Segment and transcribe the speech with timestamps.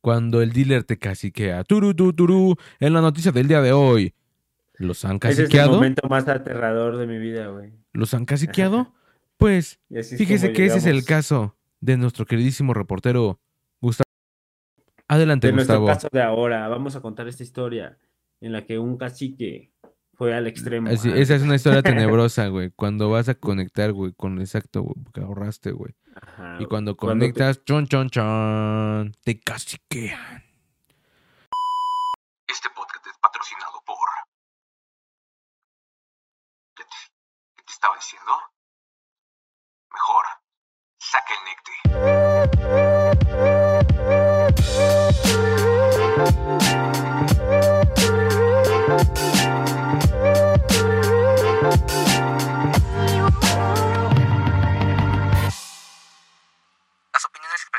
[0.00, 1.64] cuando el dealer te caciquea.
[1.64, 4.14] Turu, tu, turú, en la noticia del día de hoy.
[4.74, 5.72] ¿Los han Ese es el caciqueado?
[5.74, 7.72] momento más aterrador de mi vida, güey.
[7.92, 8.94] ¿Los han caciqueado?
[9.36, 9.78] Pues
[10.16, 13.40] fíjese que ese es el caso de nuestro queridísimo reportero
[13.80, 14.04] Gustavo.
[15.08, 15.86] Adelante, De nuestro Gustavo.
[15.94, 17.98] caso de ahora, vamos a contar esta historia
[18.40, 19.72] en la que un cacique
[20.14, 20.88] fue al extremo.
[20.88, 21.16] Así- ah.
[21.16, 22.70] esa es una historia tenebrosa, güey.
[22.70, 25.92] Cuando vas a conectar, güey, con exacto, güey, porque ahorraste, güey.
[26.14, 30.44] Ajá, Y cuando te- conectas, chon, chon, chon, te caciquean.
[32.46, 33.96] Este podcast es patrocinado por.
[36.74, 36.90] ¿Qué te,
[37.56, 38.32] qué te estaba diciendo?
[39.92, 40.24] Mejor,
[40.98, 42.89] saca el necte.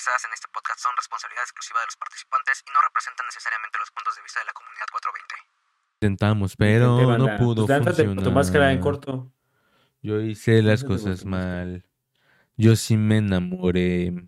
[0.01, 3.91] Expresadas en este podcast son responsabilidad exclusiva de los participantes y no representan necesariamente los
[3.93, 5.29] puntos de vista de la comunidad 420.
[6.01, 8.23] Intentamos, pero Intenté, no pudo Pues funcionar.
[8.25, 9.31] tu máscara en corto.
[10.01, 11.85] Yo hice las cosas mal.
[12.57, 14.25] Yo sí me enamoré.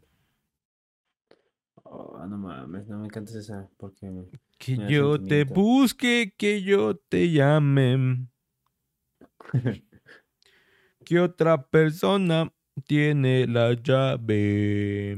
[1.82, 3.68] Oh, no mames, no me encanta esa.
[3.78, 8.28] Porque Que yo te busque, que yo te llame.
[11.06, 12.54] que otra persona
[12.86, 15.18] tiene la llave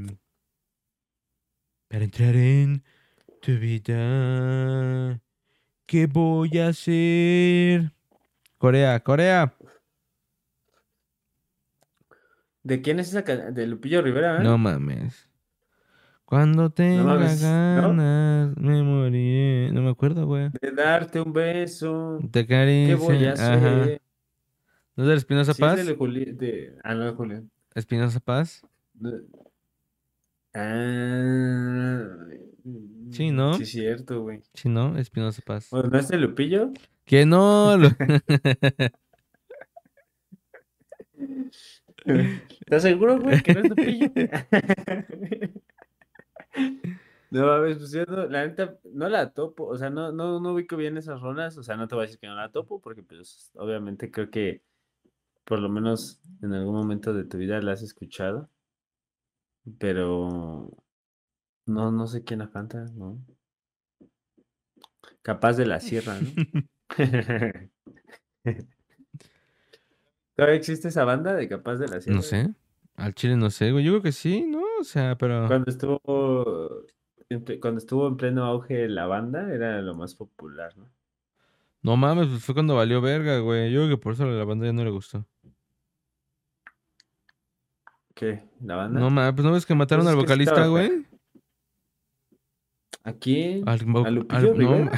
[1.87, 2.83] para entrar en
[3.41, 5.19] tu vida.
[5.85, 7.91] ¿Qué voy a hacer?
[8.57, 9.55] Corea, Corea.
[12.63, 13.53] ¿De quién es esa canción?
[13.53, 14.43] De Lupillo Rivera, ¿eh?
[14.43, 15.29] No mames.
[16.25, 17.47] Cuando tenga mames, ¿no?
[17.47, 19.71] ganas, me moriré.
[19.71, 20.49] No me acuerdo, güey.
[20.59, 22.17] De darte un beso.
[22.31, 24.01] Te ¿Qué voy a hacer?
[24.95, 25.79] ¿No es de Espinosa Sí, Paz?
[25.79, 27.51] es de Juli- de- Ah, no, de Julián.
[27.75, 28.65] Espinosa Paz.
[28.93, 29.21] De-
[30.55, 32.07] Ah.
[33.11, 33.53] Sí, ¿no?
[33.55, 34.41] Sí, cierto, güey.
[34.53, 34.97] Sí, ¿no?
[34.97, 35.67] Espinosa Paz.
[35.69, 36.71] Bueno, ¿no es de Lupillo?
[37.05, 37.77] Que no.
[37.77, 37.89] lo-
[42.05, 44.11] ¿Estás seguro, güey, que no es Lupillo?
[47.31, 50.39] No, a ver, pues yo no, la neta, no la topo, o sea, no, no,
[50.39, 52.49] no ubico bien esas rolas, o sea, no te voy a decir que no la
[52.51, 54.61] topo, porque pues obviamente creo que
[55.43, 58.49] por lo menos en algún momento de tu vida la has escuchado,
[59.79, 60.69] pero
[61.65, 63.23] no, no sé quién la canta, ¿no?
[65.21, 66.29] Capaz de la sierra, ¿no?
[70.35, 72.17] ¿Todavía existe esa banda de Capaz de la Sierra?
[72.17, 72.53] no sé.
[72.95, 73.83] Al chile no sé, güey.
[73.83, 74.61] Yo creo que sí, ¿no?
[74.79, 75.47] O sea, pero.
[75.47, 76.85] Cuando estuvo
[77.59, 80.89] cuando estuvo en pleno auge la banda, era lo más popular, ¿no?
[81.81, 83.71] No mames, pues fue cuando valió verga, güey.
[83.71, 85.25] Yo creo que por eso a la banda ya no le gustó.
[88.15, 88.43] ¿Qué?
[88.61, 88.99] ¿La banda?
[88.99, 91.05] No mames, pues no ves que mataron Pues al vocalista, estaba güey.
[93.03, 93.67] ¿A quién?
[93.67, 93.79] Al,
[94.29, 94.89] ¿A al- no.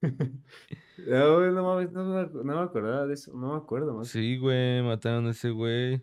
[0.00, 3.94] No, güey, no mames, no, me ac- no me acordaba de eso, no me acuerdo
[3.94, 4.08] más.
[4.08, 6.02] sí, güey, mataron a ese güey.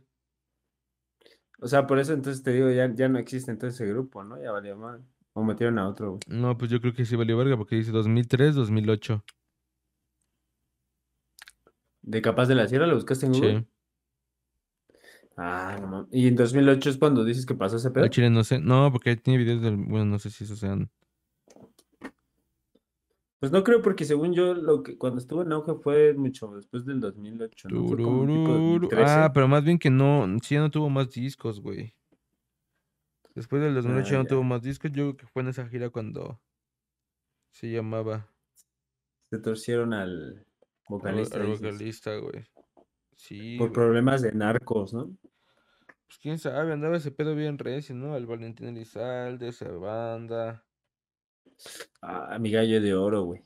[1.60, 4.42] O sea, por eso entonces te digo, ya, ya no existe entonces ese grupo, ¿no?
[4.42, 5.04] Ya valió mal.
[5.38, 6.22] O metieron a otro, güey.
[6.28, 9.22] No, pues yo creo que sí valió verga porque dice 2003, 2008.
[12.04, 13.60] ¿De Capaz de la Sierra lo buscaste en Google?
[13.60, 13.68] Sí.
[15.36, 16.08] Ah, no mames.
[16.14, 18.08] ¿Y en 2008 es cuando dices que pasó ese pedo?
[18.08, 18.60] Chile no sé.
[18.60, 19.76] No, porque tiene videos del.
[19.76, 20.90] Bueno, no sé si esos sean.
[23.40, 26.86] Pues no creo porque según yo lo que cuando estuvo en auge fue mucho después
[26.86, 27.88] del 2008, ¿no?
[27.88, 28.88] Fue como tipo Turururu.
[28.88, 29.04] 2013.
[29.06, 30.26] Ah, pero más bien que no.
[30.42, 31.94] Sí, ya no tuvo más discos, güey.
[33.36, 34.30] Después del 2008 ya Ah, no ya.
[34.30, 34.92] tuvo más discos.
[34.92, 36.42] Yo creo que fue en esa gira cuando
[37.52, 38.28] se llamaba.
[39.30, 40.46] Se torcieron al al-
[40.88, 42.46] vocalista, al vocalista, güey.
[43.18, 43.74] Sí, por güey.
[43.74, 45.16] problemas de narcos, ¿no?
[46.08, 48.16] Pues quién sabe, andaba ese pedo bien recio, ¿no?
[48.16, 50.64] El Valentín Elizalde, esa banda.
[52.02, 53.42] Ah, mi gallo de oro, güey.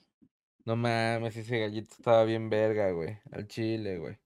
[0.65, 3.17] No mames, ese gallito estaba bien verga, güey.
[3.31, 4.17] Al chile, güey.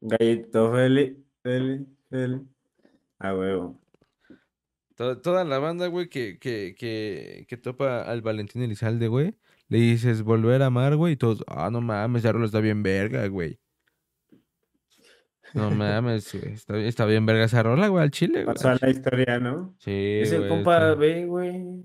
[0.00, 2.40] Gallito Feli, Feli, Feli.
[3.18, 3.80] A huevo.
[4.96, 9.34] To- Toda la banda, güey, que, que, que, que topa al Valentín Elizalde, güey.
[9.68, 12.82] Le dices volver a amar, güey, y todos, ah, no mames, ya rola está bien
[12.82, 13.58] verga, güey.
[15.54, 16.34] No mames.
[16.34, 18.54] Está, bien- está bien verga esa rola, güey, al chile, güey.
[18.54, 19.74] Pasó a la historia, ¿no?
[19.78, 19.90] Sí,
[20.22, 21.84] Ese güey, compa ve, güey.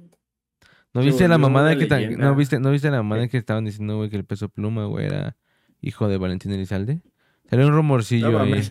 [0.93, 3.97] ¿No viste la mamada que tan- no viste, no viste la mamada que estaban diciendo,
[3.97, 5.35] güey, que el peso pluma, güey, era
[5.81, 7.01] hijo de Valentín Elizalde?
[7.49, 8.61] Salió un rumorcillo No ahí.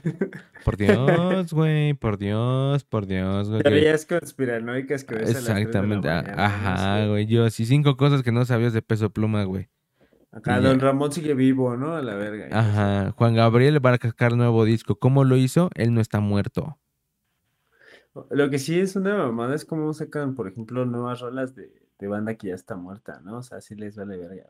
[0.64, 3.62] Por Dios, güey, por Dios, por Dios, güey.
[3.62, 7.26] Teorías conspiranoicas que ves a la Exactamente, a- mañana, no ajá, güey.
[7.26, 9.68] Yo, sí, cinco cosas que no sabías de peso pluma, güey.
[10.32, 10.84] Acá Y Don ya.
[10.86, 11.94] Ramón sigue vivo, ¿no?
[11.94, 12.48] A la verga.
[12.48, 12.54] sé.
[12.54, 13.12] Ajá.
[13.16, 14.96] Juan Gabriel va a sacar nuevo disco.
[14.96, 15.70] ¿Cómo lo hizo?
[15.74, 16.78] Él no está muerto.
[18.30, 22.06] Lo que sí es una mamada es cómo sacan, por ejemplo, nuevas rolas de, de
[22.08, 23.38] banda que ya está muerta, ¿no?
[23.38, 24.44] O sea, sí les vale verga.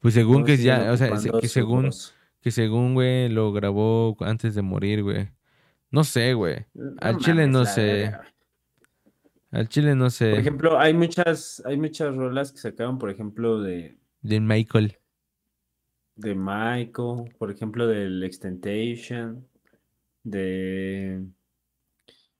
[0.00, 1.10] Pues según que ya, o sea,
[1.40, 1.90] que según.
[2.50, 5.30] Que según, güey, lo grabó antes de morir, güey.
[5.90, 6.66] No sé, güey.
[6.74, 8.14] No Al chile no sé.
[9.50, 10.38] Al chile no Por sé.
[10.38, 14.98] ejemplo, hay muchas, hay muchas rolas que sacaron, por ejemplo, de, De Michael.
[16.16, 19.48] de Michael, por ejemplo, del Extentation,
[20.24, 21.24] de,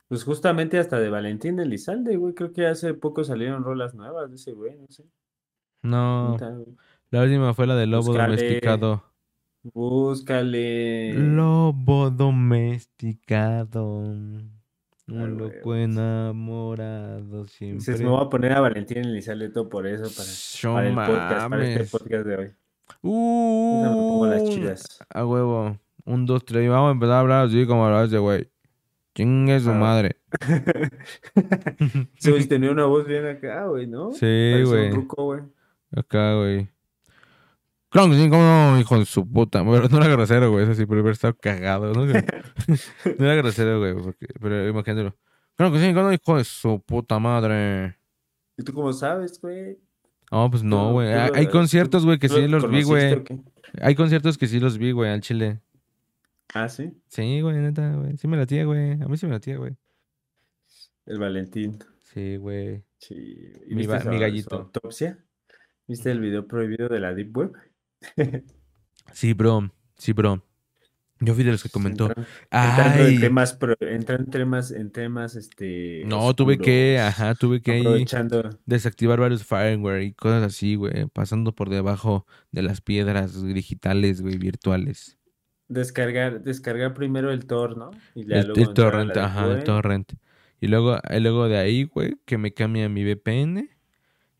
[0.08, 2.34] pues justamente hasta de Valentín Elizalde, güey.
[2.34, 5.04] Creo que hace poco salieron rolas nuevas de ese güey, no sé.
[5.82, 6.36] No.
[7.10, 8.36] La última fue la de Lobo Búscale.
[8.36, 9.07] Domesticado.
[9.74, 11.12] Búscale.
[11.14, 13.84] Lobo domesticado.
[14.00, 17.96] Un loco enamorado siempre.
[17.98, 20.04] me voy a poner a Valentín Elizalde todo por eso,
[20.64, 22.50] para, el podcast, para este podcast de hoy.
[23.00, 24.98] Pongo las Uh, chidas.
[25.08, 25.78] a huevo.
[26.04, 26.64] Un, dos, tres.
[26.64, 28.50] Y vamos a empezar a hablar así como hablas de güey.
[29.14, 29.74] Chingue su Ah.
[29.74, 30.16] madre.
[32.18, 34.12] Ese güey tenía una voz bien acá, güey, ¿no?
[34.12, 34.92] Sí, güey.
[35.90, 36.68] Acá, güey.
[37.90, 39.64] Claro que sí, cómo no, hijo de su puta.
[39.64, 40.64] Pero no era grosero, güey.
[40.64, 42.04] Eso sí, pero hubiera estado cagado, ¿no?
[43.18, 43.94] no era grosero, güey.
[43.94, 45.16] porque- Pero imagínatelo.
[45.56, 47.96] Claro que sí, cómo no, hijo de su puta madre.
[48.56, 49.78] ¿Y tú cómo sabes, güey?
[50.30, 51.08] No, pues no, ¿Tú- güey.
[51.28, 53.24] tú Hay conciertos, güey, que sí lo los vi, güey.
[53.80, 55.60] Hay conciertos que sí los vi, güey, al chile.
[56.54, 58.16] Ah, sí, Sí, güey, neta, güey.
[58.18, 58.92] Sí me latía, güey.
[58.92, 59.76] A mí sí me latía, güey.
[61.06, 61.78] el Valentín.
[62.12, 62.84] Sí, güey.
[62.98, 63.14] Sí.
[63.66, 64.56] ¿Y Mi viste mi gallito.
[64.56, 65.18] autopsia?
[65.86, 67.52] ¿Viste el video prohibido de la Deep Web?
[69.12, 69.72] Sí, bro.
[69.96, 70.44] Sí, bro.
[71.20, 72.08] Yo fui de los que comentó.
[72.08, 76.04] Entran- Entrando en temas, pro- entrando en temas, en temas, este.
[76.06, 78.50] No, tuve que, oscuros, ajá, tuve que Aprovechando.
[78.66, 81.06] desactivar varios firmware y cosas así, güey.
[81.12, 85.18] Pasando por debajo de las piedras digitales, güey, virtuales.
[85.66, 87.90] Descargar, descargar primero el Tor, ¿no?
[88.14, 90.12] Y ya El, luego el torrent, ajá, el torrent.
[90.60, 93.68] Y luego, y luego de ahí, güey, que me cambie a mi VPN.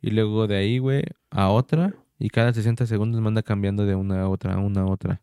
[0.00, 1.92] Y luego de ahí, güey, a otra.
[2.18, 5.20] Y cada 60 segundos me anda cambiando de una a otra, a una a otra.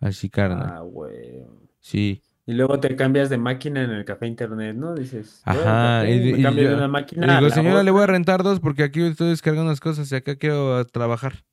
[0.00, 0.70] Así, carnal.
[0.74, 1.44] Ah, güey.
[1.80, 2.22] Sí.
[2.46, 4.94] Y luego te cambias de máquina en el café internet, ¿no?
[4.94, 6.00] Dices, Ajá.
[6.00, 8.00] café, Y, me y cambio yo- de una máquina a digo, la señora, le voy
[8.00, 8.12] a otra".
[8.14, 11.44] rentar dos porque aquí estoy descargando las cosas y acá quiero trabajar.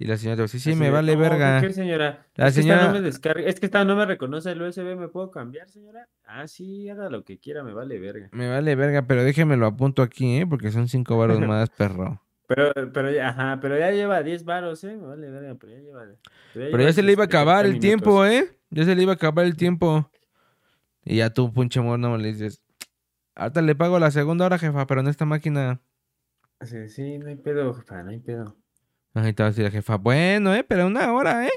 [0.00, 1.60] Y la señora, sí, sí, Así me de, vale "No, ¿por verga.
[1.60, 2.26] qué, señora?
[2.36, 4.62] La es que esta no señora- me descarga, es que esta no me reconoce el
[4.62, 6.08] USB, ¿me puedo cambiar, señora?
[6.24, 8.28] Ah, sí, haga lo que quiera, me vale verga.
[8.30, 10.46] Me vale verga, pero déjeme lo apunto aquí, ¿eh?
[10.46, 12.22] Porque son cinco varos más, perro.
[12.48, 14.96] Pero, pero, ya- ajá, pero ya lleva 10 varos, ¿eh?
[14.96, 16.06] Vale verga, pero ya lleva.
[16.54, 18.58] Pero ya se le iba a acabar el tiempo, ¿eh?
[18.70, 20.10] Ya se le iba a acabar el tiempo.
[21.04, 22.62] Y ya tú, punche mono, le dices,
[23.34, 25.80] ahorita le pago la segunda hora, jefa, pero en esta máquina.
[26.62, 28.56] Sí, sí, no hay pedo, jefa, no hay pedo.
[29.14, 30.64] Ahí te va a decir la jefa, bueno, ¿eh?
[30.64, 31.52] Pero una hora, ¿eh?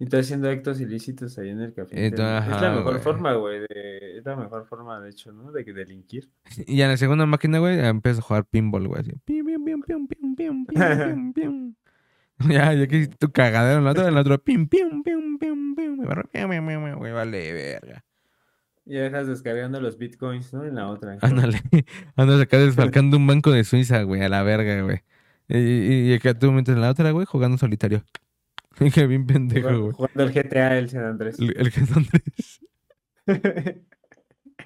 [0.00, 1.94] Y está haciendo actos ilícitos ahí en el café.
[2.06, 3.93] Es la mejor forma, güey, de
[4.24, 5.52] la mejor forma, de hecho, ¿no?
[5.52, 6.30] De que delinquir.
[6.66, 9.00] Y en la segunda máquina, güey, empiezo a jugar pinball, güey.
[9.00, 9.12] Así.
[9.24, 11.74] Pim, pim, pim, pim, pim, pim, pim, pim,
[12.48, 15.74] Ya, ya que tu cagadero en la otra, en la otra, pim, pim, pim, pim,
[15.74, 15.96] pim,
[16.96, 18.04] güey, vale, verga.
[18.86, 20.64] Ya dejas descargando los bitcoins, ¿no?
[20.64, 21.16] En la otra.
[21.22, 21.60] Ándale,
[22.16, 25.02] andas acá desfalcando un banco de Suiza, güey, a la verga, güey.
[25.48, 28.04] Y, y, acá tú mientras en la otra, güey, jugando solitario.
[28.94, 29.92] que bien pendejo, güey.
[29.92, 31.38] Jugando el GTA, el San Andrés.
[31.38, 32.60] el, el San Andrés.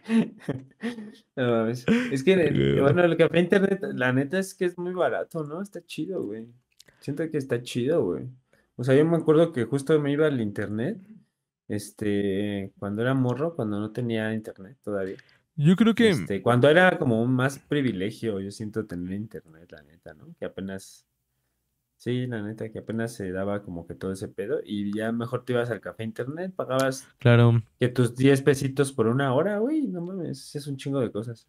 [1.36, 1.68] No.
[1.68, 1.84] Es
[2.24, 5.62] que, el- bueno, el café internet, la neta es que es muy barato, ¿no?
[5.62, 6.46] Está chido, güey.
[7.00, 8.26] Siento que está chido, güey.
[8.76, 10.98] O sea, yo me acuerdo que justo me iba al internet,
[11.68, 15.16] este, cuando era morro, cuando no tenía internet todavía.
[15.56, 16.10] Yo creo que.
[16.10, 20.34] Este, cuando era como un más privilegio, yo siento tener internet, la neta, ¿no?
[20.38, 21.07] Que apenas,
[21.98, 25.44] sí, la neta, que apenas se daba como que todo ese pedo y ya mejor
[25.44, 29.88] te ibas al café internet, pagabas Claro, que tus 10 pesitos por una hora, güey,
[29.88, 31.48] no mames, es un chingo de cosas.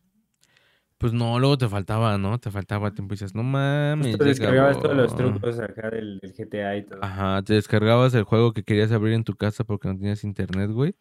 [0.98, 2.40] pues no, luego te faltaba, ¿no?
[2.40, 4.12] Te faltaba tiempo y dices, no mames.
[4.12, 5.16] Justo ya descargabas todos los acabó".
[5.16, 7.02] trucos acá del, del GTA y todo.
[7.02, 10.72] Ajá, te descargabas el juego que querías abrir en tu casa porque no tenías internet,
[10.72, 10.96] güey.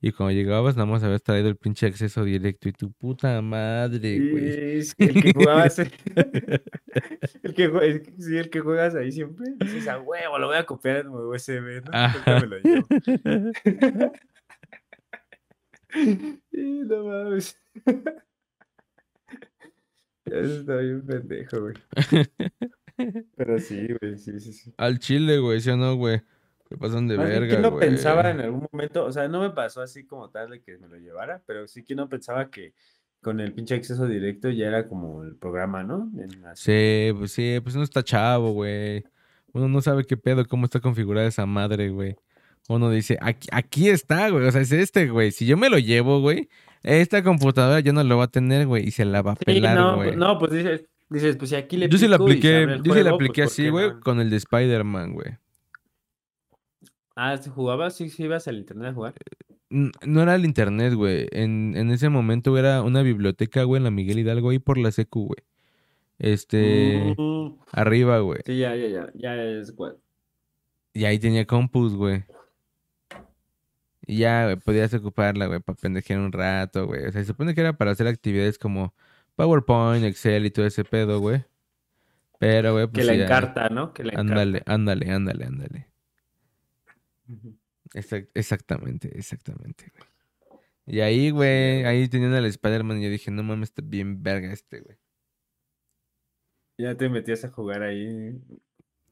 [0.00, 4.30] Y cuando llegabas, nada más habías traído el pinche acceso directo y tu puta madre,
[4.30, 4.78] güey.
[4.78, 5.78] Es que el que jugabas,
[7.42, 10.98] el que, sí, el que juegas ahí siempre, dices, a huevo, lo voy a copiar
[10.98, 11.90] en mi USB, ¿no?
[11.92, 12.40] Ajá.
[12.40, 12.86] me lo llevo.
[16.52, 17.58] Y no mames.
[20.26, 21.74] Está bien pendejo, güey.
[23.36, 24.74] Pero sí, güey, sí, sí, sí.
[24.76, 26.20] Al chile, güey, ¿sí o no, güey?
[26.68, 27.88] Se pasan de Más verga, ¿quién no güey.
[27.88, 29.04] pensaba en algún momento?
[29.04, 31.82] O sea, no me pasó así como tal de que me lo llevara, pero sí
[31.82, 32.74] que no pensaba que
[33.22, 36.10] con el pinche acceso directo ya era como el programa, ¿no?
[36.54, 39.04] Sí, pues sí, pues uno está chavo, güey.
[39.52, 42.16] Uno no sabe qué pedo, cómo está configurada esa madre, güey.
[42.68, 44.46] Uno dice, aquí, aquí está, güey.
[44.46, 45.32] O sea, es este, güey.
[45.32, 46.50] Si yo me lo llevo, güey,
[46.82, 48.86] esta computadora ya no lo va a tener, güey.
[48.86, 50.14] Y se la va a Sí, pelar, no, güey.
[50.16, 53.10] no, pues dices, dices, pues si aquí le yo sí la apliqué, yo sí la
[53.10, 54.00] pues, apliqué ¿por así, güey, no?
[54.00, 55.38] con el de Spider-Man, güey.
[57.20, 57.90] Ah, ¿se jugaba?
[57.90, 59.14] Sí, sí, ibas al internet a jugar.
[59.70, 61.26] No era el internet, güey.
[61.32, 64.92] En, en ese momento era una biblioteca, güey, en la Miguel Hidalgo, ahí por la
[64.92, 65.38] secu, güey.
[66.18, 68.40] Este, Mm, arriba, güey.
[68.46, 69.98] sí, ya, ya, ya, ya es cual.
[70.94, 72.24] Y ahí tenía compus, güey.
[74.06, 77.04] Y ya, güey, podías ocuparla, güey, para pendejear un rato, güey.
[77.06, 78.94] O sea, se supone que era para hacer actividades como
[79.36, 81.44] PowerPoint, Excel y todo ese pedo, güey.
[82.38, 83.24] Pero, güey, Que pues la ya.
[83.24, 83.92] encarta, ¿no?
[83.92, 84.32] Que la encarta.
[84.32, 85.87] Ándale, ándale, ándale, ándale.
[87.94, 90.08] Exact- exactamente, exactamente, güey.
[90.86, 94.80] Y ahí, güey, ahí tenían al Spider-Man yo dije, no mames, está bien verga este,
[94.80, 94.96] güey.
[96.78, 98.40] Ya te metías a jugar ahí.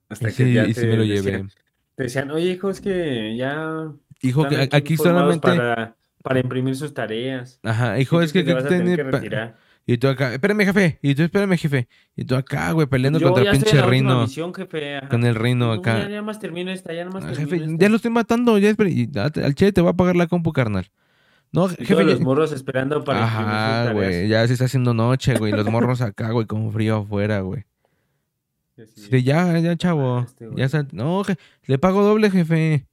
[0.08, 1.48] Hasta que ya y te sí me lo decían- llevé.
[1.96, 3.92] Te decían, oye, hijo, es que ya
[4.22, 5.48] Hijo, que aquí solamente...
[5.48, 7.60] Para, para imprimir sus tareas.
[7.62, 9.06] Ajá, hijo, es que a tener
[9.88, 10.98] Y tú acá, espérame, jefe.
[11.00, 11.86] Y tú, espérame, jefe.
[12.16, 14.22] Y tú acá, güey, peleando Yo contra el pinche rino.
[14.22, 14.96] misión, jefe.
[14.96, 15.08] ajá.
[15.08, 16.00] Con el rino No, acá.
[16.00, 17.76] Ya, ya más termino esta, ya nomás Ah, termino jefe, esta.
[17.84, 18.58] ya lo estoy matando.
[18.58, 20.90] Ya y al che te va a pagar la compu, carnal.
[21.52, 24.26] No, Y jefe, todos ya- los morros esperando para Ajá, güey.
[24.28, 25.52] Ya se está haciendo noche, güey.
[25.52, 27.64] Los morros acá, güey, con frío afuera, güey.
[29.10, 30.18] De, ya, ya, chavo.
[30.18, 30.86] Ah, este ya.
[30.92, 32.86] No, je- le pago doble, jefe.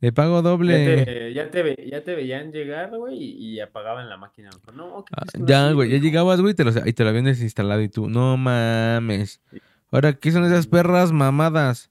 [0.00, 1.04] Le pago Ya doble.
[1.04, 4.50] te, ya, te ve- ya te veían llegar, güey, y, y apagaban la máquina.
[4.74, 5.90] No, ¿qué Ah, ya, güey.
[5.90, 7.80] Ya llegabas, güey, y te lo, y te lo habían desinstalado.
[7.82, 9.40] Y tú, no mames.
[9.90, 11.90] Ahora, ¿qué son esas perras mamadas?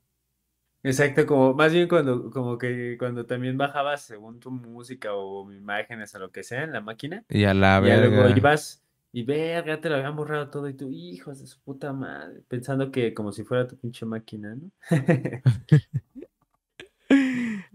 [0.85, 6.13] Exacto, como más bien cuando, como que cuando también bajabas según tu música o imágenes
[6.15, 8.37] o lo que sea en la máquina, Y a la y ya luego verga.
[8.37, 8.83] ibas
[9.13, 12.91] y verga, te lo habían borrado todo y tú, hijos de su puta madre, pensando
[12.91, 14.71] que como si fuera tu pinche máquina, ¿no?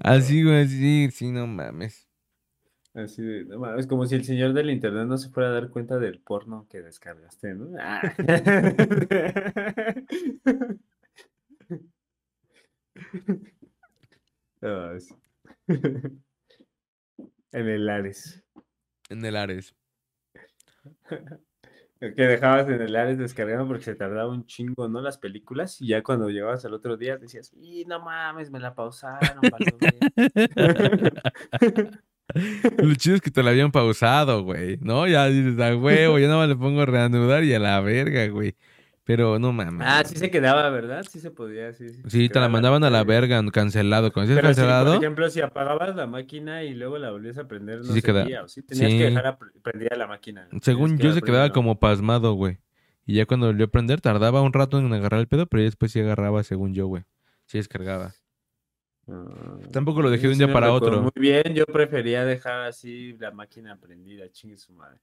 [0.00, 2.08] Así, güey, sí, sí, no mames.
[2.94, 5.68] Así de, no mames, como si el señor del internet no se fuera a dar
[5.70, 7.76] cuenta del porno que descargaste, ¿no?
[7.78, 8.00] Ah.
[14.60, 15.14] Ah, sí.
[17.52, 18.44] En el Ares.
[19.08, 19.74] En el Ares.
[22.00, 25.00] Que dejabas en el Ares descargando porque se tardaba un chingo, ¿no?
[25.00, 25.80] Las películas.
[25.80, 29.50] Y ya cuando llegabas al otro día decías, y no mames, me la pausaron.
[29.50, 30.08] valió verga".
[32.78, 34.78] Lo chido es que te lo habían pausado, güey.
[34.80, 35.06] ¿No?
[35.06, 38.28] Ya dices, a huevo, ya nada más le pongo a reanudar y a la verga,
[38.28, 38.54] güey.
[39.08, 39.86] Pero no mames.
[39.88, 41.02] Ah, sí se quedaba, ¿verdad?
[41.10, 41.88] Sí se podía, sí.
[41.88, 44.12] sí, Sí, te la mandaban a la verga, cancelado.
[44.12, 47.78] Cuando si, por cancelado, ejemplo, si apagabas la máquina y luego la volvías a prender,
[47.78, 48.60] no Sí se queda- seguía, ¿o sí?
[48.62, 48.98] Tenías sí.
[48.98, 50.46] que dejar prendida la máquina.
[50.52, 50.60] ¿no?
[50.60, 52.58] según yo, se quedaba como pasmado, güey.
[53.06, 55.68] Y ya cuando volvió a prender, tardaba un rato en agarrar el pedo, pero ya
[55.68, 57.04] después sí agarraba, según yo, güey.
[57.46, 58.12] Sí descargaba.
[59.08, 59.24] Ah,
[59.72, 61.00] Tampoco lo dejé de un día para otro.
[61.00, 65.00] Muy bien, yo prefería dejar así la máquina prendida, chingue su madre.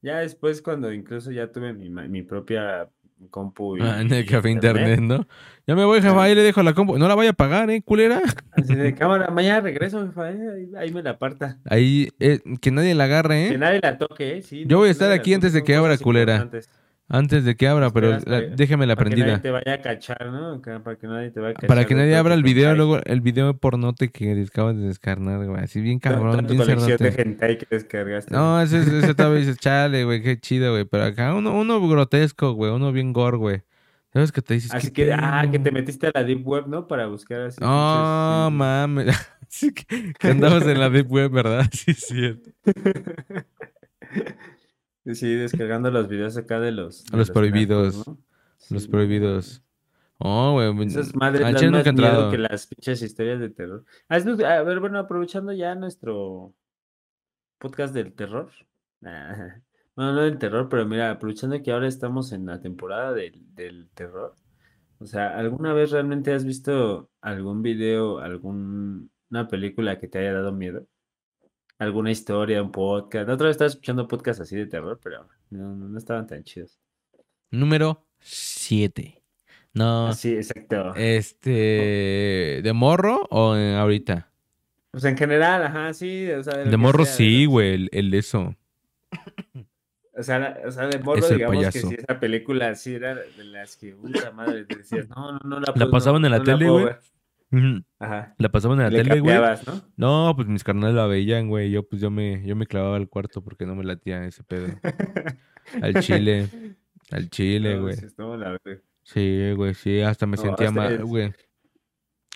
[0.00, 2.88] Ya después, cuando incluso ya tuve mi, mi propia
[3.30, 5.26] compu y, Ah, en el y café internet, ¿no?
[5.66, 6.24] Ya me voy, jefa, Ah.
[6.24, 6.98] ahí le dejo la compu.
[6.98, 8.20] No la vaya a pagar, ¿eh, culera?
[8.52, 11.58] Así de cámara, mañana regreso, jefa, eh, ahí, me la aparta.
[11.64, 13.58] Ahí, eh, que nadie la agarre, Que ¿eh?
[13.58, 14.42] nadie la toque, ¿eh?
[14.42, 16.34] Sí, Yo voy a que estar aquí antes de que abra, culera.
[16.36, 16.68] importantes.
[17.14, 19.42] Antes de que abra, pero Espera la- déjeme la Para que nadie prendida.
[19.42, 20.62] te vaya a cachar, ¿no?
[20.82, 21.68] Para que nadie te vaya a cachar.
[21.68, 25.62] Para que nadie abra el video, luego el video pornote que acabas de descargar, güey.
[25.62, 27.22] Así bien cabrón, tu bien colección de cerdote.
[27.22, 28.34] hentai que descargaste.
[28.34, 30.86] No, ese, ese, todavía dices, chale, güey, qué chido, güey.
[30.86, 33.62] Pero acá uno, uno grotesco, güey, uno bien gore, güey.
[34.14, 34.72] ¿Sabes qué te dices?
[34.74, 36.86] Así ¿Qué que, ah, que te metiste a la Deep Web, ¿no?
[36.88, 37.58] Para buscar así.
[37.60, 39.28] No, pinches, mames.
[39.48, 41.66] Sí que, que andabas en la Deep Web, ¿verdad?
[41.72, 42.50] Sí, es cierto.
[45.04, 45.34] sí.
[45.34, 47.04] Descargando los videos acá de los.
[47.04, 48.18] de Los prohibidos, ¿no?
[48.70, 49.62] Los prohibidos.
[50.18, 50.86] Oh, güey.
[50.86, 53.84] Esas madres chile más he miedo que las pinches historias de terror.
[54.08, 56.54] Ah, es- A ver, bueno, aprovechando ya nuestro
[57.58, 58.50] podcast del terror.
[59.04, 59.56] Ah,
[59.94, 63.90] Bueno, no del terror, pero mira, aprovechando que ahora estamos en la temporada del, del
[63.92, 64.36] terror.
[65.00, 70.50] O sea, ¿alguna vez realmente has visto algún video, alguna película que te haya dado
[70.52, 70.86] miedo?
[71.82, 73.26] ¿Alguna historia, un podcast?
[73.26, 76.78] La otra vez estaba escuchando podcasts así de terror, pero no, no, estaban tan chidos.
[77.50, 79.20] Número 7.
[79.74, 80.06] No.
[80.06, 80.94] Así, exacto.
[80.94, 82.60] Este.
[82.62, 84.30] ¿De morro o ahorita?
[84.92, 87.74] Pues en general, ajá, sí, o sea, de morro sea, sí, güey.
[87.74, 88.54] El, el eso.
[90.14, 93.78] O sea, o sea, de morro, digamos que si esa película sí era de las
[93.78, 96.44] que, puta madre, te decías, no, no, no la La puedo- pasaban en la no
[96.44, 96.84] tele, güey.
[97.52, 97.62] Ver".
[97.62, 97.84] Ujú.
[97.98, 98.34] Ajá.
[98.38, 99.36] La pasaban en la Le tele, güey.
[99.36, 99.82] ¿no?
[99.96, 101.70] No, pues mis carnales la veían, güey.
[101.70, 104.68] Yo, pues yo me, yo me clavaba al cuarto porque no me latía ese pedo.
[105.80, 106.48] Al chile.
[107.12, 107.96] Al chile, güey.
[109.04, 111.32] sí, güey, sí, hasta me sentía mal, güey.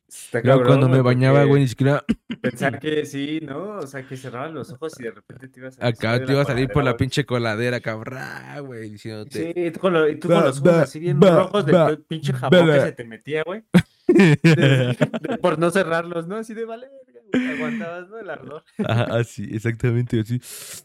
[0.09, 2.05] Está Yo cabrón, cuando me bañaba, güey, ni siquiera
[2.41, 3.79] Pensar que sí, ¿no?
[3.79, 6.43] O sea, que cerraban los ojos y de repente te ibas a acá te iba
[6.43, 8.21] a salir por la pinche coladera, cabrón,
[8.67, 9.53] güey, diciéndote.
[9.53, 12.67] Sí, y tú con, los ojos así bien rojos de va, todo el pinche jabón
[12.67, 13.65] que se te metía, güey.
[14.07, 14.37] De-
[15.21, 16.37] de- por no cerrarlos, ¿no?
[16.37, 16.87] Así de vale,
[17.33, 18.19] verga, aguantabas, ¿no?
[18.19, 18.63] El ardor.
[18.87, 20.41] Ajá, así, exactamente así.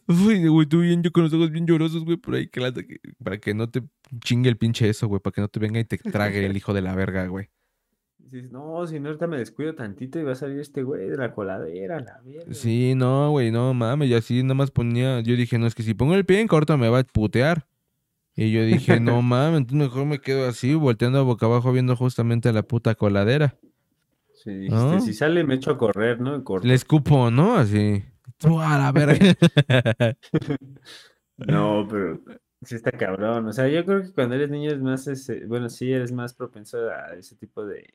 [0.08, 2.74] Uy, güey, tú bien, yo con los ojos bien llorosos, güey, por ahí, que la-
[2.74, 3.84] que- para que no te
[4.24, 6.74] chingue el pinche eso, güey, para que no te venga y te trague el hijo
[6.74, 7.50] de la verga, güey.
[8.18, 11.18] Dices, no, si no, ahorita me descuido tantito y va a salir este güey de
[11.18, 12.54] la coladera, la verga.
[12.54, 15.84] Sí, no, güey, no mames, y así nada más ponía, yo dije, no, es que
[15.84, 17.68] si pongo el pie en corto me va a putear.
[18.36, 22.54] Y yo dije, no mames, mejor me quedo así, volteando boca abajo, viendo justamente a
[22.54, 23.58] la puta coladera.
[24.34, 25.00] Sí, dijiste, ¿No?
[25.02, 26.44] si sale me echo a correr, ¿no?
[26.44, 26.68] Corto.
[26.68, 27.56] Le escupo, ¿no?
[27.56, 28.04] Así.
[28.38, 29.16] Tú a la verga.
[31.38, 32.22] No, pero
[32.62, 33.48] sí está cabrón.
[33.48, 36.34] O sea, yo creo que cuando eres niño es más, ese- bueno, sí, eres más
[36.34, 37.94] propenso a ese tipo de,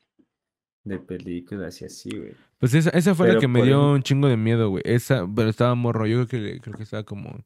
[0.83, 2.33] de películas y así, güey.
[2.59, 4.83] Pues esa, esa fue la que me dio un chingo de miedo, güey.
[4.85, 6.05] Esa, pero estaba morro.
[6.07, 7.39] Yo creo que, creo que estaba como.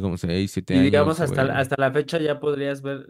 [0.00, 0.84] Como 6, 7 Y años.
[0.84, 1.56] digamos, hasta, güey.
[1.56, 3.06] hasta la fecha ya podrías ver.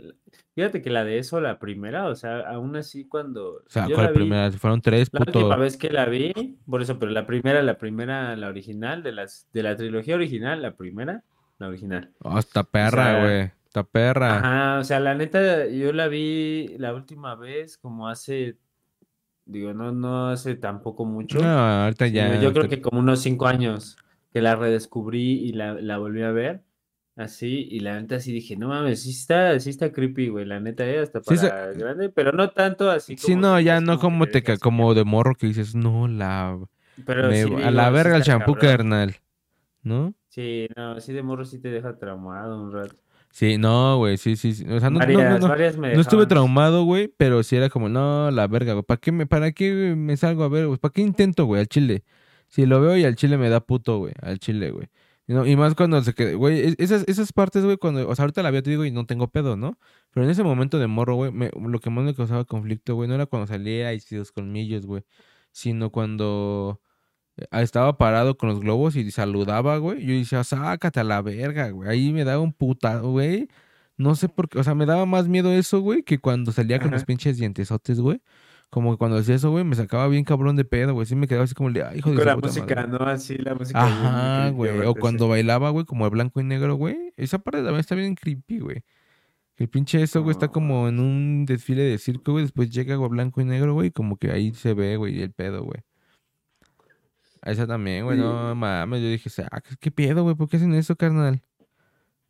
[0.55, 3.55] Fíjate que la de eso, la primera, o sea, aún así cuando.
[3.57, 4.51] O sea, yo ¿cuál la vi- primera?
[4.53, 5.39] Fueron tres, La puto.
[5.39, 9.12] última vez que la vi, por eso, pero la primera, la primera, la original, de
[9.12, 11.23] las, de la trilogía original, la primera,
[11.59, 12.11] la original.
[12.23, 13.51] Oh, está perra, sea, güey.
[13.67, 14.37] Está perra.
[14.39, 18.59] Ajá, o sea, la neta, yo la vi la última vez como hace,
[19.47, 21.39] digo, no, no hace tampoco mucho.
[21.41, 22.39] No, ahorita ya.
[22.41, 23.97] yo creo que como unos cinco años
[24.33, 26.62] que la redescubrí y la, la volví a ver.
[27.14, 30.61] Así, y la neta sí dije, no mames, sí está, sí está creepy, güey, la
[30.61, 33.81] neta, eh, hasta Sí, para grande, pero no tanto así Sí, como no, que ya
[33.83, 36.59] no como te ca- como de morro que dices, no, la.
[37.04, 39.16] pero me- sí a la sí verga el champú, carnal.
[39.83, 40.14] ¿No?
[40.28, 42.97] Sí, no, sí de morro sí te deja traumado un rato.
[43.31, 44.64] Sí, no, güey, sí, sí, sí.
[44.69, 45.49] O sea, no, no, varias, no, no.
[45.49, 48.85] varias me No estuve traumado, güey, pero sí era como, no, la verga, güey.
[48.85, 50.78] ¿Para qué me, para qué me salgo a ver, güey?
[50.78, 52.04] ¿Para qué intento, güey, al chile?
[52.49, 54.88] Si lo veo y al chile me da puto, güey, al chile, güey.
[55.33, 58.15] Y, no- y más cuando se queda, güey, es- esas, esas partes, güey, cuando, o
[58.15, 59.78] sea, ahorita la veo, te digo, y no tengo pedo, ¿no?
[60.13, 63.09] Pero en ese momento de morro, güey, me- lo que más me causaba conflicto, güey,
[63.09, 65.04] no era cuando salía y si los colmillos, güey,
[65.52, 66.80] sino cuando
[67.39, 70.04] eh, estaba parado con los globos y saludaba, güey.
[70.04, 71.89] Yo decía, sácate a la verga, güey.
[71.89, 73.49] Ahí me daba un puta, güey.
[73.97, 76.78] No sé por qué, o sea, me daba más miedo eso, güey, que cuando salía
[76.80, 78.21] con los pinches dientesotes, güey.
[78.73, 81.04] Como que cuando hacía eso, güey, me sacaba bien cabrón de pedo, güey.
[81.06, 82.89] Sí me quedaba así como, de, ay, hijo de Con la puta música, madre".
[82.89, 83.04] ¿no?
[83.04, 83.85] Así la música.
[83.85, 84.80] Ajá, güey.
[84.87, 85.30] O cuando sí.
[85.30, 87.13] bailaba, güey, como de blanco y negro, güey.
[87.19, 88.82] Esa parte también está bien creepy, güey.
[89.58, 92.45] El pinche eso, güey, está como en un desfile de circo, güey.
[92.45, 93.91] Después llega, güey, blanco y negro, güey.
[93.91, 95.82] Como que ahí se ve, güey, el pedo, güey.
[97.43, 98.23] Esa también, güey, Sí.
[98.25, 99.02] no mames.
[99.02, 100.35] Yo dije, "Ah, ¿qué- ¿qué pedo, güey?
[100.35, 101.43] ¿Por qué hacen eso, carnal?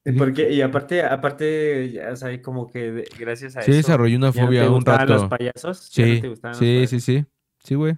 [0.05, 0.53] ¿Y por qué?
[0.53, 3.77] Y aparte, aparte, ya, o sea, como que gracias a Sí, eso.
[3.79, 5.29] desarrollé una ¿ya no fobia te un gustaban los rato.
[5.29, 5.91] payasos?
[5.93, 7.27] ¿Ya no Sí, te gustaban los sí, sí, sí.
[7.63, 7.97] Sí, güey.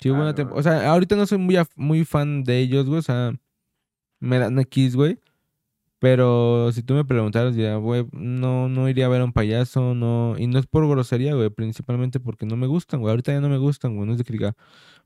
[0.00, 2.98] Sí, Ah, una no O sea, ahorita no soy muy, muy fan de ellos, güey.
[2.98, 3.32] O sea,
[4.20, 5.18] me dan X, güey.
[6.00, 9.94] Pero si tú me preguntaras, ya, güey, no, no iría a ver a un payaso,
[9.94, 10.36] no.
[10.38, 11.50] Y no es por grosería, güey.
[11.50, 13.10] Principalmente porque no me gustan, güey.
[13.12, 14.06] Ahorita ya no me gustan, güey.
[14.06, 14.56] No es de que diga,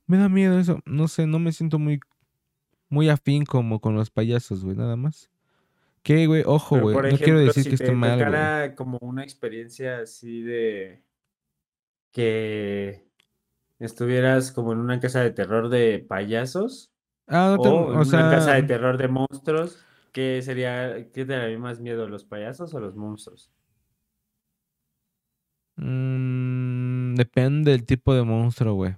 [0.06, 0.80] me da miedo eso.
[0.86, 2.00] No sé, no me siento muy,
[2.88, 5.30] muy afín como con los payasos, güey, nada más.
[6.06, 6.44] ¿Qué, güey?
[6.46, 6.96] Ojo, güey.
[7.10, 11.02] No quiero decir si que esté mal, tocara como una experiencia así de
[12.12, 13.08] que
[13.80, 16.92] estuvieras como en una casa de terror de payasos
[17.28, 21.24] Ah, no te, o en o una casa de terror de monstruos, ¿qué sería, qué
[21.24, 23.50] te daría más miedo, los payasos o los monstruos?
[25.76, 28.96] mm, depende del tipo de monstruo, güey.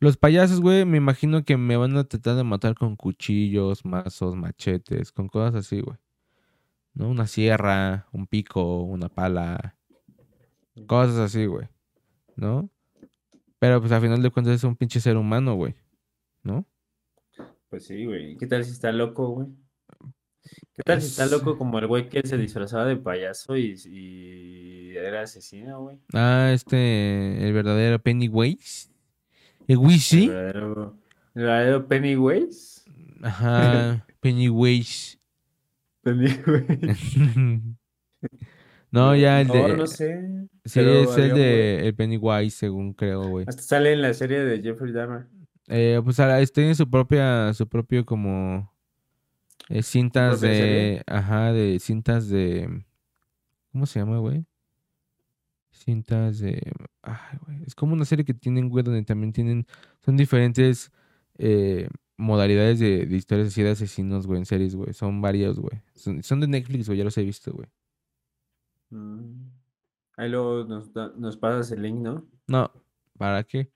[0.00, 4.34] Los payasos, güey, me imagino que me van a tratar de matar con cuchillos, mazos,
[4.34, 5.98] machetes, con cosas así, güey.
[6.94, 7.08] ¿No?
[7.10, 9.76] Una sierra, un pico, una pala,
[10.86, 11.68] cosas así, güey.
[12.36, 12.70] ¿No?
[13.58, 15.74] Pero pues al final de cuentas es un pinche ser humano, güey.
[16.42, 16.64] ¿No?
[17.68, 18.36] Pues sí, güey.
[18.38, 19.48] ¿Qué tal si está loco, güey?
[20.74, 23.74] ¿Qué tal si está Es- loco como el güey que se disfrazaba de payaso y,
[23.86, 25.98] y era asesino, güey?
[26.14, 28.88] Ah, este, el verdadero Pennywise.
[29.70, 30.98] El verdadero,
[31.32, 32.82] el verdadero Pennywise.
[33.22, 35.16] Ajá, Pennywise.
[36.02, 36.96] Pennywise.
[38.90, 39.76] no, ya el No, de.
[39.76, 40.48] no sé.
[40.64, 43.46] Sí, es el de el Pennywise, según creo, güey.
[43.48, 45.28] Hasta sale en la serie de Jeffrey Dahmer.
[45.68, 48.74] Eh, pues ahora tiene su propia, su propio como
[49.68, 51.02] eh, cintas de, serie?
[51.06, 52.84] ajá, de cintas de,
[53.70, 54.44] ¿cómo se llama, güey?
[55.72, 59.66] Cintas de, ay, güey, es como una serie que tienen, güey, donde también tienen,
[60.04, 60.92] son diferentes
[61.38, 65.80] eh, modalidades de, de historias así de asesinos, güey, en series, güey, son varios, güey,
[65.94, 67.68] son, son de Netflix, güey, ya los he visto, güey.
[68.90, 69.48] Mm.
[70.16, 72.26] Ahí luego nos, nos pasas el link, ¿no?
[72.46, 72.70] No,
[73.16, 73.70] ¿para qué?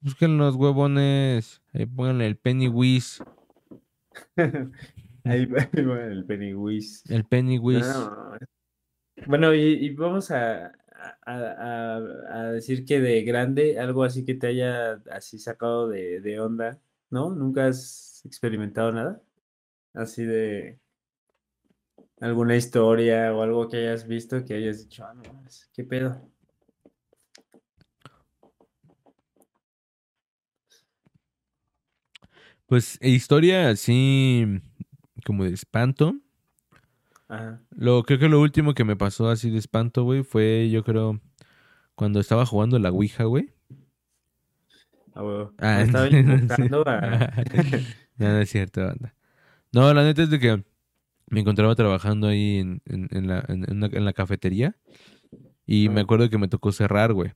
[0.00, 1.62] Busquen los huevones.
[1.72, 3.24] Ahí pónganle el Pennywise.
[5.24, 7.14] Ahí va el Pennywise.
[7.14, 7.88] El Pennywise.
[7.88, 8.38] No.
[9.26, 10.72] Bueno, y, y vamos a,
[11.26, 11.96] a-
[12.30, 16.80] a- decir que de grande, algo así que te haya así sacado de, de onda,
[17.10, 17.30] ¿no?
[17.34, 19.22] ¿Nunca has experimentado nada?
[19.94, 20.78] Así de
[22.20, 25.22] alguna historia o algo que hayas visto que hayas dicho, ah, no,
[25.72, 26.20] ¿qué pedo?
[32.66, 34.60] Pues historia así
[35.24, 36.16] como de espanto.
[37.34, 37.60] Ajá.
[37.70, 41.20] Lo, creo que lo último que me pasó así de espanto, güey, fue yo creo
[41.94, 43.52] cuando estaba jugando la Ouija, güey.
[45.14, 45.52] Ah, huevo.
[45.58, 47.00] Ah, estaba invocando a...
[48.18, 49.14] no, no es cierto, banda.
[49.72, 50.64] No, la neta es de que
[51.28, 54.76] me encontraba trabajando ahí en, en, en la, en, en una- en la cafetería
[55.66, 57.32] y me acuerdo que me tocó cerrar, güey.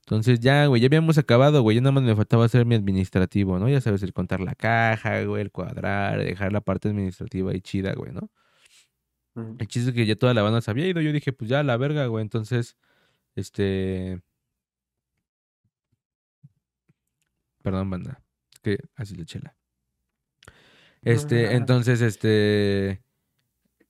[0.00, 1.76] Entonces ya, güey, ya habíamos acabado, güey.
[1.76, 3.68] Ya nada más me faltaba hacer mi administrativo, ¿no?
[3.68, 7.92] Ya sabes, el contar la caja, güey, el cuadrar, dejar la parte administrativa ahí chida,
[7.94, 8.30] güey, ¿no?
[9.34, 11.00] El chiste es que ya toda la banda se había ido.
[11.00, 12.22] Yo dije, pues ya, la verga, güey.
[12.22, 12.76] Entonces,
[13.36, 14.20] este...
[17.62, 18.22] Perdón, banda.
[18.52, 19.56] Es que así la chela.
[21.02, 23.02] Este, entonces, este...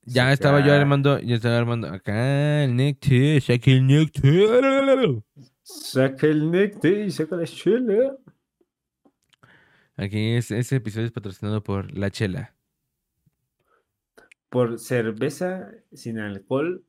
[0.03, 5.23] Ya estaba yo Saca- armando, yo estaba armando acá el néctar, saqué el néctar.
[5.63, 8.17] Saca el néctar y saca la chela.
[9.97, 12.55] Aquí es, este episodio es patrocinado por La Chela.
[14.49, 16.85] Por cerveza sin alcohol,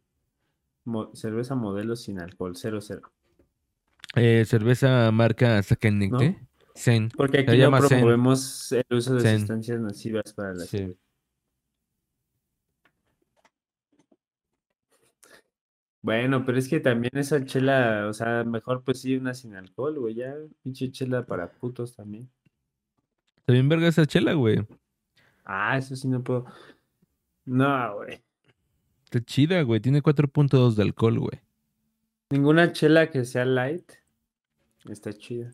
[0.85, 3.11] mo- cerveza modelo sin alcohol, 00.
[4.15, 5.61] Eh, cerveza marca.
[6.09, 6.19] ¿No?
[6.75, 7.09] Zen.
[7.09, 7.87] Porque aquí no Zen.
[7.99, 9.39] promovemos el uso de Zen.
[9.39, 10.77] sustancias nocivas para la Sí.
[10.77, 10.95] salud.
[16.01, 19.99] Bueno, pero es que también esa chela, o sea, mejor pues sí, una sin alcohol,
[19.99, 22.29] güey, ya, pinche chela para putos también.
[23.45, 24.65] Bien verga esa chela, güey.
[25.43, 26.45] Ah, eso sí no puedo.
[27.49, 28.21] No, güey.
[29.05, 29.79] Está chida, güey.
[29.79, 31.41] Tiene 4.2 de alcohol, güey.
[32.29, 33.91] Ninguna chela que sea light
[34.87, 35.51] está chida.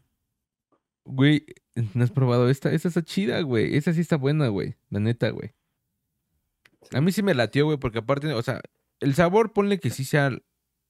[1.05, 1.45] Güey,
[1.93, 2.73] ¿no has probado esta?
[2.73, 3.77] Esta está chida, güey.
[3.77, 4.75] Esta sí está buena, güey.
[4.89, 5.53] La neta, güey.
[6.91, 8.61] A mí sí me latió, güey, porque aparte, o sea,
[8.99, 10.31] el sabor, ponle que sí sea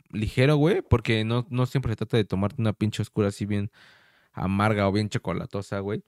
[0.09, 3.69] ligero, güey, porque no, no siempre se trata de tomarte una pinche oscura así bien
[4.33, 6.03] amarga o bien chocolatosa, güey.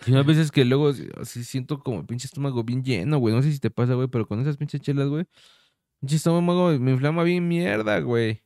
[0.00, 3.34] Sino a veces que luego así siento como el pinche estómago bien lleno, güey.
[3.34, 5.26] No sé si te pasa, güey, pero con esas pinches chelas, güey.
[6.00, 8.42] Pinche estómago me inflama bien mierda, güey.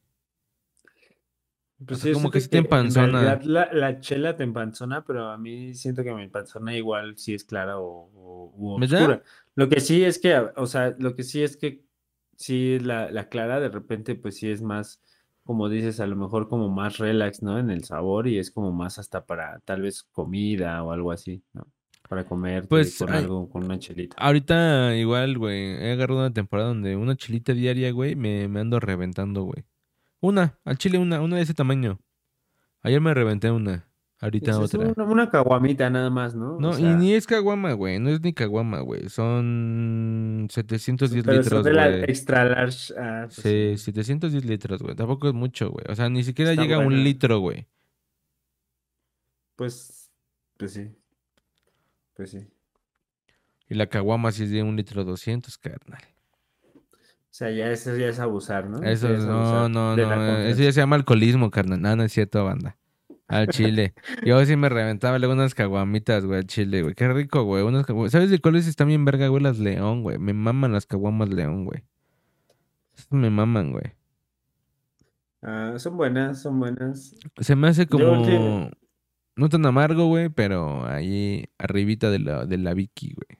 [1.85, 3.21] Pues O sea, yo como que sí te empanzona.
[3.21, 7.35] Realidad la, la chela te empanzona, pero a mí siento que me empanzona igual si
[7.35, 9.23] es clara o, o oscura.
[9.55, 11.85] Lo que sí es que, o sea, lo que sí es que
[12.37, 15.03] sí la, la clara de repente pues sí es más,
[15.47, 17.59] como dices, a lo mejor como más relax, ¿no?
[17.59, 21.43] En el sabor y es como más hasta para tal vez comida o algo así,
[21.55, 21.67] ¿no?
[22.09, 24.17] Para comer Pues, con ay, algo, con una chelita.
[24.19, 28.79] Ahorita igual, güey, he agarrado una temporada donde una chilita diaria, güey, me, me ando
[28.81, 29.65] reventando, güey.
[30.21, 32.01] Una, al chile una, una de ese tamaño.
[32.83, 33.89] Ayer me reventé una,
[34.21, 34.93] ahorita es otra.
[34.97, 36.57] una, una caguamita nada más, ¿no?
[36.57, 39.09] O No, y ni es caguama, güey, no es ni caguama, güey.
[39.09, 42.03] Son 710 pero son litros, de la güey.
[42.05, 42.95] extra large.
[42.99, 44.95] ah, pues Sí, 710 litros, güey.
[44.95, 45.85] Tampoco es mucho, güey.
[45.89, 47.67] O sea, ni siquiera Está llega a un litro, güey.
[49.57, 50.11] Pues,
[50.57, 50.91] pues sí.
[52.15, 52.47] Pues sí.
[53.69, 56.01] Y la caguama sí es de un litro 200, carnal.
[56.75, 58.83] O sea, ya eso ya es abusar, ¿no?
[58.83, 60.39] Eso, es no, abusar no, no.
[60.39, 61.83] Eso ya se llama alcoholismo, carnal.
[61.83, 62.79] No, no es cierto, banda.
[63.29, 63.95] Al chile.
[64.25, 66.95] Yo sí me reventaba luego unas caguamitas, güey, al chile, güey.
[66.95, 67.65] Qué rico, güey.
[67.65, 69.43] Unas ¿Sabes de cuáles están bien verga, güey?
[69.43, 70.19] Las León, güey.
[70.19, 71.83] Me maman las caguamas León, güey.
[73.11, 73.93] Me maman, güey.
[75.43, 77.15] Ah, son buenas, son buenas.
[77.41, 78.25] Se me hace como...
[78.25, 78.71] que-
[79.37, 83.39] No tan amargo, güey, pero ahí arribita de la, de la Vicky, güey.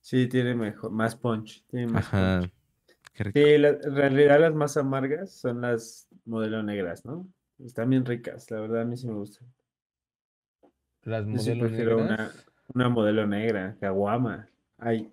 [0.00, 1.64] Sí, tiene mejor, más punch.
[1.68, 2.40] Tiene más Ajá.
[2.40, 2.52] punch.
[3.14, 3.38] Qué rico.
[3.38, 7.26] Sí, la- en realidad las más amargas son las modelo negras, ¿no?
[7.64, 9.48] Están bien ricas, la verdad a mí sí me gustan.
[11.04, 14.48] Las Yo sí prefiero una, modelo negra, caguama.
[14.78, 15.12] Hay,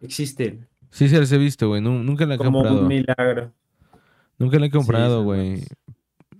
[0.00, 1.82] existen, Sí, se las he visto, güey.
[1.82, 2.80] Nu- nunca la he como comprado.
[2.82, 3.52] un milagro.
[4.38, 5.62] Nunca la he comprado, güey.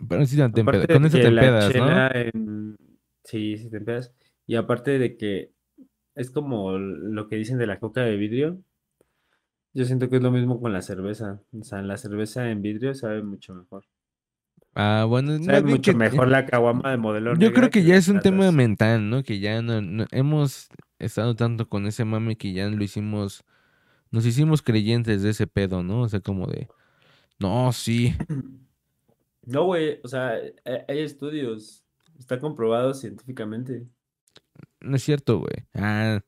[0.09, 2.09] Pero sí, te con eso te empedas, ¿no?
[2.15, 2.77] en-
[3.25, 4.13] Sí, sí te empedas.
[4.47, 5.51] Y aparte de que
[6.15, 8.59] es como lo que dicen de la coca de vidrio.
[9.75, 11.43] Yo siento que es lo mismo con la cerveza.
[11.53, 13.85] O sea, la cerveza en vidrio sabe mucho mejor.
[14.79, 17.83] Ah, bueno, Sabe más bien mucho que- mejor la caguama de modelo Yo creo que
[17.83, 19.23] ya es un tema mental, ¿no?
[19.23, 23.43] Que ya no, no- hemos estado tanto con ese mame que ya lo hicimos,
[24.11, 26.03] nos hicimos creyentes de ese pedo, ¿no?
[26.03, 26.69] O sea, como de,
[27.39, 28.15] No, sí.
[29.47, 30.31] No, güey, o sea,
[30.65, 31.85] hay hay estudios,
[32.19, 33.87] está comprobado científicamente.
[34.81, 35.67] No es cierto, güey.
[35.75, 36.21] Ah,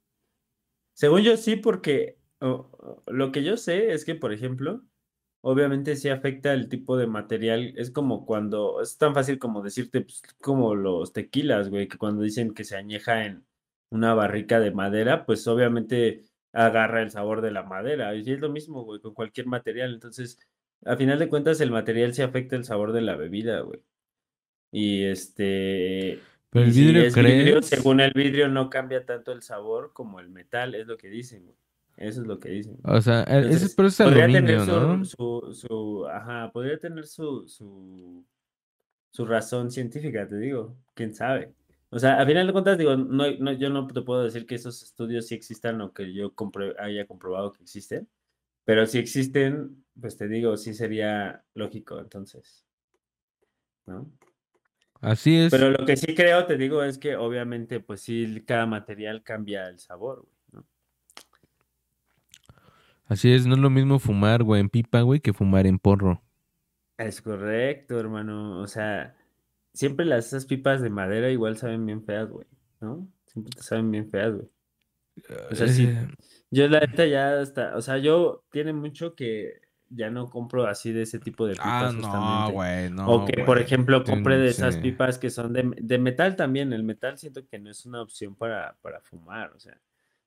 [0.94, 4.84] Según yo sí, porque o- o- lo que yo sé es que, por ejemplo,
[5.40, 7.74] obviamente sí afecta el tipo de material.
[7.76, 12.22] Es como cuando, es tan fácil como decirte, pues, como los tequilas, güey, que cuando
[12.22, 13.44] dicen que se añeja en
[13.90, 18.14] una barrica de madera, pues obviamente agarra el sabor de la madera.
[18.14, 19.94] Y es lo mismo, güey, con cualquier material.
[19.94, 20.38] Entonces,
[20.84, 23.80] a final de cuentas, el material sí afecta el sabor de la bebida, güey.
[24.70, 26.20] Y este.
[26.50, 30.18] Pero el si vidrio, es vidrio, según el vidrio, no cambia tanto el sabor como
[30.20, 31.56] el metal, es lo que dicen, güey.
[31.98, 32.76] Eso es lo que dicen.
[32.84, 35.04] o sea, ese, Entonces, pero es podría aluminio, tener su, ¿no?
[35.04, 38.24] su, su- ajá, podría tener su, su,
[39.10, 41.54] su razón científica, te digo, quién sabe.
[41.90, 44.56] O sea, a final de cuentas, digo, no, no, yo no te puedo decir que
[44.56, 48.08] esos estudios sí existan o que yo compre- haya comprobado que existen,
[48.64, 52.66] pero si existen, pues te digo, sí sería lógico, entonces,
[53.86, 54.10] ¿no?
[55.00, 55.52] Así es.
[55.52, 59.68] Pero lo que sí creo, te digo, es que obviamente, pues sí, cada material cambia
[59.68, 60.37] el sabor, güey.
[63.08, 66.22] Así es, no es lo mismo fumar, güey, en pipa, güey, que fumar en porro.
[66.98, 68.60] Es correcto, hermano.
[68.60, 69.16] O sea,
[69.72, 72.46] siempre las esas pipas de madera igual saben bien feas, güey,
[72.80, 73.08] ¿no?
[73.26, 74.48] Siempre te saben bien feas, güey.
[75.50, 75.86] O sea, sí.
[75.86, 76.08] Eh,
[76.50, 80.92] Yo la neta ya hasta, o sea, yo tiene mucho que ya no compro así
[80.92, 82.52] de ese tipo de Ah, pipas no, justamente.
[82.52, 83.08] güey, no.
[83.10, 86.72] O que, por ejemplo, compre de esas pipas que son de, de metal también.
[86.72, 89.52] El metal siento que no es una opción para, para fumar.
[89.54, 89.78] O sea,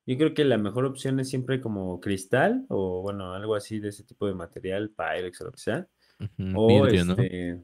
[0.06, 3.88] yo creo que la mejor opción es siempre como cristal o, bueno, algo así de
[3.90, 5.88] ese tipo de material, Pyrex o lo que sea.
[6.20, 7.16] Ujú, O vidrio, ¿no?
[7.16, 7.62] este.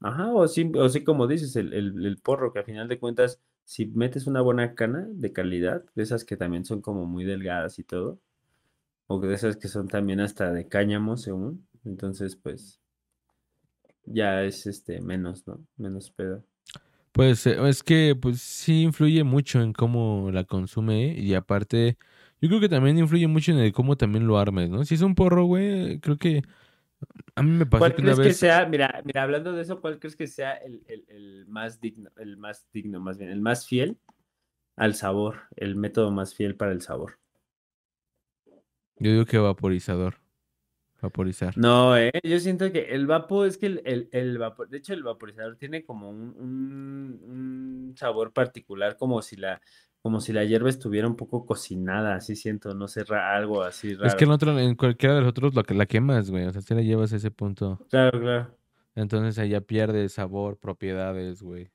[0.00, 2.98] Ajá, o sí, o sí, como dices, el, el, el porro, que a final de
[2.98, 7.24] cuentas, si metes una buena cana de calidad, de esas que también son como muy
[7.24, 8.18] delgadas y todo,
[9.08, 12.80] o de esas que son también hasta de cáñamo, según, entonces, pues,
[14.04, 15.66] ya es este menos, ¿no?
[15.76, 16.44] Menos pedo.
[17.12, 21.98] Pues eh, es que pues sí influye mucho en cómo la consume y aparte
[22.40, 24.84] yo creo que también influye mucho en el cómo también lo armes, ¿no?
[24.84, 26.42] Si es un porro, güey, creo que
[27.34, 29.62] a mí me pasó ¿Cuál que una crees que vez sea, mira, mira, hablando de
[29.62, 33.30] eso, ¿cuál crees que sea el, el, el más digno, el más digno, más bien,
[33.30, 33.98] el más fiel
[34.76, 37.18] al sabor, el método más fiel para el sabor?
[38.98, 40.16] yo digo que vaporizador.
[41.02, 41.56] Vaporizar.
[41.56, 44.92] No, eh, yo siento que el vapo es que el, el, el vapor, de hecho
[44.92, 49.60] el vaporizador tiene como un, un, un sabor particular, como si la,
[50.02, 53.94] como si la hierba estuviera un poco cocinada, así siento, no sé, ra- algo así
[53.94, 54.08] raro.
[54.08, 56.44] Es que en otro, en cualquiera de los otros lo que la quemas, güey.
[56.46, 57.80] O sea, si la llevas a ese punto.
[57.88, 58.56] Claro, claro.
[58.94, 61.70] Entonces ya pierde sabor, propiedades, güey.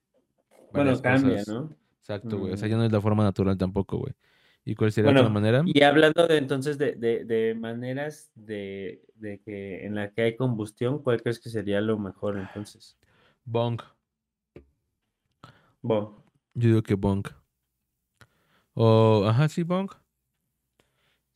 [0.71, 1.47] Bueno, cambia, cosas.
[1.47, 1.69] ¿no?
[1.99, 2.53] Exacto, güey.
[2.53, 2.71] O sea, Mm.
[2.71, 4.13] ya no es la forma natural tampoco, güey.
[4.65, 5.63] ¿Y cuál sería otra Bueno, manera?
[5.65, 10.35] y hablando de entonces de, de, de maneras de, de que en la que hay
[10.35, 12.97] combustión, ¿cuál crees que sería lo mejor entonces?
[13.45, 13.81] Bong.
[15.83, 16.23] Bo.
[16.55, 17.23] Yo digo que bong.
[18.75, 19.89] O, ajá, sí, bong.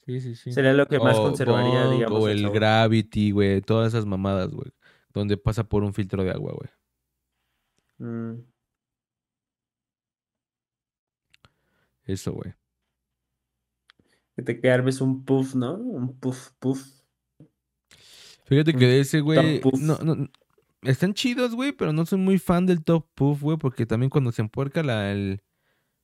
[0.05, 0.51] Sí, sí, sí.
[0.53, 3.61] Sería lo que más conservaría, bong, digamos, O el gravity, güey.
[3.61, 4.71] Todas esas mamadas, güey.
[5.13, 6.69] Donde pasa por un filtro de agua, güey.
[7.99, 8.43] Mm,
[12.05, 12.53] Eso, güey.
[14.43, 15.75] Que te armes un puff, ¿no?
[15.75, 16.85] Un puff, puff.
[18.45, 19.61] Fíjate que ese, güey.
[19.79, 20.29] No, no,
[20.81, 24.31] están chidos, güey, pero no soy muy fan del top puff, güey, porque también cuando
[24.31, 25.41] se empuerca la, el,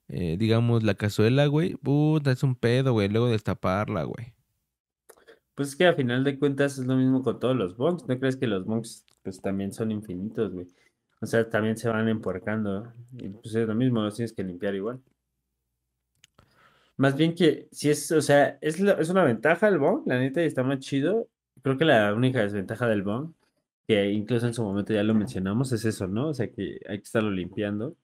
[0.07, 4.33] eh, digamos, la cazuela, güey, puta, es un pedo, güey, luego destaparla, güey.
[5.55, 8.05] Pues es que a final de cuentas es lo mismo con todos los bonks.
[8.07, 10.67] ¿No crees que los bonks pues también son infinitos, güey?
[11.21, 12.91] O sea, también se van empuercando.
[13.17, 15.01] Y pues es lo mismo, los tienes que limpiar igual.
[16.97, 20.19] Más bien que si es, o sea, es, la- es una ventaja el bonk, la
[20.19, 21.27] neta, y está más chido.
[21.62, 23.34] Creo que la única desventaja del bonk,
[23.88, 26.29] que incluso en su momento ya lo mencionamos, es eso, ¿no?
[26.29, 27.95] O sea, que hay que estarlo limpiando.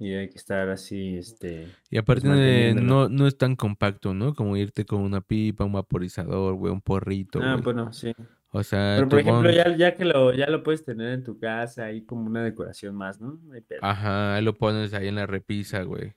[0.00, 1.66] Y hay que estar así, este...
[1.90, 4.32] Y aparte de, no, no es tan compacto, ¿no?
[4.32, 7.64] Como irte con una pipa, un vaporizador, güey, un porrito, Ah, güey.
[7.64, 8.12] bueno, sí.
[8.52, 11.40] O sea, Pero por ejemplo, ya, ya que lo, ya lo puedes tener en tu
[11.40, 13.40] casa, ahí como una decoración más, ¿no?
[13.82, 16.12] Ajá, ahí lo pones ahí en la repisa, güey.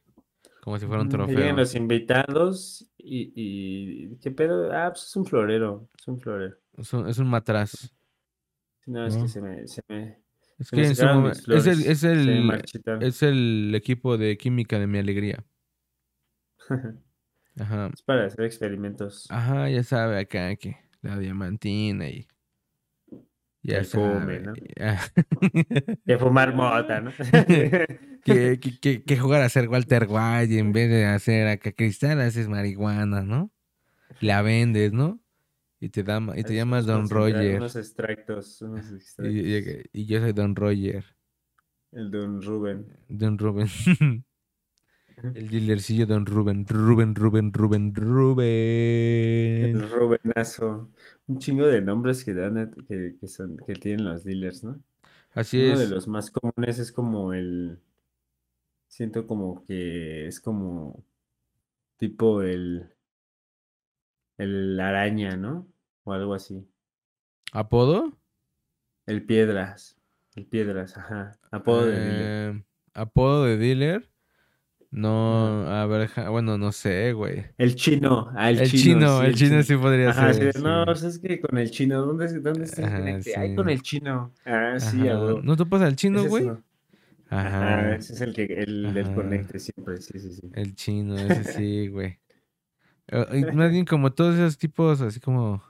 [0.61, 1.55] Como si fuera un trofeo.
[1.55, 4.71] Los invitados y, y ¿qué pedo?
[4.71, 6.57] Ah, pues es un florero, es un florero.
[6.77, 7.93] Es un, es un matraz.
[8.85, 9.23] No, es No.
[9.23, 10.17] que se me, se me,
[10.59, 11.03] Es se me que en su
[11.53, 12.51] es el, es el,
[13.01, 15.43] es el equipo de química de mi alegría.
[17.59, 17.89] Ajá.
[17.93, 19.27] Es para hacer experimentos.
[19.29, 22.27] Ajá, ya sabe acá que la diamantina y
[23.63, 24.39] ya fume.
[24.39, 24.53] ¿no?
[26.05, 27.11] De fumar mota, ¿no?
[28.23, 32.47] que, que, que, jugar a ser Walter White en vez de hacer acá cristal haces
[32.47, 33.51] marihuana, ¿no?
[34.19, 35.19] La vendes, ¿no?
[35.79, 37.57] Y te, da, y te llamas Don Roger.
[37.57, 39.33] Unos extractos, unos Y, extractos.
[39.35, 41.03] y- y yo soy Don Roger.
[41.91, 42.85] El Don Rubén.
[43.09, 43.67] Don Rubén.
[45.33, 46.65] El dealercillo Don Rubén.
[46.67, 48.47] Rubén, Rubén, Rubén, Rubén.
[49.59, 50.91] El Rubenazo.
[51.27, 54.81] Un chingo de nombres que dan, eh, que, que son, que tienen los dealers, ¿no?
[55.33, 55.79] Así Uno es.
[55.79, 57.79] de los más comunes es como el.
[58.87, 61.03] Siento como que es como
[61.97, 62.89] tipo el.
[64.37, 65.71] El araña, ¿no?
[66.03, 66.67] O algo así.
[67.53, 68.11] ¿Apodo?
[69.05, 69.95] El piedras.
[70.35, 71.39] El piedras, ajá.
[71.51, 72.35] Apodo de dealer.
[72.55, 74.10] Eh, ¿Apodo de dealer?
[74.91, 77.45] No, a ver, bueno, no sé, güey.
[77.57, 78.29] El chino.
[78.35, 78.99] Ah, el, El chino.
[78.99, 80.53] chino, sí, el chino sí podría Ajá, ser.
[80.53, 80.85] sí, no, sí.
[80.85, 83.35] pues es que con el chino, ¿dónde, dónde Ajá, conecte?
[83.37, 84.31] Ay, con el chino.
[84.45, 85.17] Ah, sí, Ajá.
[85.17, 85.41] huevo.
[85.41, 86.43] ¿No topas al chino, es güey?
[87.29, 87.95] Ajá, Ajá.
[87.95, 89.15] ese es el que, el del Ajá.
[89.15, 90.49] conecte siempre, sí, sí, sí.
[90.53, 92.19] El chino, ese sí, güey.
[93.53, 95.63] Más bien como todos esos tipos, así como.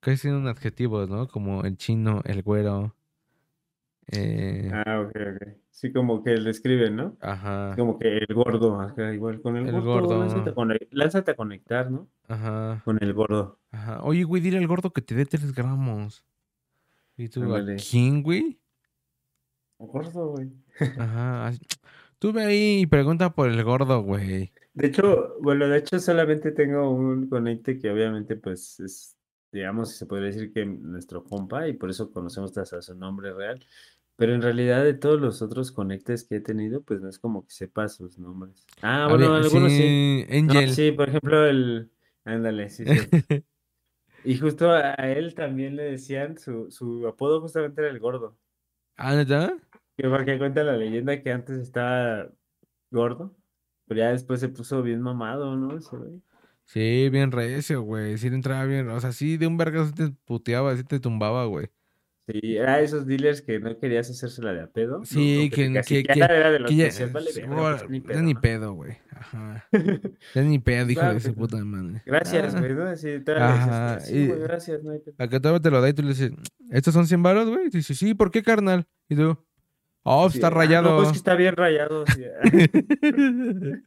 [0.00, 1.28] Casi tienen adjetivos, ¿no?
[1.28, 2.94] Como el chino, el güero.
[4.12, 5.48] Eh, Ah, ok, ok.
[5.70, 7.16] Sí, como que le escriben, ¿no?
[7.20, 7.74] ajá.
[7.76, 10.18] Como que el gordo, acá igual con el, El gordo, gordo.
[10.20, 12.08] Lánzate, a conec- lánzate a conectar, ¿no?
[12.26, 12.82] Ajá.
[12.84, 13.58] Con el gordo.
[13.70, 14.02] Ajá.
[14.02, 16.24] Oye, güey, dile al gordo que te dé 3 gramos.
[17.16, 18.58] ¿Y tú a quién, güey?
[19.78, 20.48] Gordo, güey.
[20.98, 21.52] Ajá.
[22.18, 24.52] Tú ve ahí y pregunta por el gordo, güey.
[24.74, 29.16] De hecho, bueno, de hecho solamente tengo un conecte que obviamente pues es,
[29.52, 33.64] digamos, se podría decir que nuestro compa y por eso conocemos hasta su nombre real.
[34.18, 37.46] Pero en realidad de todos los otros conectes que he tenido, pues no es como
[37.46, 38.66] que sepa sus nombres.
[38.82, 40.26] Ah, bueno, algunos sí.
[40.28, 40.74] Angel.
[40.74, 41.92] sí, por ejemplo, el...
[42.24, 42.88] Ándale, sí, sí.
[44.24, 48.36] Y justo a él también le decían, su, su apodo justamente era el gordo.
[48.96, 49.56] ¿Ah, neta?
[49.96, 52.28] Que porque cuenta la leyenda que antes estaba
[52.90, 53.36] gordo,
[53.86, 55.78] pero ya después se puso bien mamado, ¿no?
[56.64, 58.18] Sí, bien recio, güey.
[58.18, 58.88] Sí le entraba bien.
[58.88, 61.70] O sea, sí, de un vergazo te puteaba, sí te tumbaba, güey.
[62.30, 65.02] Sí, era esos dealers que no querías hacérsela de a pedo.
[65.04, 67.78] Sí, que- te que- caciqueara, era de los Que que ya, decías, vale, verga, ahora,
[67.78, 68.40] pues, ni ya pedo, ni ¿no?
[68.42, 68.98] pedo, güey.
[69.10, 69.66] Ajá.
[70.34, 72.02] Ya ni pedo, hijo de su que- puta madre.
[72.04, 72.76] Gracias, Ah, güey, ¿no?
[72.84, 75.14] Todavía le dices, Ajá, sí, y- gracias, no hay pedo.
[75.18, 76.32] Acá todavía te lo da y tú le dices,
[76.70, 77.68] ¿estos son 100 varos, güey?
[77.68, 78.86] Y dice, sí, ¿por qué, carnal?
[79.08, 79.38] Y tú,
[80.02, 80.90] oh, Sí, está ah, rayado.
[80.96, 82.04] No, es que está bien rayado.
[82.08, 82.24] sí.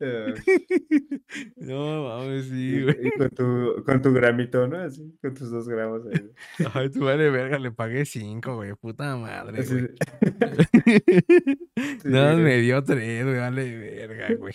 [0.00, 0.34] Eh,
[1.56, 3.08] no, mames, sí, güey.
[3.08, 4.78] y con tu, con tu gramito, ¿no?
[4.78, 6.30] Así, con tus dos gramos ahí.
[6.72, 8.74] Ay, tú vale verga, le pagué 5, güey.
[8.74, 9.88] Puta madre, Así güey.
[12.02, 12.36] Sí, güey.
[12.36, 14.54] me dio 3, güey, vale verga, güey.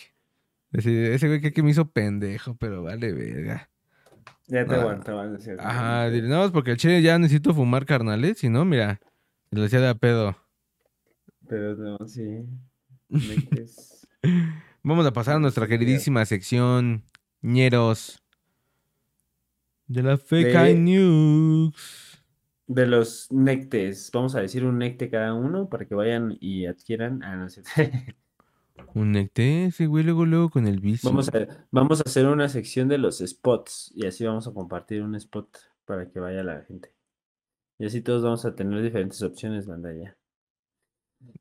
[0.71, 3.69] Ese güey que, que me hizo pendejo, pero vale verga.
[4.47, 5.33] Ya te aguantaban.
[5.33, 8.49] decías, no, Ajá, no, dile, no, es porque el chile ya necesito fumar carnales, si
[8.49, 8.99] no, mira,
[9.51, 10.35] le decía de a pedo.
[11.47, 12.45] Pero no, sí.
[14.83, 17.03] Vamos a pasar a nuestra queridísima sección
[17.41, 18.21] ñeros
[19.87, 22.19] de la Fake De- News.
[22.67, 27.21] De los nectes, vamos a decir un necte cada uno para que vayan y adquieran.
[27.23, 27.47] Ah, no.
[28.95, 31.09] Un necté, ese güey luego, luego con el vicio.
[31.09, 35.01] Vamos a, vamos a hacer una sección de los spots y así vamos a compartir
[35.03, 36.91] un spot para que vaya la gente.
[37.79, 40.15] Y así todos vamos a tener diferentes opciones, banda ya.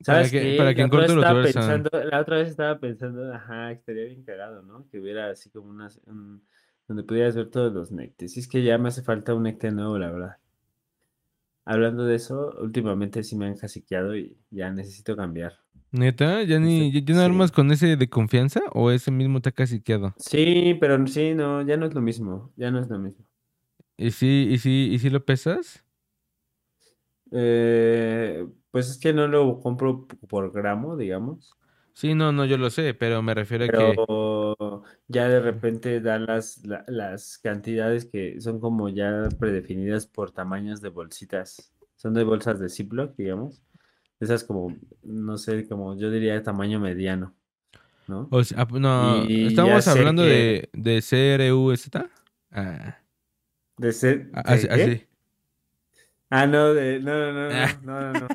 [0.05, 0.57] Para ¿Sabes que- qué?
[0.59, 4.63] para que La otra estaba pensando, la otra vez estaba pensando, ajá, estaría bien cagado,
[4.63, 4.89] ¿no?
[4.91, 6.43] Que hubiera así como una, un-
[6.89, 8.37] donde pudieras ver todos los nectes.
[8.37, 10.37] Y es que ya me hace falta un necte nuevo, la verdad.
[11.65, 15.55] Hablando de eso, últimamente sí me han caciqueado y ya necesito cambiar.
[15.93, 16.43] ¿Neta?
[16.43, 17.25] ¿Ya, ni, Este, ya, no sí.
[17.27, 20.15] armas con ese de confianza o ese mismo te ha caciqueado?
[20.17, 23.25] Sí, pero sí, no, ya no es lo mismo, ya no es lo mismo.
[23.97, 25.85] ¿Y sí, y sí, y sí lo pesas?
[27.31, 31.55] Eh, pues es que no lo compro por gramo, digamos,
[31.95, 33.73] Sí, no, no, yo lo sé, pero me refiero a que...
[33.77, 40.31] pero ya de repente dan las, la- las cantidades que son como ya predefinidas por
[40.33, 41.71] tamaños de bolsitas.
[41.97, 43.61] Son de bolsas de Ziploc, digamos.
[44.21, 47.35] Esas como, no sé, como yo diría tamaño mediano,
[48.09, 48.27] ¿no?
[48.31, 51.91] O sea, no, Y estamos hablando que- de, de CRUZ.
[52.53, 52.97] Ah,
[53.77, 53.89] De
[54.33, 55.07] a- ¿de así.
[56.31, 57.81] Ah, no, de, no, no, no, Ah.
[57.83, 58.29] no, no, no,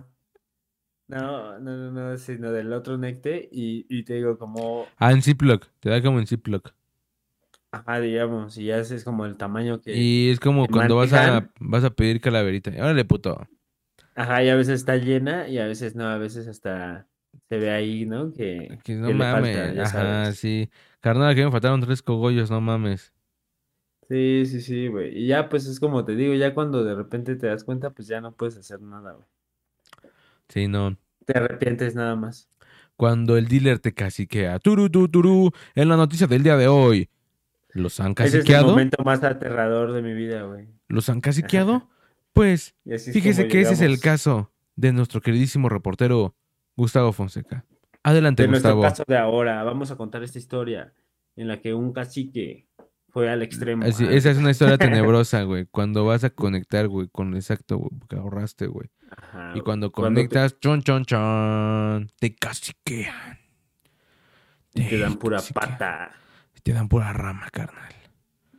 [1.07, 1.59] no.
[1.59, 5.21] No, no, no, no, sino del otro necte y, y te digo como, Ah, en
[5.23, 6.73] Ziploc, te da como en Ziploc.
[7.71, 11.13] ajá, digamos, y ya ese es como el tamaño que, Y es como cuando vas
[11.13, 12.71] a, vas a pedir calaverita.
[12.71, 13.47] Órale, puto.
[14.15, 17.07] ajá, y a veces está llena y a veces no, a veces hasta
[17.49, 18.33] se ve ahí, ¿no?
[18.33, 19.73] Que, Que no que le falta, mames.
[19.73, 20.33] ya Ajá, sabes.
[20.33, 20.69] sí.
[20.99, 23.13] Carnal, que me faltaron tres cogollos, no mames.
[24.09, 25.17] Sí, sí, sí, güey.
[25.17, 28.07] Y ya, pues es como te digo, ya cuando de repente te das cuenta, pues
[28.07, 29.27] ya no puedes hacer nada, güey.
[30.49, 30.97] Sí, no.
[31.25, 32.49] Te arrepientes nada más.
[32.95, 34.59] Cuando el dealer te caciquea.
[34.59, 35.51] Turu, tu, turú.
[35.75, 37.09] En la noticia del día de hoy.
[37.69, 38.67] ¿Los han Ese es el caciqueado?
[38.69, 40.67] momento más aterrador de mi vida, güey.
[40.87, 41.89] ¿Los han caciqueado?
[42.33, 46.35] Pues fíjese que ese es el caso de nuestro queridísimo reportero
[46.75, 47.65] Gustavo Fonseca.
[48.03, 48.91] Adelante, De nuestro Gustavo.
[48.91, 50.93] caso de ahora, vamos a contar esta historia
[51.35, 52.67] en la que un cacique
[53.09, 53.85] fue al extremo.
[53.85, 54.11] Así, ah.
[54.11, 55.65] esa es una historia tenebrosa, güey.
[55.65, 58.87] Cuando vas a conectar, güey, con exacto, güey, que ahorraste, güey.
[59.15, 63.39] Ajá, Y cuando te- conectas, chon, chon, chon, te caciquean.
[64.73, 65.69] y te dan pura caciquean.
[65.71, 66.11] pata.
[66.63, 67.93] Te dan pura rama, carnal.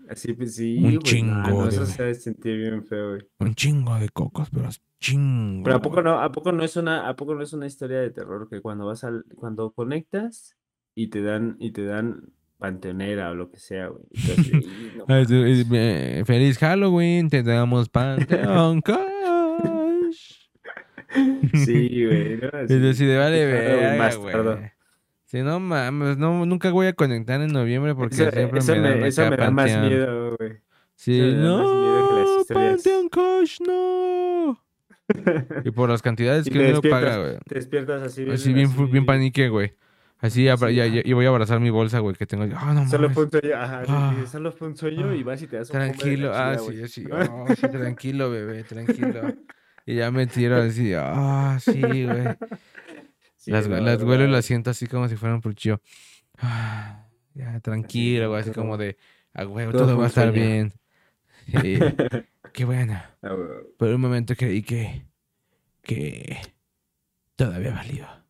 [0.09, 3.29] Así pues sí, Un no, chingo no, de- eso se sentir bien feo, güey.
[3.41, 5.65] Un chingo de cocos, pero es chingo.
[5.65, 8.01] Pero a poco no, a poco no es una, a poco no es una historia
[8.01, 10.57] de terror que cuando vas al, cuando conectas
[10.95, 14.05] y te dan, y te dan panteonera o lo que sea, güey.
[15.09, 18.81] eh, Feliz Halloween, te damos Panteón.
[21.55, 22.37] Sí, güey.
[22.37, 22.51] ¿no?
[22.67, 24.73] De vale verga, güey.
[25.27, 28.97] Si no mames, no, nunca voy a conectar en noviembre porque Eso, siempre eso me
[28.97, 29.89] me, eso acá me da más Panteón.
[29.93, 30.53] miedo, güey.
[30.95, 32.55] Sí, eso me da más miedo que las no.
[32.55, 34.65] Panteón Cash, no.
[35.65, 37.39] Y por las cantidades Y que uno paga, güey.
[37.47, 39.75] Te despiertas así bien, Así bien, así, bien panique, güey.
[40.21, 40.57] Así, Sí, ya,
[40.87, 42.45] ya- y voy a abrazar mi bolsa, güey, que tengo.
[42.57, 43.15] Ah, no Solo mames.
[43.15, 44.15] fue un sueño, ajá, sí, Ah.
[44.33, 45.25] solo fue un sueño y Ah.
[45.27, 47.21] vas y te das un de Tranquilo, ah, chida, sí, güey.
[47.21, 49.35] sí, oh, sí, tranquilo, bebé, tranquilo.
[49.89, 52.37] Y ya me tiro así, ah, sí, güey.
[53.37, 55.81] Sí, las, la las huelo y las siento así como si fueran pulchillo.
[56.39, 58.99] Ah, ya, tranquilo, güey, así como de,
[59.33, 60.75] ah, güey, todo va a estar bien.
[61.47, 61.79] Sí,
[62.53, 63.01] qué bueno.
[63.79, 65.07] Por un momento creí que,
[65.83, 66.37] que
[67.37, 68.23] todavía valía.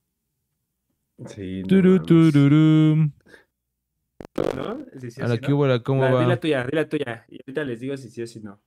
[1.27, 1.67] Sí, no.
[4.55, 4.85] ¿No?
[5.01, 6.37] Sí, sí, A la sí, hubo, la- ¿cómo La- Di la va?
[6.41, 7.27] tuya, di la tuya.
[7.29, 8.61] Y ahorita les digo si sí o si no.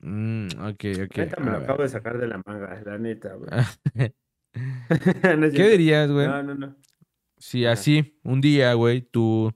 [0.00, 1.16] Mm, ok, ok.
[1.16, 3.50] Neta, me lo acabo de sacar de la manga, la neta, güey.
[4.88, 6.26] ¿Qué No dirías, güey?
[6.26, 6.76] No, no, no.
[7.36, 9.54] Si así, un día, güey, tú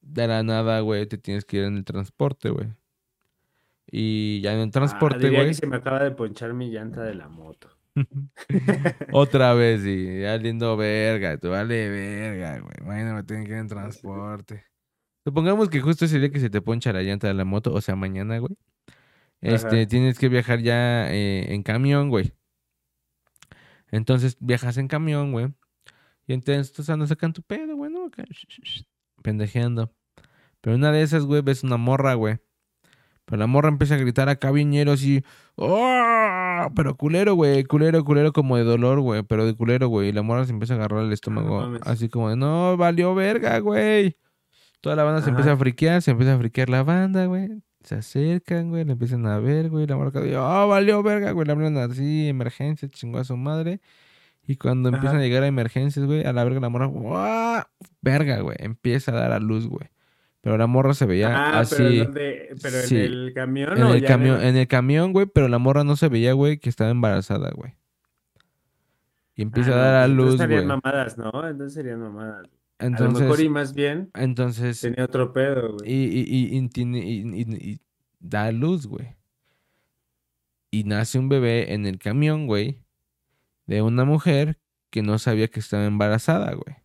[0.00, 2.68] de la nada, güey, te tienes que ir en el transporte, güey.
[3.86, 7.02] Y ya en el Ah, transporte, güey, que se me acaba de ponchar mi llanta
[7.02, 7.68] de la moto.
[9.12, 12.74] otra vez, y ya lindo verga, tú vale verga, güey.
[12.84, 14.64] Bueno, me tienen que ir en transporte.
[15.24, 17.80] Supongamos que justo ese día que se te poncha la llanta de la moto, o
[17.80, 18.56] sea, mañana, güey.
[19.42, 19.86] Este, Ajá.
[19.86, 22.32] tienes que viajar ya eh, en camión, güey.
[23.90, 25.52] Entonces viajas en camión, güey.
[26.26, 28.10] Y entonces tú andas sacando tu pedo, güey, ¿no?
[29.22, 29.92] Pendejeando.
[30.60, 32.38] Pero una de esas, güey, ves una morra, güey.
[33.24, 35.24] Pero la morra empieza a gritar acá viñero así.
[35.56, 36.68] ¡Oh!
[36.74, 37.64] Pero culero, güey.
[37.64, 39.22] Culero, culero como de dolor, güey.
[39.24, 40.08] Pero de culero, güey.
[40.08, 41.60] Y la morra se empieza a agarrar el estómago.
[41.60, 41.82] mames.
[41.84, 44.16] así como de, no, valió verga, güey.
[44.80, 46.02] Toda la banda se empieza a friquear.
[46.02, 47.62] Se empieza a friquear la banda, güey.
[47.84, 48.84] Se acercan, güey.
[48.84, 49.86] Le empiezan a ver, güey.
[49.86, 51.46] La morra dice, oh, valió verga, güey.
[51.46, 53.80] Le hablan así, emergencia, chingó a su madre.
[54.46, 57.62] Y cuando empiezan a llegar a emergencias, güey, a la verga la morra, ¡guau!
[58.02, 59.88] verga, güey, empieza a dar a luz, güey.
[60.42, 62.56] Pero la morra se veía ah, así pero.
[62.62, 62.96] ¿Pero sí.
[62.96, 65.96] en el camión en o el camión, en el camión, güey, pero la morra no
[65.96, 67.76] se veía, güey, que estaba embarazada, güey.
[69.36, 70.64] Y empieza Ah, a no, dar a pues entonces luz, güey.
[70.66, 71.30] mamadas, ¿no?
[71.48, 72.48] Entonces serían mamadas.
[72.82, 75.90] A lo mejor y Entonces, más bien entonces, tenía otro pedo, güey.
[75.92, 77.80] y, y, y y- y- y
[78.18, 79.14] da luz, güey.
[80.70, 82.82] Y nace un bebé en el camión, güey,
[83.66, 84.58] de una mujer
[84.90, 86.76] que no sabía que estaba embarazada, güey.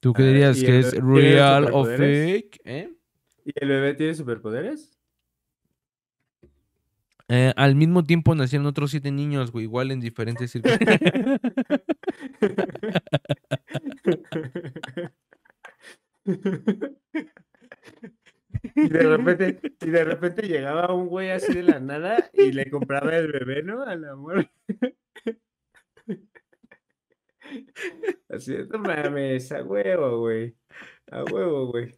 [0.00, 2.60] ¿Tú qué Ah, dirías ¿y que es real o fake?
[2.64, 2.90] ¿Eh?
[3.44, 4.98] ¿Y el bebé tiene superpoderes?
[7.28, 11.00] Eh, al mismo tiempo nacieron otros siete niños, güey, igual en diferentes circunstancias.
[18.74, 22.70] Y de repente, y de repente llegaba un güey así de la nada y le
[22.70, 23.82] compraba el bebé, ¿no?
[23.82, 24.48] Al amor.
[28.28, 30.56] Así de, no mames, a huevo, güey.
[31.10, 31.94] A huevo, güey.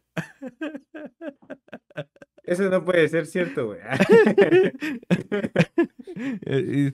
[2.43, 3.79] Eso no puede ser cierto, güey.
[6.19, 6.91] Eh,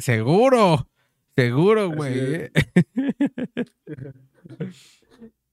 [0.00, 0.88] seguro,
[1.42, 2.34] seguro, güey.
[2.34, 2.52] eh.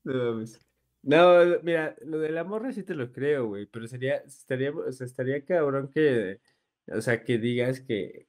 [1.04, 4.92] No mira, lo de la morra sí te lo creo, güey, pero sería, estaría, o
[4.92, 6.40] sea, estaría cabrón que,
[6.88, 8.28] o sea, que digas que,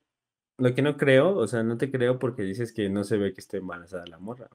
[0.59, 3.33] lo que no creo, o sea, no te creo porque dices que no se ve
[3.33, 4.49] que esté embarazada la morra.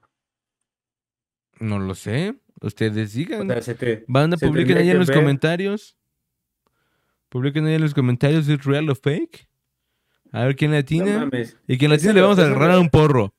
[1.58, 2.34] No lo sé.
[2.60, 3.48] Ustedes O digan.
[3.48, 5.96] sea, se te, Banda, se publiquen ahí en los ver- comentarios.
[7.28, 9.48] Publiquen ahí en los comentarios si es real o fake.
[10.32, 11.18] A ver quién no latina.
[11.20, 11.56] mames.
[11.68, 13.32] y quien latina le vamos a agarrar a un porro.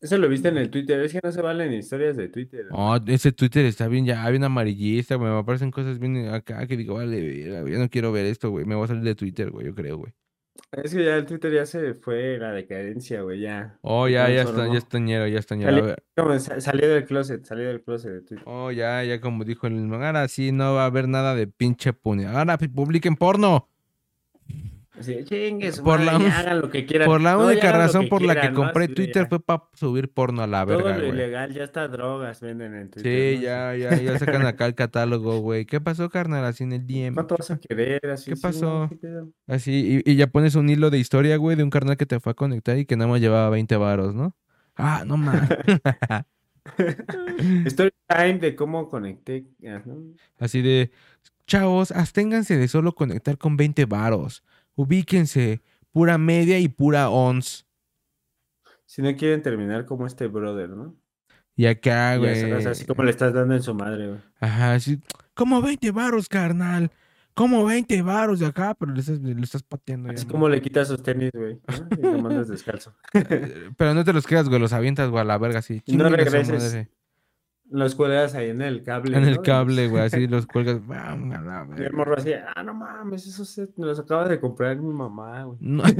[0.00, 2.66] Eso lo viste en el Twitter, es que no se valen historias de Twitter.
[2.70, 5.30] Oh, ese Twitter está bien ya, bien amarillista, güey.
[5.32, 8.66] Me aparecen cosas bien acá que digo, vale, yo no quiero ver esto, güey.
[8.66, 10.12] Me voy a salir de Twitter, güey, yo creo, güey.
[10.72, 13.78] Es que ya el Twitter ya se fue la decadencia, güey, ya.
[13.80, 15.68] Oh, ya, ya está, ya está ñero, ya está ñero.
[15.68, 16.02] A Salió, ver.
[16.16, 18.44] como sa- salió del closet, salió del closet de Twitter.
[18.46, 19.96] Oh, ya, ya como dijo el mismo.
[19.96, 22.26] Ahora sí no va a haber nada de pinche pune.
[22.26, 23.68] Ahora publiquen porno.
[24.98, 25.14] Así,
[25.82, 27.06] Por madre, la hagan lo que quieran.
[27.06, 29.28] Por la No, única razón por la que compré Twitter ya.
[29.28, 31.10] fue para subir porno a la Todo verga, lo güey.
[31.10, 33.36] ilegal, ya está drogas venden en Twitter.
[33.36, 33.42] Sí, ¿no?
[33.42, 35.66] ya, ya, ya sacan acá el catálogo, güey.
[35.66, 36.44] ¿Qué pasó, carnal?
[36.44, 37.14] Así en el DM.
[37.14, 38.00] ¿Cuánto vas a querer?
[38.10, 38.88] Así, ¿Qué sí, pasó?
[39.46, 42.18] Así, y, y ya pones un hilo de historia, güey, de un carnal que te
[42.20, 44.34] fue a conectar y que nada más llevaba 20 varos, ¿no?
[44.76, 45.48] Ah, no mames.
[47.66, 49.46] Story time de cómo conecté.
[49.66, 49.90] ajá.
[50.38, 50.90] Así de,
[51.46, 54.42] chavos, absténganse de solo conectar con 20 varos.
[54.76, 57.66] Ubíquense, pura media y pura ons.
[58.84, 60.94] Si no quieren terminar como este brother, ¿no?
[61.56, 62.30] Y acá, güey.
[62.32, 64.20] así- o sea, así como le estás dando en su madre, güey.
[64.38, 65.00] Ajá, así,
[65.34, 66.90] como 20 varos, carnal.
[67.34, 70.08] Como 20 varos de acá, pero le estás, le estás pateando.
[70.08, 70.32] ya, Así ¿no?
[70.32, 71.60] como le quitas sus tenis, güey.
[71.68, 71.88] ¿no?
[71.98, 72.94] Y lo mandas descalzo.
[73.76, 75.82] Pero no te los quedas, güey, los avientas, güey, a la verga, así.
[75.86, 76.88] No regreses.
[77.70, 79.16] Los cuelgas ahí en el cable.
[79.16, 80.80] En el cable, güey, así los cuelgas.
[81.76, 84.92] Y el morro así, ah, no mames, eso se, me los acaba de comprar mi
[84.92, 85.58] mamá, güey.
[85.60, 85.82] No.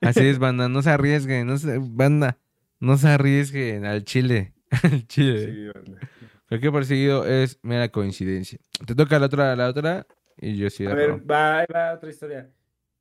[0.00, 2.38] Así es, banda, no se arriesguen, no se, banda,
[2.80, 5.46] no se arriesguen al chile, al chile.
[5.46, 6.00] Sí, banda.
[6.48, 8.58] Cualquier perseguido es mera coincidencia.
[8.86, 12.50] Te toca la otra, la otra, y yo sí A ver, va, va otra historia.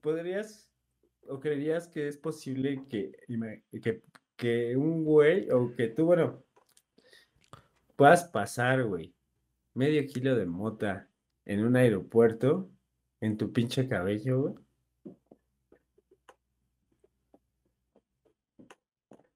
[0.01, 0.68] ¿Podrías
[1.29, 3.11] o creerías que es posible que,
[3.81, 4.01] que,
[4.35, 6.43] que un güey o que tú, bueno,
[7.95, 9.13] puedas pasar, güey,
[9.73, 11.07] medio kilo de mota
[11.45, 12.69] en un aeropuerto
[13.21, 14.55] en tu pinche cabello, güey?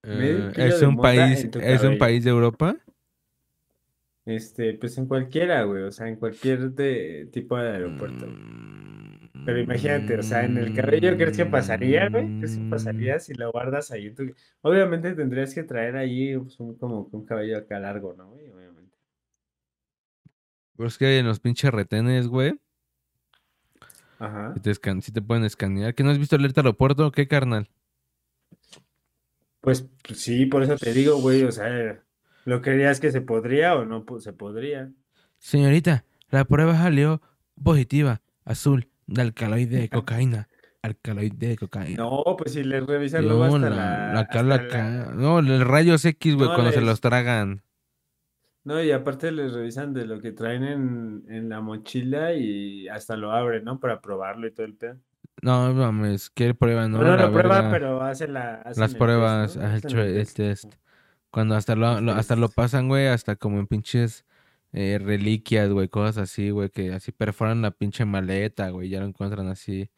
[0.03, 2.75] Eh, ¿Es un país, es un país de Europa?
[4.25, 8.27] Este, pues en cualquiera, güey, o sea, en cualquier de- tipo de aeropuerto.
[8.27, 8.62] Mm,
[9.45, 12.31] Pero imagínate, o sea, en el cabello, ¿crees que pasaría, güey?
[12.37, 14.23] ¿Crees que pasaría si lo guardas ahí tu...
[14.61, 18.49] Obviamente tendrías que traer ahí pues, un, como un cabello acá largo, ¿no, güey?
[18.49, 18.97] Obviamente.
[20.75, 22.59] Pues que en los pinches retenes, güey,
[24.19, 24.53] Ajá.
[24.55, 25.93] si te, escan- si te pueden escanear.
[25.95, 27.11] ¿Que no has visto alerta aeropuerto?
[27.11, 27.69] ¿Qué, carnal?
[29.61, 32.03] Pues, pues, sí, por eso te digo, güey, o sea,
[32.45, 34.91] ¿lo creías que se podría o no se podría?
[35.39, 37.21] Señorita, la prueba salió
[37.63, 40.47] positiva, azul, de alcaloide de cocaína.
[40.81, 42.03] Alcaloide de cocaína.
[42.03, 44.13] No, pues si les revisan luego No, hasta la, la...
[44.13, 45.11] la hasta la- acá.
[45.13, 47.63] No, el rayos X, güey, No, cuando se los tragan.
[48.65, 53.17] No, y aparte les revisan de lo que traen en, en la mochila y hasta
[53.17, 53.79] lo abren, ¿no?
[53.79, 54.99] Para probarlo y todo el pedo.
[55.41, 56.87] No, mames, ¿qué prueba?
[56.87, 59.63] No, No, no la prueba, pero hace la, hacen Las el test, pruebas, ¿no?
[59.75, 60.73] el, tre- el test.
[61.31, 62.55] Cuando hasta lo, hasta lo test.
[62.57, 64.25] pasan, güey, hasta como en pinches
[64.73, 69.05] eh, reliquias, güey, cosas así, güey, que así perforan la pinche maleta, güey, ya lo
[69.05, 69.89] encuentran así,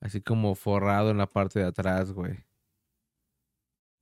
[0.00, 2.44] así como forrado en la parte de atrás, güey.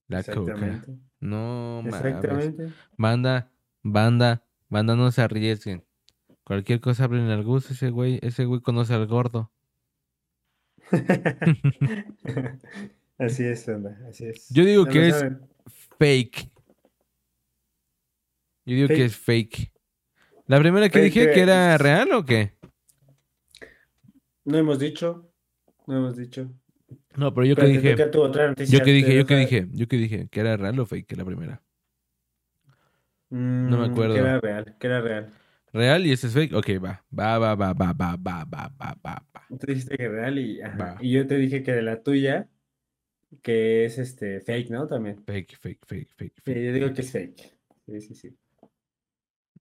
[0.09, 0.53] La coca.
[0.53, 0.97] Exactamente.
[1.21, 1.95] No, mames.
[2.05, 2.69] Exactamente.
[2.97, 3.51] Banda,
[3.83, 5.85] banda, banda, no se arriesguen.
[6.45, 9.51] Cualquier cosa abren al gusto, ese güey, ese güey conoce al gordo.
[13.19, 14.49] Así es, onda, así es.
[14.51, 15.41] Yo digo que es- saben.
[15.99, 16.51] Fake.
[18.67, 19.73] Yo digo que es fake.
[20.47, 22.53] ¿La primera que dije que eh, era real o qué?
[24.45, 25.31] No hemos dicho,
[25.87, 26.51] no hemos dicho.
[27.17, 27.97] No, pero yo que Pero te dije,
[28.71, 31.17] yo que dije, yo que dije, yo que dije, que era real o fake, que
[31.17, 31.63] la primera.
[33.31, 34.15] me Mm, acuerdo.
[34.15, 35.33] Que era real, que era real.
[35.73, 36.55] ¿Real y ese es fake?
[36.55, 37.05] Ok, va.
[37.19, 39.47] Va, va, va, va, va, va, va, va, va, va.
[39.59, 42.49] Tú dijiste que real y, ajá, y yo te dije que de la tuya,
[43.43, 44.87] que es este fake, ¿no?
[44.87, 45.25] También.
[45.27, 46.65] Fake, fake, fake, fake, Sí, fake.
[46.67, 47.59] yo digo que es fake.
[47.87, 48.37] Sí, sí, sí.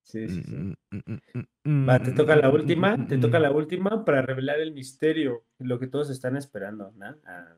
[0.05, 0.55] Sí, sí, sí.
[0.55, 4.71] Mm, mm, mm, Va, te toca la última, te toca la última para revelar el
[4.71, 7.15] misterio, lo que todos están esperando, ¿no?
[7.25, 7.55] Ah.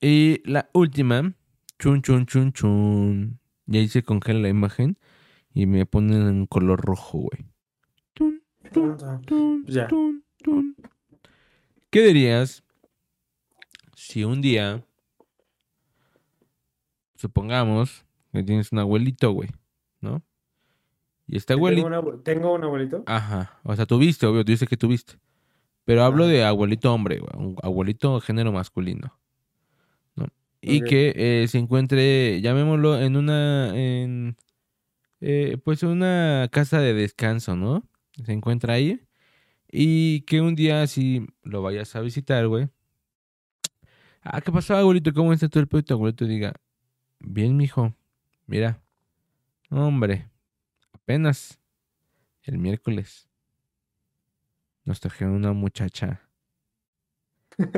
[0.00, 1.34] Y la última,
[1.80, 3.40] chun, chun, chun, chun.
[3.66, 4.96] Y ahí se congela la imagen
[5.52, 7.44] y me ponen en color rojo, güey.
[8.14, 8.40] Tun,
[8.72, 9.88] tun, tun, Ya.
[9.88, 10.76] tun, tun.
[11.90, 12.62] ¿Qué dirías
[13.96, 14.84] si un día,
[17.16, 19.50] supongamos que tienes un abuelito, güey,
[20.00, 20.22] ¿no?
[21.26, 22.20] Y este abuelito...
[22.24, 23.04] tengo un abuelito.
[23.06, 25.14] Ajá, o sea, tuviste, obvio, tú dices que tuviste.
[25.84, 26.32] Pero hablo Ajá.
[26.32, 29.18] de abuelito hombre, güey, un abuelito género masculino.
[30.14, 30.26] ¿no?
[30.60, 34.36] Y que eh, se encuentre, llamémoslo, en una, en,
[35.20, 37.88] eh, pues una casa de descanso, ¿no?
[38.24, 39.00] Se encuentra ahí.
[39.70, 42.68] Y que un día si lo vayas a visitar, güey.
[44.22, 45.12] Ah, ¿qué pasó, abuelito?
[45.12, 45.82] ¿Cómo está todo el pedo?
[45.82, 46.54] Tu abuelito diga,
[47.18, 47.94] bien, mijo,
[48.46, 48.82] mira,
[49.70, 50.28] hombre,
[51.02, 51.58] apenas
[52.42, 53.28] el miércoles
[54.84, 56.20] nos trajeron una muchacha.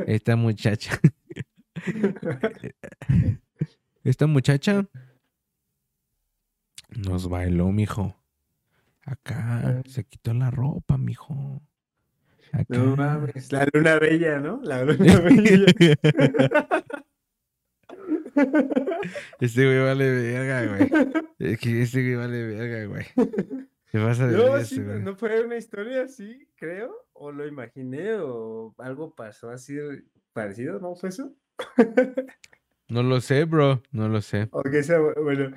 [0.07, 0.99] Esta muchacha.
[4.03, 4.87] Esta muchacha
[6.89, 8.15] nos bailó, mijo.
[9.03, 11.61] Acá se quitó la ropa, mijo.
[12.51, 12.65] Acá.
[12.69, 14.61] No mames, la luna bella, ¿no?
[14.63, 15.65] La luna bella.
[19.39, 20.89] Este güey vale verga, güey.
[21.39, 23.05] Es que este güey vale verga, güey.
[23.91, 28.15] ¿Qué pasa de No, sí, este no fue una historia así, creo, o lo imaginé,
[28.15, 29.77] o algo pasó así
[30.33, 31.33] parecido, ¿no fue eso?
[32.87, 33.81] No lo sé, bro.
[33.91, 34.47] No lo sé.
[34.51, 35.55] O que sea, bueno,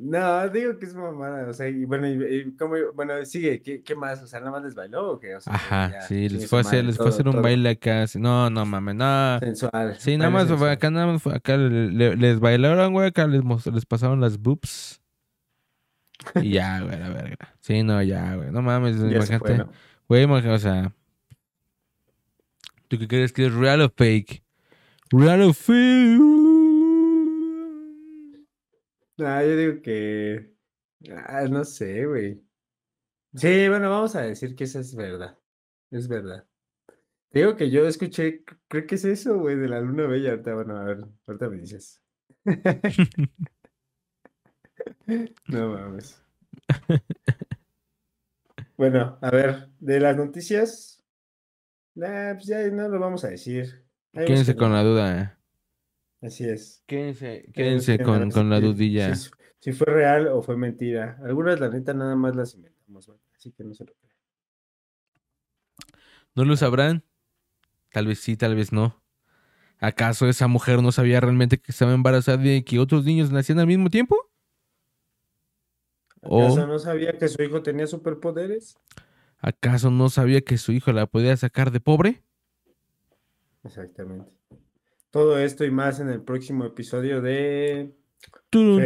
[0.00, 2.12] no, digo que es mamada, o sea, y bueno, y,
[2.48, 4.22] y cómo, bueno, sigue, ¿qué, qué más?
[4.22, 5.34] O sea, ¿nada más les bailó o qué?
[5.36, 7.42] O sea, Ajá, ya, sí, les fue a hacer, les fue a hacer un todo
[7.42, 8.04] baile acá.
[8.16, 9.38] No, no mames, no.
[9.40, 9.96] Sensual.
[9.98, 10.70] Sí, nada más sensual.
[10.70, 15.00] acá, nada más acá le- le- les bailaron, güey, acá les, les pasaron las boobs.
[16.36, 17.54] Y ya, güey, la verga.
[17.60, 18.50] Sí, no, ya, güey.
[18.50, 19.58] No mames, Ya imagínate.
[19.58, 19.68] ¿no?
[20.08, 20.92] Güey, imagínate, o sea.
[22.88, 24.42] ¿Tú qué crees que es real o fake?
[25.10, 26.20] Real o fake.
[29.16, 30.54] No, yo digo que.
[31.26, 32.42] Ah, no sé, güey.
[33.34, 35.38] Sí, bueno, vamos a decir que esa es verdad.
[35.90, 36.46] Es verdad.
[37.30, 40.30] Digo que yo escuché, creo que es eso, güey, de la luna bella.
[40.30, 42.00] Ahorita, bueno, a ver, ahorita me dices.
[45.48, 46.20] No mames.
[48.76, 51.04] Bueno, a ver, de las noticias.
[51.94, 53.86] Nah, pues ya no lo vamos a decir.
[54.12, 55.38] Quédense con la duda.
[56.24, 56.82] Así es.
[56.86, 59.14] Quédense, quédense con, la dudilla.
[59.14, 61.18] Si, si fue real o fue mentira.
[61.22, 64.16] Algunas, la neta, nada más las inventamos, Así que no se lo crean.
[66.34, 67.04] ¿No lo sabrán?
[67.92, 69.02] Tal vez sí, tal vez no.
[69.78, 73.66] ¿Acaso esa mujer no sabía realmente que estaba embarazada y que otros niños nacían al
[73.66, 74.16] mismo tiempo?
[76.22, 78.78] ¿Acaso O- no sabía que su hijo tenía superpoderes?
[79.40, 82.24] ¿Acaso no sabía que su hijo la podía sacar de pobre?
[83.62, 84.32] Exactamente.
[85.14, 87.94] Todo esto y más en el próximo episodio de
[88.50, 88.80] Turun.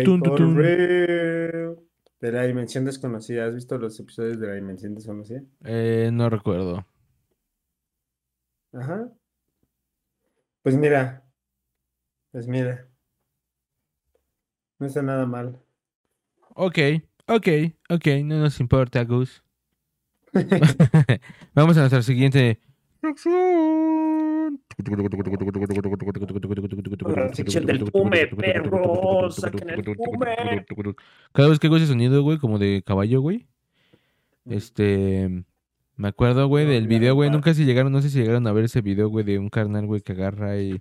[0.59, 1.79] Real,
[2.21, 3.47] de la dimensión desconocida.
[3.47, 5.41] ¿Has visto los episodios de la dimensión desconocida?
[5.65, 6.87] Eh, no recuerdo.
[8.75, 9.11] Ajá.
[10.63, 11.25] Pues mira,
[12.31, 12.87] pues mira,
[14.79, 15.59] no está nada mal.
[16.57, 16.79] Ok,
[17.27, 17.49] ok,
[17.89, 19.43] ok, no nos importa, Gus.
[21.55, 22.61] Vamos a nuestra siguiente.
[27.17, 30.65] La sección del pume, perros, saquen el pume.
[31.33, 33.47] Cada vez que hago ese sonido, güey, como de caballo, güey.
[34.45, 35.45] Este.
[35.97, 37.31] Me acuerdo, güey, del video, güey.
[37.31, 39.87] Nunca si llegaron, no sé si llegaron a ver ese video, güey, de un carnal,
[39.87, 40.81] güey, que agarra y,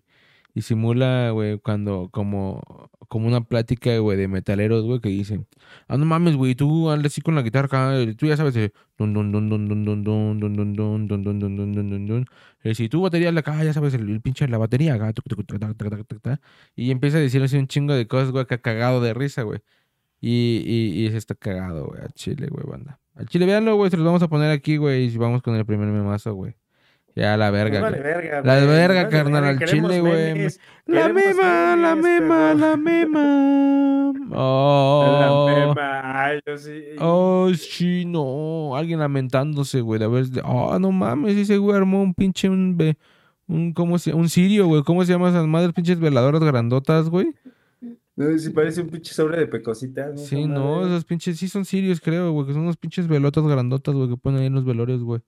[0.54, 5.48] y simula, güey, cuando, como, como una plática, güey, de metaleros, güey, que dicen,
[5.88, 9.14] ah, no mames, güey, tú andas así con la guitarra tú ya sabes, eh, dun,
[9.14, 12.26] dun, dun, dun, dun, dun, dun, dun, dun, dun, dun, dun, dun, dun, dun.
[12.64, 14.98] Y si tú batería la acá, ya sabes, el, pinche de la batería,
[16.76, 19.60] y empieza a decir así un chingo de cosas, güey, acá cagado de risa, güey.
[20.22, 23.00] Y, y, y se está cagado, güey, al chile, güey, banda.
[23.16, 25.66] Al chile, véanlo, güey, se los vamos a poner aquí, güey, y vamos con el
[25.66, 26.56] primer memazo, güey.
[27.18, 30.50] Ya, la verga, Vale, verga, La güey, verga, carnal, al chile, güey.
[30.86, 34.14] La mema, la mema, la mema.
[34.34, 36.84] Oh, La mema, ay, yo sí.
[37.00, 38.76] oh, sí, no.
[38.76, 40.26] Alguien lamentándose, güey, de haber...
[40.44, 42.78] Oh, no mames, ese güey armó un pinche, un,
[43.48, 44.84] un, ¿cómo se Un sirio, güey.
[44.84, 47.34] ¿Cómo se llama esas madres pinches veladoras grandotas, güey?
[48.16, 50.12] No, si parece un pinche sobre de pecositas.
[50.14, 50.18] ¿no?
[50.20, 53.96] Sí, no, esos pinches sí son sirios, creo, güey, que son unos pinches velotas grandotas,
[53.96, 55.22] güey, que ponen ahí en los velorios, güey.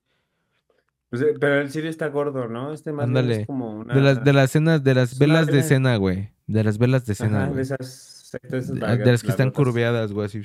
[1.10, 2.72] Pues, eh, pero el sirio está gordo, ¿no?
[2.72, 3.94] Este más es como una...
[3.96, 6.32] De las, de las cenas, de las velas de cena, güey.
[6.46, 7.62] De las velas de cena, Ajá, de güey.
[7.62, 8.40] esas...
[8.50, 10.42] De, de las que están curveadas, güey, así.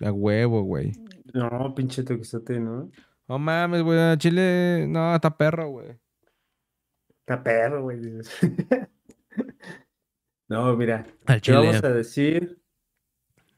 [0.00, 0.92] A huevo, güey.
[1.32, 2.90] No, pinche toquizote, ¿no?
[3.26, 5.98] No mames, güey, Chile, no, está perro, güey.
[7.20, 7.98] Está perro, güey.
[10.48, 11.88] No, mira, Al te vamos Chile.
[11.88, 12.62] a decir,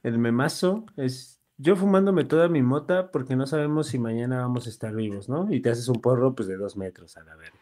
[0.02, 4.70] el memazo es yo fumándome toda mi mota porque no sabemos si mañana vamos a
[4.70, 5.52] estar vivos, ¿no?
[5.52, 7.58] Y te haces un porro pues de dos metros a la verga.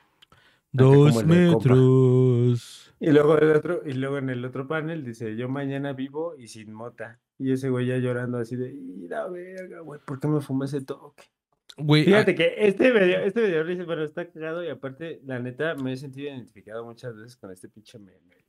[0.70, 2.92] Dos metros.
[3.00, 6.48] Y luego el otro, y luego en el otro panel dice, yo mañana vivo y
[6.48, 7.18] sin mota.
[7.38, 10.66] Y ese güey ya llorando así de, y la verga, güey, ¿por qué me fumé
[10.66, 11.24] ese toque?
[11.78, 15.38] Güey, Fíjate ah, que este video, este video dice, bueno, está cagado y aparte, la
[15.38, 18.44] neta, me he sentido identificado muchas veces con este pinche meme.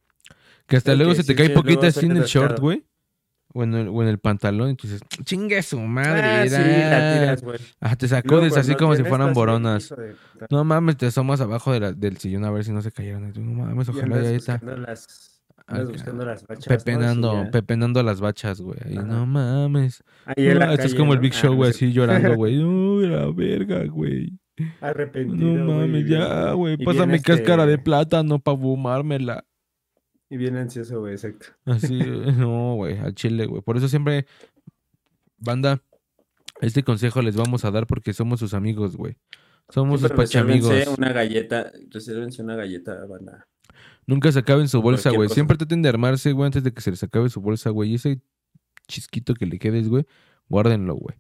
[0.66, 2.60] que hasta creo luego que se te sí, cae sí, luego así en el short,
[2.60, 2.86] güey.
[3.54, 6.22] O en, el, o en el pantalón, y tú dices, chingue su madre.
[6.22, 7.20] Ah, sí, la era".
[7.20, 7.58] tiras, güey.
[7.80, 9.90] Ajá, te sacudes así como si fueran boronas.
[9.90, 10.16] de
[10.52, 13.30] No mames, te asomas abajo de la- del sillón a ver si no se cayeron.
[13.30, 14.60] Y tú, no mames, ojalá ya está.
[14.64, 16.86] las, andas buscando las bachas,
[17.16, 17.50] ¿no?
[17.52, 18.78] Pepenando, las bachas, güey.
[18.96, 19.02] Ajá.
[19.04, 20.04] no mames.
[20.26, 21.24] Ahí en la Ah, esto es como el ¿no?
[21.24, 22.60] Big Ah, Show, no güey, así llorando, güey.
[22.64, 24.34] Uy, la verga, güey.
[24.82, 25.64] Arrepentido.
[25.66, 26.78] No mames, ya, güey.
[26.78, 29.46] Pásame bien, cáscara de este, plátano para fumármela.
[30.30, 31.48] Y bien ansioso, güey, exacto.
[31.66, 31.98] Así,
[32.38, 33.62] no, güey, al chile, güey.
[33.62, 34.26] Por eso siempre,
[35.38, 35.82] banda,
[36.62, 39.18] este consejo les vamos a dar porque somos sus amigos, güey.
[39.70, 40.98] Somos sus Siempre pachamigos.
[40.98, 43.48] una galleta, resérvense una galleta, banda.
[44.06, 45.28] Nunca se acaben su bolsa, güey.
[45.30, 47.92] Siempre traten de armarse, güey, antes de que se les acabe su bolsa, güey.
[47.92, 48.22] Y ese
[48.88, 50.06] chisquito que le quedes, güey,
[50.48, 51.18] guárdenlo, güey.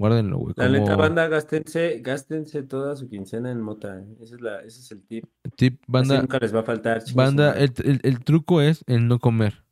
[0.00, 0.54] Guárdenlo, güey.
[0.56, 3.98] La neta, Como banda, gástense, gástense toda su quincena en mota.
[4.00, 4.06] eh.
[4.22, 5.26] Ese es, la, ese es el tip.
[5.56, 7.02] tip, Así banda, nunca les va a faltar.
[7.14, 9.62] banda, el, el- el truco es el no comer.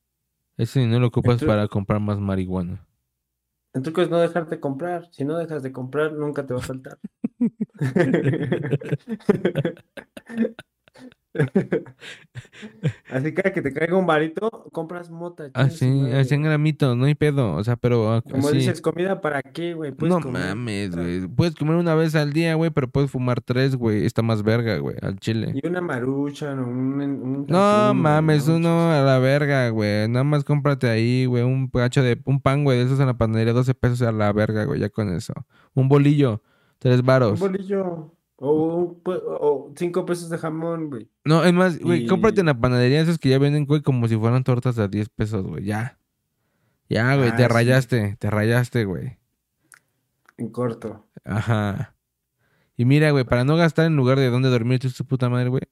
[0.58, 2.86] Ese dinero lo ocupas para comprar más marihuana.
[3.72, 5.08] El truco es no dejar de comprar.
[5.12, 6.98] Si no dejas de comprar, nunca te va a faltar.
[13.10, 15.50] Así que que te caiga un varito, compras mota.
[15.54, 16.18] Así, madre.
[16.18, 17.54] así en gramitos, no hay pedo.
[17.54, 18.58] O sea, pero ah, Como así.
[18.58, 19.92] dices, comida para qué, güey.
[19.98, 21.26] No comer mames, güey.
[21.28, 24.04] Puedes comer una vez al día, güey, pero puedes fumar tres, güey.
[24.04, 25.52] Está más verga, güey, al chile.
[25.54, 28.56] Y una marucha, un, un No mames, ¿no?
[28.56, 30.08] uno a la verga, güey.
[30.08, 33.16] Nada más cómprate ahí, güey, un pacho de un pan, güey, de esos en la
[33.16, 35.32] panadería, 12 pesos a la verga, güey, ya con eso.
[35.74, 36.42] Un bolillo,
[36.78, 37.38] tres Un varos.
[37.40, 38.12] bolillo.
[38.40, 41.10] O, o cinco pesos de jamón, güey.
[41.24, 44.16] No, es más, güey, cómprate en la panadería esos que ya venden, güey, como si
[44.16, 45.98] fueran tortas de 10 pesos, güey, ya.
[46.88, 47.48] Ya, güey, Ah, te sí.
[47.48, 49.18] rayaste, te rayaste, güey.
[50.36, 51.04] En corto.
[51.24, 51.96] Ajá.
[52.76, 55.62] Y mira, güey, para no gastar en lugar de donde dormir tu puta madre, güey.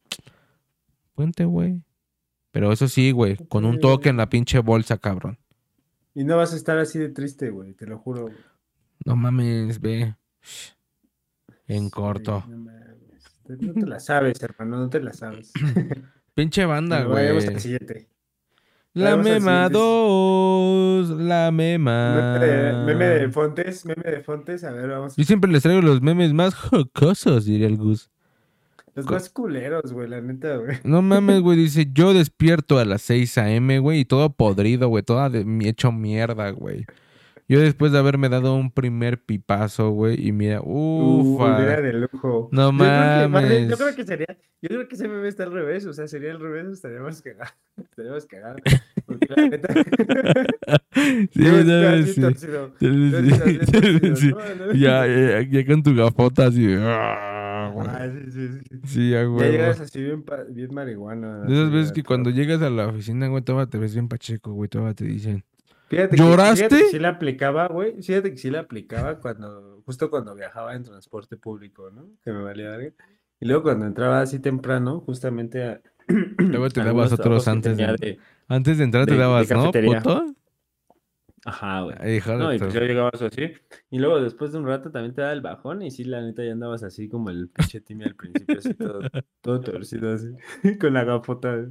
[1.14, 1.82] Puente, güey.
[2.50, 5.38] Pero eso sí, güey, con un toque en la pinche bolsa, cabrón.
[6.14, 8.22] Y no vas a estar así de triste, güey, te lo juro.
[8.22, 8.34] güey.
[9.04, 10.16] No mames, ve.
[11.68, 12.44] En Sí, corto.
[12.48, 12.66] no.
[13.46, 15.52] Te- No te la sabes, hermano, no te la sabes.
[16.34, 17.54] Pinche banda, Bueno, vayamos güey.
[17.56, 18.08] al siguiente.
[18.92, 19.78] La vayamos al mema siguiente.
[19.78, 21.10] 2.
[21.20, 22.38] La mema.
[22.40, 25.16] Meme de, meme de Fontes, meme de Fontes, a ver, vamos.
[25.16, 28.10] Yo siempre les traigo los memes más jocosos, diría el Gus.
[28.94, 30.78] Los co- más culeros, güey, la neta, güey.
[30.82, 31.58] No mames, güey.
[31.58, 35.02] Dice, yo despierto a las 6 a.m., güey, y todo podrido, güey.
[35.04, 36.86] Todo hecho mierda, güey.
[37.48, 41.58] Yo después de haberme dado un primer pipazo, güey, y mira, Uh, ufa.
[41.60, 42.48] mira de lujo.
[42.50, 42.88] No Yo creo
[43.22, 43.68] que más bien- mames.
[43.70, 44.26] yo creo que sería,
[44.62, 47.54] yo creo que ese meme está al revés, o sea, sería al revés, estaríamos cagados.
[47.76, 48.60] Estaríamos cagados.
[49.06, 49.74] Porque la neta.
[50.96, 51.28] Sí,
[52.14, 52.26] sí.
[54.16, 54.32] Sí.
[54.74, 56.66] Ya, ya, ya con tu gafota así.
[56.78, 57.86] ah, güey.
[57.88, 58.80] Ah, sí, sí, sí.
[58.84, 59.40] Sí, Ya huevo.
[59.40, 61.40] llegas así bien, bien marihuana.
[61.40, 64.52] De esas veces que cuando llegas a la oficina, güey, todavía te ves bien pacheco,
[64.52, 65.44] güey, todavía te dicen.
[65.88, 66.56] Fíjate que, ¿Lloraste?
[66.56, 68.02] fíjate que sí la aplicaba, güey.
[68.02, 72.08] Fíjate que sí la aplicaba cuando, justo cuando viajaba en transporte público, ¿no?
[72.24, 72.92] Que me valía verga.
[73.40, 75.80] Y luego cuando entraba así temprano, justamente a.
[76.38, 78.18] Luego te dabas otros antes de-
[78.48, 80.24] Antes de entrar te de- dabas, ¿no, puto?
[81.46, 81.96] Ajá, güey.
[82.00, 83.52] Ay, No, y pues yo llegabas así.
[83.90, 85.80] Y luego después de un rato también te da el bajón.
[85.82, 89.00] Y sí, la neta ya andabas así como el pinche Timmy al principio, así todo,
[89.40, 90.26] todo torcido así.
[90.80, 91.66] Con la gafota.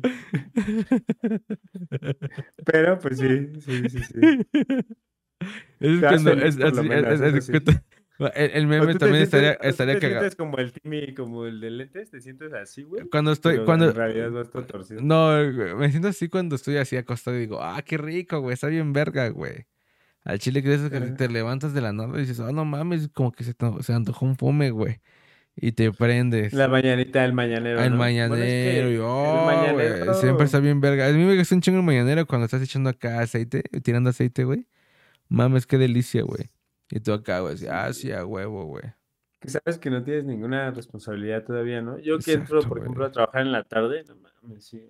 [2.65, 4.19] Pero pues sí, sí, sí, sí.
[5.79, 7.49] Es cuando es así, es- es-
[8.19, 11.45] el, el meme te también sientes- estaría, tú estaría te sientes como el Timmy, como
[11.45, 13.09] el de lentes, te sientes así, güey.
[13.09, 15.01] Cuando estoy, pero cuando, en realidad vas todo torcido.
[15.01, 18.53] no, güey, me siento así cuando estoy así acostado y digo, ah, qué rico, güey,
[18.53, 19.65] está bien verga, güey.
[20.23, 23.31] Al chile esos que te levantas de la nada y dices, oh, no mames, como
[23.31, 24.99] que se, se antojó un fume, güey.
[25.57, 26.51] Y te prendes.
[26.51, 27.79] La mañanita del mañanero.
[27.81, 27.97] El ¿no?
[27.97, 31.07] mañanero, Bueno, es que y, el oh, güey, mañanero- siempre está bien verga.
[31.07, 34.43] A mí me gusta un chingo el mañanero cuando estás echando acá aceite, tirando aceite,
[34.45, 34.67] güey.
[35.29, 36.49] Mames, qué delicia, güey.
[36.89, 38.83] Y tú acá, güey, así, ah, sí, a huevo, güey.
[39.39, 41.97] que sabes que no tienes ninguna responsabilidad todavía, ¿no?
[41.99, 42.81] Yo que entro, por güey.
[42.83, 44.81] ejemplo, a trabajar en la tarde, no mames, sí.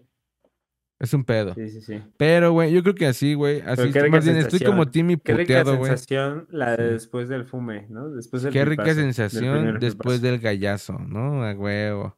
[0.97, 1.53] Es un pedo.
[1.55, 2.01] Sí, sí, sí.
[2.15, 3.59] Pero, güey, yo creo que así, güey.
[3.61, 4.89] Así, qué rica más bien, estoy como.
[4.89, 5.89] Timmy Qué rica puteado, güey.
[5.89, 6.93] sensación la de Sí.
[6.93, 8.09] después del fume, ¿no?
[8.09, 11.43] Después del Qué rica sensación después del gallazo, ¿no?
[11.43, 12.17] A huevo.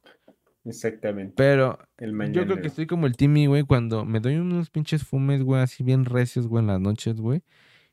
[0.64, 1.34] Exactamente.
[1.36, 5.02] Pero El yo creo que estoy como el Timmy, güey, cuando me doy unos pinches
[5.02, 7.42] fumes, güey, así bien recios, güey, en las noches, güey.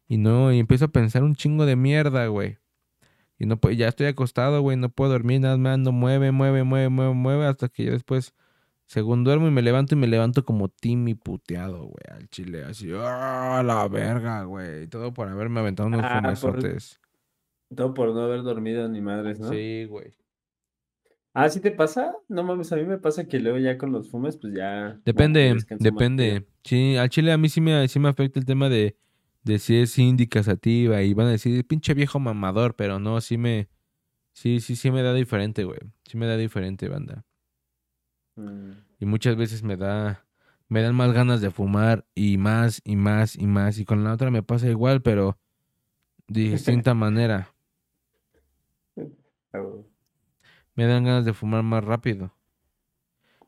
[0.07, 2.57] Y no, y empiezo a pensar un chingo de mierda, güey.
[3.37, 6.89] Y no ya estoy acostado, güey, no puedo dormir, nada más ando, mueve, mueve, mueve,
[6.89, 8.33] mueve, mueve, hasta que yo después,
[8.85, 12.89] según duermo y me levanto y me levanto como Timmy puteado, güey, al chile, así,
[12.95, 14.87] ¡ah, la verga, güey!
[14.87, 17.01] Todo por haberme aventado unos Ah, por- fumesotes.
[17.75, 19.49] Todo por no haber dormido ni madres, ¿no?
[19.49, 20.13] Sí, güey.
[21.33, 22.13] Ah, ¿sí te pasa?
[22.29, 24.97] No mames, a mí me pasa que luego ya con los fumes, pues ya...
[25.03, 26.47] Depende, depende.
[26.63, 28.95] Sí, al chile a mí sí me, sí me afecta el tema de,
[29.45, 33.37] de si es síndica sativa y van a decir, pinche viejo mamador, pero no, sí
[33.37, 33.69] me,
[34.33, 35.79] sí, sí, sí me da diferente, güey.
[36.03, 37.23] Sí me da diferente, banda.
[38.35, 38.71] Mm.
[38.99, 40.25] Y muchas veces me da,
[40.67, 43.77] me dan más ganas de fumar y más y más y más.
[43.77, 45.37] Y con la otra me pasa igual, pero
[46.27, 47.53] de distinta manera.
[49.53, 49.61] Ah,
[50.73, 52.33] me dan ganas de fumar más rápido.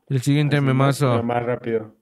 [0.06, 1.96] El siguiente más- memazo, pero Más rápido.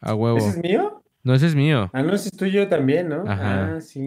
[0.00, 0.38] a huevo.
[0.38, 1.03] ¿Ese es mío?
[1.24, 1.90] No, ese es mío.
[1.92, 3.22] Ah, no, ese es tuyo también, ¿no?
[3.22, 3.76] Ajá.
[3.76, 4.00] Ah, sí.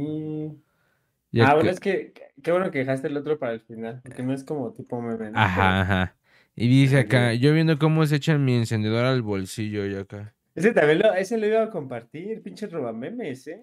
[1.31, 4.23] Y Ah, bueno, es que qué bueno que dejaste el otro para el final, porque
[4.23, 5.37] no es como tipo meme, ¿no?
[5.39, 6.15] Ajá, ajá.
[6.55, 10.33] Y dice Ajá, acá, yo viendo cómo se echan mi encendedor al bolsillo y acá.
[10.55, 13.61] Ese también lo, ese lo iba a compartir, pinche robamemes, ¿eh?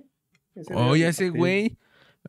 [0.54, 1.76] Ese Oye, ese güey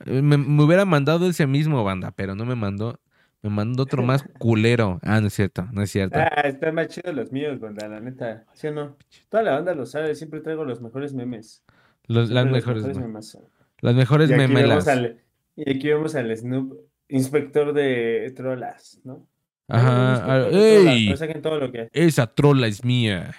[0.06, 3.00] eh, me, me hubiera mandado ese mismo banda, pero no me mandó.
[3.46, 5.00] Me mandó otro más culero.
[5.04, 6.18] Ah, no es cierto, no es cierto.
[6.20, 8.46] Ah, están más chidos los míos, banda, la neta.
[8.54, 8.98] ¿Sí o no?
[9.30, 11.64] Toda la banda lo sabe, siempre traigo los mejores memes.
[12.08, 13.38] Los- las Siempre los mejores, me- memes.
[13.82, 14.88] las mejores Y memelas.
[14.88, 15.20] al,
[15.56, 16.74] y aquí vemos al Snoop,
[17.08, 19.28] inspector de trolas, ¿no?
[19.68, 20.48] Ajá.
[20.50, 21.10] ¡Ey!
[21.10, 21.90] no saquen todo lo que...
[21.92, 23.34] Esa trola es mía.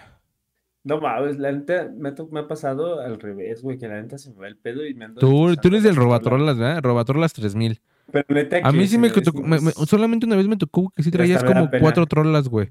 [0.85, 4.01] No mames, la neta me ha, to- me ha pasado al revés, güey, que la
[4.01, 6.07] neta se me va el pedo y me ando Tú, tú eres del trola.
[6.19, 6.81] Robatrolas, ¿verdad?
[6.83, 7.81] Robatrolas 3000.
[8.13, 8.25] Pero
[8.63, 11.03] A que mí sí me tocó, me- me- des- solamente una vez me tocó que
[11.03, 12.71] sí traías como cuatro trolas, güey.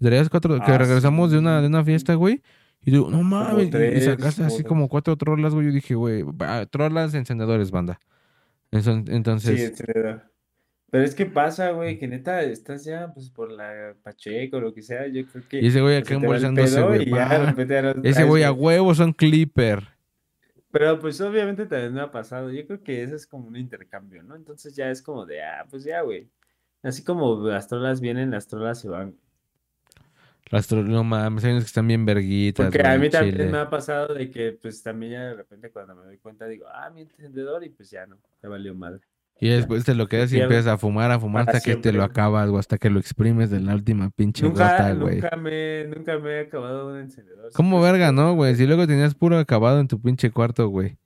[0.00, 2.42] Traías cuatro, que Ah, regresamos de una, de una fiesta, güey.
[2.84, 5.66] Y tú, no mames, y- sacaste así como cuatro trolas, güey.
[5.68, 6.24] Yo dije, güey,
[6.70, 8.00] trolas encendedores, banda.
[8.72, 10.22] Enson- Sí, Entonces, encendedor.
[10.90, 14.74] Pero es que pasa, güey, que neta estás ya, pues, por la Pacheco o lo
[14.74, 15.60] que sea, yo creo que...
[15.60, 17.10] y ese güey pues, acá el embolsándose, güey.
[18.02, 19.88] Ese güey a huevo son clipper.
[20.72, 22.50] Pero pues obviamente también me ha pasado.
[22.50, 24.36] Yo creo que eso es como un intercambio, ¿no?
[24.36, 26.30] Entonces ya es como de, ah, pues ya, güey.
[26.82, 29.16] Así como las trolas vienen, las trolas se van.
[30.50, 33.36] Las tro- no mames, hay unos que están bien verguitas, Porque güey, a mí también
[33.38, 33.50] Chile.
[33.50, 36.66] me ha pasado de que pues también ya de repente cuando me doy cuenta digo,
[36.68, 39.02] ah, mi encendedor y pues ya no, me valió madre.
[39.40, 41.92] Y después te lo quedas y empiezas a fumar, a fumar para hasta que te
[41.92, 45.14] lo acabas o hasta que lo exprimes de la última pinche Nunca, gota, güey.
[45.20, 47.50] nunca me, nunca me he acabado un encendedor.
[47.52, 48.54] ¿Cómo verga, no, güey?
[48.54, 50.96] Si luego tenías puro acabado en tu pinche cuarto, güey.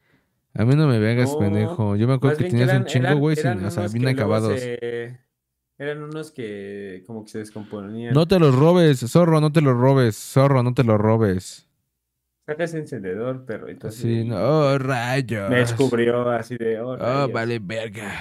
[0.53, 1.97] A mí no me vengas, No, pendejo.
[1.97, 4.59] Yo me acuerdo que tenías un eran- chingo, güey, sin, o sea, bien acabados.
[4.61, 5.19] se-
[5.79, 8.13] Eran unos que como que se descomponían.
[8.15, 11.66] No te los robes, zorro, no te los robes, zorro, no te los robes.
[12.47, 13.69] Saca ese encendedor, perro.
[13.69, 15.51] Entonces, Sí, no, oh, rayos.
[15.51, 18.13] Me descubrió así de, oh, Oh, vale, verga.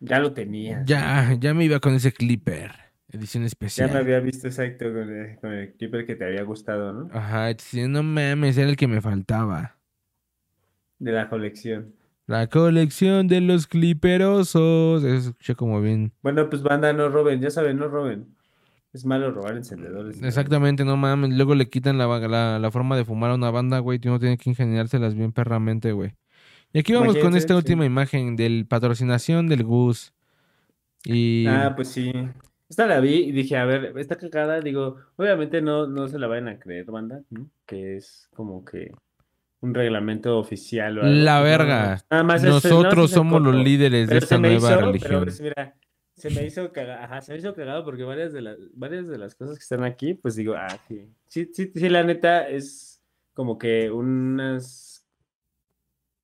[0.00, 0.82] Ya lo tenía.
[0.84, 2.72] Ya, ya me iba con ese clipper.
[3.10, 3.90] Edición Ya especial.
[3.90, 7.08] me había visto exacto con el, con el clipper que te había gustado, ¿no?
[7.12, 9.76] Ajá, sí, no mames, era el que me faltaba.
[10.98, 11.94] De la colección.
[12.26, 15.02] La colección de los cliperosos.
[15.04, 16.12] Escucha como bien.
[16.22, 18.36] Bueno, pues banda, no roben, ya saben, no roben.
[18.92, 20.20] Es malo robar encendedores.
[20.20, 20.26] ¿no?
[20.26, 21.30] Exactamente, no mames.
[21.30, 24.00] Luego le quitan la, la, la forma de fumar a una banda, güey.
[24.02, 26.14] y Uno tiene que ingeniárselas bien perramente, güey.
[26.72, 27.58] Y aquí vamos con esta sí.
[27.58, 30.12] última imagen del patrocinación del Gus.
[31.04, 32.12] Y Ah, pues sí.
[32.68, 36.26] Esta la vi y dije, a ver, esta cagada, digo, obviamente no, no se la
[36.26, 37.50] vayan a creer, banda, ¿no?
[37.66, 38.92] Que es como que
[39.60, 41.24] un reglamento oficial o algo.
[41.24, 42.04] la no, verga.
[42.10, 45.00] nada más Nosotros es el somos los líderes de Pero esta nueva hizo, religión.
[45.00, 45.76] pero pues mira,
[46.18, 49.18] se me hizo cagado, ajá, se me hizo cagado porque varias de las, varias de
[49.18, 53.02] las cosas que están aquí, pues digo, ah, sí, sí, sí, sí, la neta es
[53.34, 55.06] como que unas,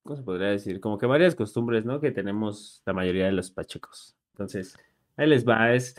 [0.03, 0.81] ¿cómo se podría decir?
[0.81, 2.01] Como que varias costumbres, ¿no?
[2.01, 4.17] Que tenemos la mayoría de los pachecos.
[4.33, 4.77] Entonces,
[5.17, 5.97] ahí les va, es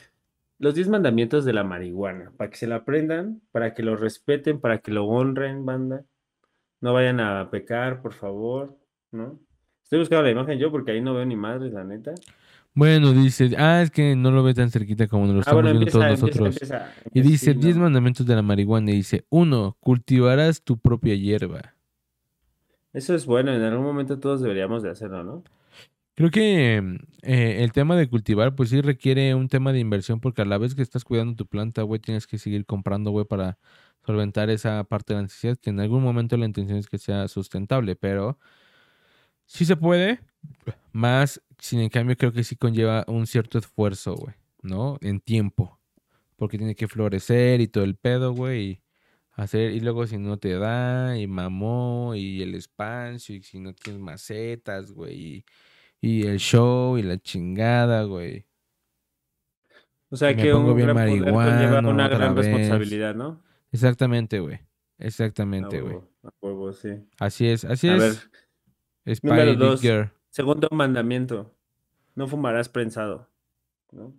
[0.59, 4.59] los 10 mandamientos de la marihuana, para que se la aprendan, para que lo respeten,
[4.59, 6.05] para que lo honren, banda.
[6.81, 8.77] No vayan a pecar, por favor,
[9.11, 9.39] ¿no?
[9.83, 12.13] Estoy buscando la imagen yo porque ahí no veo ni madres, la neta.
[12.75, 15.63] Bueno, dice, ah, es que no lo ve tan cerquita como nos lo Ah, estamos
[15.63, 16.61] bueno, viendo empieza, todos empieza, nosotros.
[16.61, 17.83] empieza, Y dice sí, 10 no.
[17.83, 18.91] mandamientos de la marihuana.
[18.91, 21.75] Y dice, uno, cultivarás tu propia hierba.
[22.93, 25.43] Eso es bueno, en algún momento todos deberíamos de hacerlo, ¿no?
[26.15, 26.77] Creo que
[27.23, 30.57] eh, el tema de cultivar, pues sí requiere un tema de inversión, porque a la
[30.57, 33.57] vez que estás cuidando tu planta, güey, tienes que seguir comprando, güey, para
[34.05, 37.27] solventar esa parte de la necesidad, que en algún momento la intención es que sea
[37.27, 38.39] sustentable, pero
[39.45, 40.19] sí se puede,
[40.93, 44.97] más, sin en cambio, creo que sí conlleva un cierto esfuerzo, güey, ¿no?
[45.01, 45.79] En tiempo,
[46.35, 48.81] porque tiene que florecer y todo el pedo, güey, y
[49.31, 53.73] hacer, y luego si no te da, y mamó, y el espacio, y si no
[53.73, 55.45] tienes macetas, güey, y
[56.05, 58.45] y el show y la chingada, güey.
[60.09, 62.45] O sea que un gran poder conlleva una gran vez.
[62.45, 63.41] responsabilidad, ¿no?
[63.71, 64.59] Exactamente, güey.
[64.99, 65.95] Exactamente, güey.
[65.95, 66.89] huevo, a huevo, sí.
[67.19, 68.29] Así es, así A es.
[69.03, 69.81] ver, Spy número dos.
[69.81, 70.11] Girl.
[70.35, 71.55] Segundo mandamiento.
[72.13, 73.29] No fumarás prensado,
[73.91, 74.13] ¿no?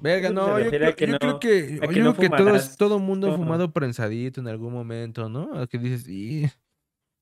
[0.00, 2.38] Verga, no, yo, creo, que yo no- creo que, yo que no creo que todos,
[2.40, 3.38] fumarás todo mundo ha todo.
[3.38, 5.66] fumado prensadito en algún momento, ¿no?
[5.68, 6.46] Que dices, "Y,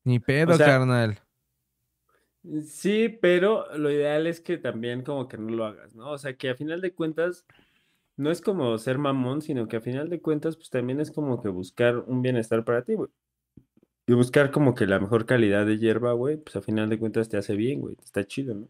[0.04, 1.18] ni pedo, sea, carnal.
[2.66, 6.10] Sí, pero lo ideal es que también como que no lo hagas, ¿no?
[6.10, 7.46] O sea, que a final de cuentas
[8.16, 11.42] no es como ser mamón, sino que a final de cuentas pues también es como
[11.42, 13.10] que buscar un bienestar para ti, güey.
[14.06, 17.28] Y buscar como que la mejor calidad de hierba, güey, pues a final de cuentas
[17.28, 17.96] te hace bien, güey.
[18.04, 18.68] Está chido, ¿no?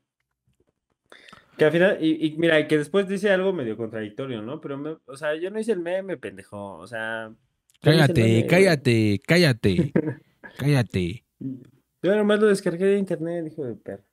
[1.59, 4.61] Que al final, y, y mira, y que después dice algo medio contradictorio, ¿no?
[4.61, 6.75] Pero, me- o sea, yo no hice el meme, pendejo.
[6.79, 7.27] O sea.
[7.27, 7.35] el
[7.81, 9.93] Cállate, cállate, cállate.
[10.57, 11.25] Cállate.
[11.41, 14.05] Yo nomás lo descargué de internet, hijo de perro.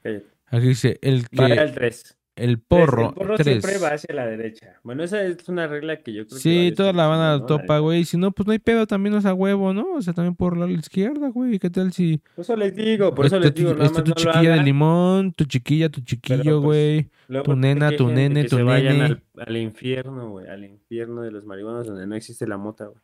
[0.00, 0.26] Cállate.
[0.46, 2.17] Aquí dice, el que al 3.
[2.38, 3.62] El porro, el porro tres.
[3.62, 4.80] siempre va hacia la derecha.
[4.84, 6.42] Bueno, esa es una regla que yo creo que.
[6.42, 7.46] Sí, varios toda la banda ¿no?
[7.46, 8.04] topa, güey.
[8.04, 9.94] Si no, pues no hay pedo, también no es a huevo, ¿no?
[9.94, 11.58] O sea, también por la izquierda, güey.
[11.58, 14.14] ¿Qué tal si Por eso les digo, por eso les digo, nada más tu no
[14.14, 17.10] chiquilla de limón, tu chiquilla, tu chiquillo, pues, güey?
[17.28, 19.04] luego tu nena, tu nene, que tu se vayan nene.
[19.36, 23.02] Al, al infierno, güey, al infierno de los marihuanos donde no existe la mota, güey.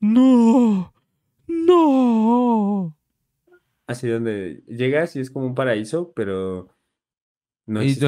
[0.00, 0.92] No,
[1.46, 2.96] no.
[3.86, 6.68] Así donde llegas y es como un paraíso, pero
[7.66, 8.06] no Y así tú,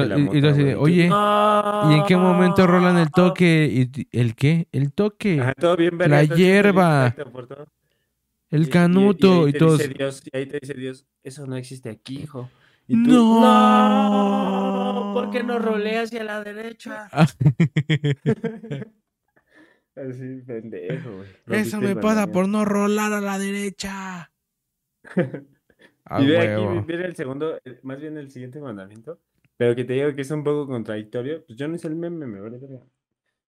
[0.79, 3.69] "Oye, ¿Y en qué momento rolan el toque?
[3.93, 4.67] Y ¿El qué?
[4.71, 7.13] El toque, Ajá, todo bien, La hierba.
[7.31, 7.67] por todo.
[8.51, 9.77] Y- el y- canuto ahí y, te todos.
[9.79, 12.49] dice Dios, y ahí te dice Dios, eso no existe aquí, hijo.
[12.87, 13.41] Y tú, No.
[13.43, 17.07] no, ¿por qué no rolea hacia la derecha?
[19.95, 21.59] Así, pendejo, güey.
[21.61, 24.31] Eso me el pasa por no rolar a la derecha.
[26.21, 29.19] Y ve aquí, viene el segundo, eh, más bien el siguiente mandamiento,
[29.59, 31.43] pero que te digo que es un poco contradictorio.
[31.45, 32.61] Pues yo no hice el meme, me vale.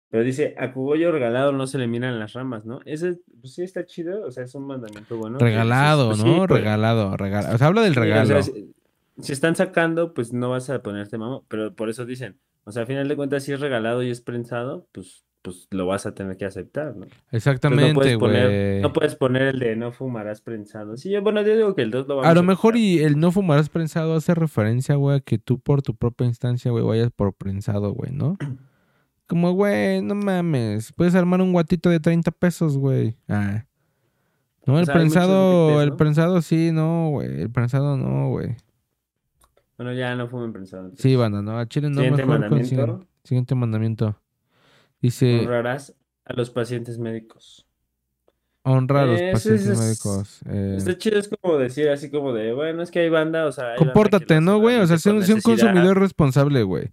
[0.09, 2.81] Pero dice, a cogollo regalado no se le miran las ramas, ¿no?
[2.83, 5.37] Ese, pues sí está chido, o sea, es un mandamiento bueno.
[5.39, 6.45] Regalado, pues ¿no?
[6.47, 7.55] pues, Regalado, regalado.
[7.55, 8.27] O sea, habla del sí, o regalo.
[8.27, 8.73] sea, si,
[9.21, 12.83] si están sacando, pues no vas a ponerte mamo, pero por eso dicen, o sea,
[12.83, 16.13] a final de cuentas, si es regalado y es prensado, pues, pues lo vas a
[16.13, 17.05] tener que aceptar, ¿no?
[17.05, 18.81] No Exactamente, puedes poner, güey.
[18.81, 20.97] no puedes poner el de no fumarás prensado.
[20.97, 23.19] Sí, yo- bueno, yo digo que el 2 lo vamos A lo mejor y el
[23.19, 27.09] no fumarás prensado hace referencia, güey, a que tú por tu propia instancia, güey, vayas
[27.11, 28.37] por prensado, güey, ¿no?
[29.27, 33.17] Como, güey, no mames, puedes armar un guatito de 30 pesos, güey.
[33.29, 33.65] Ah.
[34.67, 37.41] No, el sea, hay muchos prensado, el prensado sí, no, güey.
[37.41, 38.57] El prensado no, güey.
[39.77, 40.83] Bueno, ya no fumen prensado.
[40.83, 41.01] entonces.
[41.01, 43.07] Sí, banda, no, a Chile no Siguiente mejor mandamiento.
[43.23, 44.20] Siguiente mandamiento.
[45.01, 45.95] Dice, Honrarás
[46.25, 47.65] a los pacientes médicos.
[48.63, 50.41] honra a los pacientes es- médicos.
[50.47, 53.51] eh, Está chido, es como decir así como de, bueno, es que hay banda, o
[53.51, 54.77] sea, Compórtate, ¿no, güey?
[54.77, 56.91] O sea, sé un, un consumidor responsable, güey.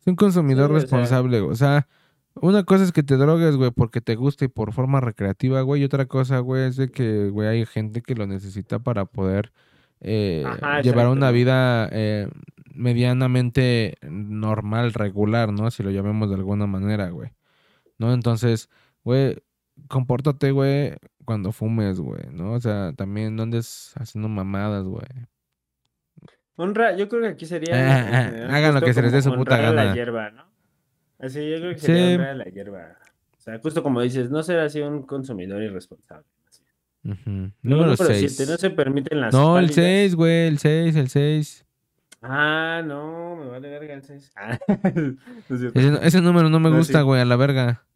[0.00, 1.52] Sé un consumidor Sí, responsable, güey.
[1.52, 1.86] O sea,
[2.34, 5.82] una cosa es que te drogues, güey, porque te gusta y por forma recreativa, güey.
[5.82, 9.52] Y otra cosa, güey, es de que, güey, hay gente que lo necesita para poder
[10.00, 12.28] eh, Ajá, llevar una vida eh,
[12.74, 15.70] medianamente normal, regular, ¿no?
[15.70, 17.30] Si lo llamemos de alguna manera, güey.
[17.98, 18.12] ¿No?
[18.12, 18.68] Entonces,
[19.04, 19.36] güey,
[19.88, 22.52] compórtate, güey, cuando fumes, güey, ¿no?
[22.52, 25.06] O sea, también no andes haciendo mamadas, güey.
[26.56, 27.74] Honra, yo creo que aquí sería.
[27.74, 29.84] Ah, general hagan lo que se les dé su puta gana.
[29.86, 30.44] la hierba, ¿no?
[31.18, 32.12] Así, yo creo que sería Sí.
[32.14, 32.96] honrar a la hierba.
[33.36, 36.26] O sea, justo como dices, no ser así un consumidor irresponsable.
[37.04, 37.50] Ujú.
[37.62, 38.48] Luego, Número siete, 6.
[38.48, 39.74] no se permiten las No, el pálidas.
[39.74, 41.63] 6, güey, el 6, el 6.
[42.26, 44.32] Ah, no, me vale verga el 6.
[44.36, 45.78] Ah, no es cierto.
[45.78, 47.04] Ese, ese número no me No, gusta, sí.
[47.04, 47.86] güey, a la verga.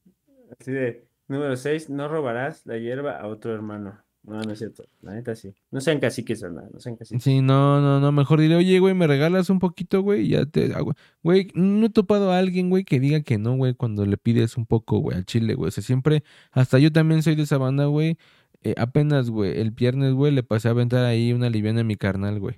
[0.61, 3.99] Así de, número 6, no robarás la hierba a otro hermano.
[4.25, 4.85] No, no es cierto.
[5.01, 5.55] La neta sí.
[5.71, 7.23] No sean caciques, nada, no sean caciques.
[7.23, 10.45] Sí, no, no, no, mejor dile, oye, güey, me regalas un poquito, güey, y ya
[10.45, 10.93] te hago.
[11.23, 14.59] Güey, no he topado a alguien, güey, que diga que no, güey, cuando le pides
[14.59, 15.69] un poco, güey, al chile, güey.
[15.69, 18.19] O sea, siempre, hasta yo también soy de esa banda, güey.
[18.63, 21.97] Eh, apenas, güey, el viernes, güey, le pasé a aventar ahí una liviana a mi
[21.97, 22.57] carnal, güey.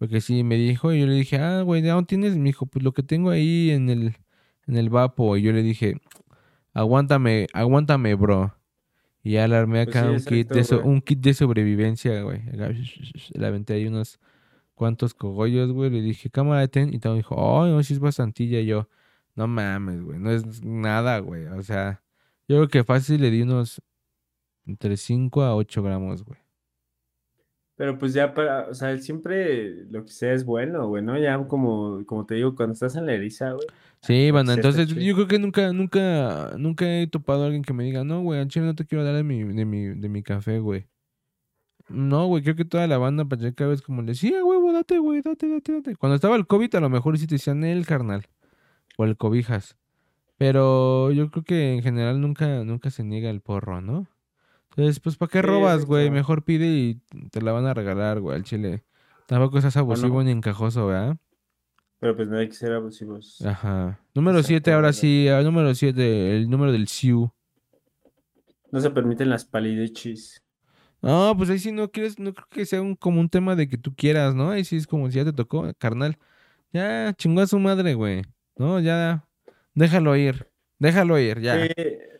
[0.00, 2.34] Porque sí, me dijo, y yo le dije, ah, güey, ¿de dónde tienes?
[2.34, 4.16] Me dijo, pues lo que tengo ahí en el,
[4.66, 5.36] en el vapo.
[5.36, 6.00] Y yo le dije,
[6.72, 8.54] aguántame, aguántame, bro.
[9.22, 12.22] Y ya le armé Pues acá sí, un kit de so- un kit de sobrevivencia,
[12.22, 12.40] güey.
[13.34, 14.18] Le aventé ahí unos
[14.74, 15.90] cuantos cogollos, güey.
[15.90, 16.94] Le dije, cámara, ten.
[16.94, 18.58] Y todo dijo, oh, no, sí es bastantilla.
[18.60, 18.88] Y yo,
[19.34, 20.18] no mames, güey.
[20.18, 21.44] No es nada, güey.
[21.44, 22.02] O sea,
[22.48, 23.82] yo creo que fácil le di unos
[24.64, 26.38] entre 5 a 8 gramos, güey.
[27.80, 31.18] Pero pues ya para, o sea, siempre lo que sea es bueno, güey, ¿no?
[31.18, 33.66] Ya como, como te digo, cuando estás en la eriza, güey.
[34.02, 34.52] Sí, banda.
[34.52, 38.20] Entonces, yo creo que nunca, nunca, nunca he topado a alguien que me diga, no,
[38.20, 40.88] güey, al chile no te quiero dar de mi, de mi, de mi café, güey.
[41.88, 45.22] No, güey, creo que toda la banda pacheca es como le decía, güey, date, güey,
[45.22, 45.96] date, date, date.
[45.96, 48.26] Cuando estaba el COVID, a lo mejor sí te decían el carnal.
[48.98, 49.78] O el cobijas.
[50.36, 54.06] Pero yo creo que en general nunca, nunca se niega el porro, ¿no?
[54.80, 56.10] Entonces, pues, ¿para qué Sí, robas, güey?
[56.10, 56.94] Mejor pide y
[57.30, 58.84] te la van a regalar, güey, al chile.
[59.26, 61.16] Tampoco seas abusivo ni encajoso, ¿verdad?
[61.98, 63.40] Pero pues no hay que ser abusivos.
[63.44, 64.00] Ajá.
[64.14, 65.28] Número Exacto, 7, ahora sí.
[65.28, 67.30] ah, número 7, el número del SIU.
[68.72, 70.42] No se permiten las palidichis.
[71.02, 73.68] No, pues ahí sí no quieres, no creo que sea un, como un tema de
[73.68, 74.50] que tú quieras, ¿no?
[74.50, 76.18] Ahí sí es como si ya te tocó, carnal.
[76.72, 78.22] Ya chingó a su madre, güey.
[78.56, 79.26] No, ya.
[79.74, 80.49] Déjalo ir.
[80.80, 81.64] Déjalo ir, ya.
[81.66, 81.72] Sí,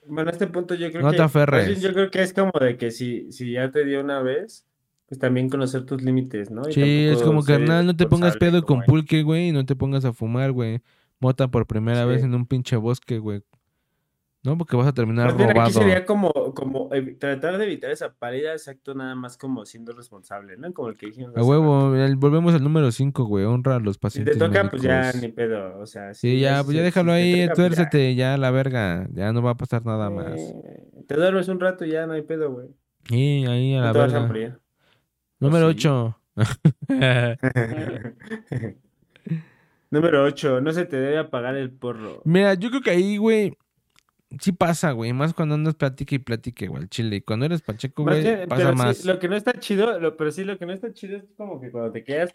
[0.06, 1.16] bueno, a este punto yo creo No que.
[1.16, 1.80] te más bien aferres.
[1.80, 4.64] Yo creo que es como de que si, si ya te dio una vez,
[5.06, 6.68] pues también conocer tus límites, ¿no?
[6.68, 9.74] Y Sí, es como, carnal, no te pongas pedo con pulque, güey, y no te
[9.74, 10.80] pongas a fumar, güey.
[11.18, 13.42] Mota por primera vez en un pinche bosque, güey.
[14.42, 15.80] No, porque vas a terminar Más bien aquí robado.
[15.80, 16.88] sería como, como
[17.18, 20.72] tratar de evitar esa pálida, exacto, nada más como siendo responsable, ¿no?
[20.72, 21.36] Como el que dijimos.
[21.36, 23.44] A huevo, el- volvemos al número 5, güey.
[23.44, 24.08] Honra a los rato.
[24.10, 26.14] Si te pacientes toca, pues ya ni pedo, o sea.
[26.14, 27.54] Sí, si ya, si- pues ya déjalo ahí, toca, pues ya.
[27.54, 29.06] tuércete, ya la verga.
[29.12, 30.40] Ya no va a pasar nada más.
[31.06, 32.68] Te duermes un rato y ya no hay pedo, güey.
[33.10, 34.26] Sí, ahí a No la te vas a verga.
[34.26, 34.58] morir.
[35.38, 35.76] Número sí?
[35.76, 36.16] 8.
[39.90, 40.60] Número 8.
[40.60, 42.22] No se te debe apagar el porro.
[42.24, 43.56] Mira, yo creo que ahí, güey,
[44.38, 45.12] sí pasa, güey.
[45.12, 47.16] Más cuando andas platique y platique, güey, al chile.
[47.16, 49.04] Y cuando eres pacheco, güey, pasa pero sí, más.
[49.04, 51.60] lo que no está chido, lo- pero sí, lo que no está chido es como
[51.60, 52.30] que cuando te quedas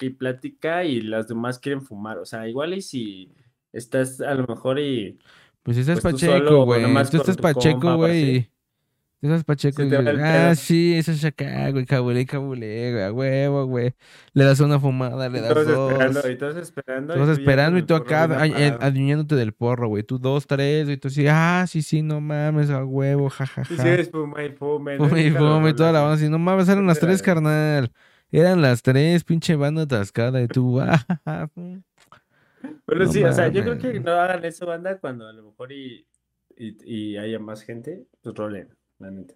[0.00, 2.18] y plática y las demás quieren fumar.
[2.18, 3.32] O sea, igual y si
[3.72, 5.18] estás a lo mejor y
[5.62, 6.82] Pues estás pues pacheco, güey.
[7.10, 8.50] Tú estás pacheco, güey.
[9.22, 10.54] Y- estás pacheco y el ah, pedo".
[10.54, 13.94] sí, eso es acá, güey, cabulé, cabulé, güey, a huevo, güey.
[14.32, 15.92] Le das una fumada, le das todos dos.
[15.92, 17.14] esperando, y todos esperando.
[17.14, 20.02] Todos tú esperando y tú acá eh, adivinándote del porro, güey.
[20.02, 23.64] Tú dos, tres, y tú así, ah, sí, sí, no mames, a huevo, Y jajaja.
[23.76, 24.96] sigues fuma y fume.
[24.98, 25.08] ¿no?
[25.08, 27.92] Fume y Y fume y toda la banda así, no mames, eran las tres, carnal.
[28.32, 30.40] Eran las tres, pinche banda atascada.
[30.40, 31.50] Y tú, ah, jajaja.
[32.86, 35.42] Pero No sí, o sea, yo creo que no hagan eso, banda, cuando a lo
[35.44, 36.06] mejor y,
[36.56, 38.68] y, y haya más gente, pues rolen,
[39.00, 39.34] la neta.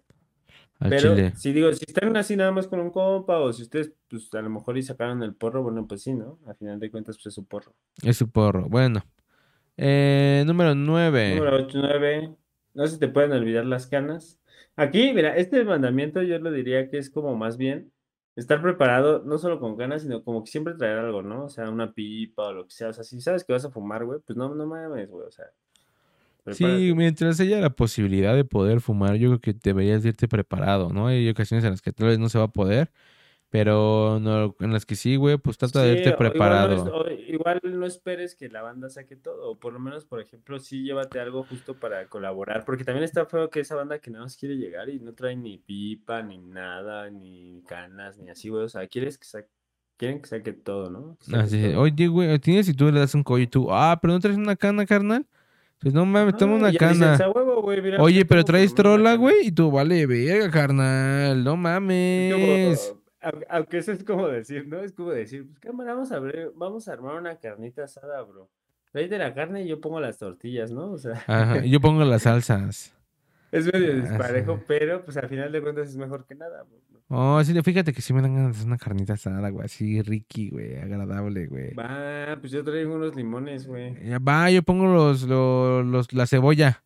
[0.79, 1.33] al Pero chile.
[1.35, 4.41] si digo, si están así nada más con un compa, o si ustedes, pues a
[4.41, 6.39] lo mejor y sacaron el porro, bueno, pues sí, ¿no?
[6.45, 7.73] Al final de cuentas, pues es su porro.
[8.03, 8.67] Es su porro.
[8.69, 9.03] Bueno.
[9.77, 11.35] Eh, número nueve.
[11.35, 12.35] Número 8, 9.
[12.73, 14.39] No se te pueden olvidar las canas.
[14.75, 17.91] Aquí, mira, este mandamiento yo lo diría que es como más bien
[18.35, 21.45] estar preparado, no solo con ganas, sino como que siempre traer algo, ¿no?
[21.45, 22.89] O sea, una pipa o lo que sea.
[22.89, 25.25] O sea, si sabes que vas a fumar, güey, pues no, no mames, güey.
[25.27, 25.45] O sea,
[26.53, 30.89] Sí, mientras haya la posibilidad de poder fumar, yo creo que deberías de irte preparado,
[30.93, 31.07] ¿no?
[31.07, 32.91] Hay ocasiones en las que tal vez no se va a poder,
[33.49, 36.31] pero no, en las que sí, güey, pues trata de Sí, irte igual no, es-
[36.31, 36.95] preparado.
[36.95, 40.59] o igual no esperes que la banda saque todo, o por lo menos, por ejemplo,
[40.59, 44.25] sí llévate algo justo para colaborar, porque también está feo que esa banda que nada
[44.25, 48.65] más quiere llegar y no trae ni pipa, ni nada, ni canas, ni así, güey,
[48.65, 49.45] o sea, quieres que sa-
[49.97, 51.17] quieren que saque todo, ¿no?
[51.21, 51.81] Saque Así, de, todo.
[51.81, 54.37] oye, güey, tienes y tú le das un collo y tú, ah, pero no traes
[54.37, 55.25] una cana, carnal.
[55.79, 57.15] Pues no mames, toma Ajá, una dices, cana.
[57.15, 59.15] "A huevo, güey, mira, Oye, pero traes trola, cana".
[59.21, 62.95] güey, y tú, vale, verga, carnal, no como, mames.
[63.21, 64.79] au- aunque eso es como decir, ¿no?
[64.79, 68.49] Es como decir, pues cámara, vamos a abrir, vamos a armar una carnita asada, bro.
[68.91, 70.91] Tráete la carne y yo pongo las tortillas, ¿no?
[70.93, 72.95] O sea, Ajá, yo pongo las salsas.
[73.57, 74.63] Es medio Ah, disparejo, sí.
[74.67, 76.65] pero pues al final de cuentas es mejor que nada.
[77.07, 80.01] Oh, sí, fíjate que sí me dan ganas de hacer una carnita asada, güey, así,
[80.01, 81.73] ricky, güey, agradable, güey.
[81.75, 83.93] Va, pues yo traigo unos limones, güey.
[84.03, 86.83] Ya va, yo pongo los, los, los, la cebolla.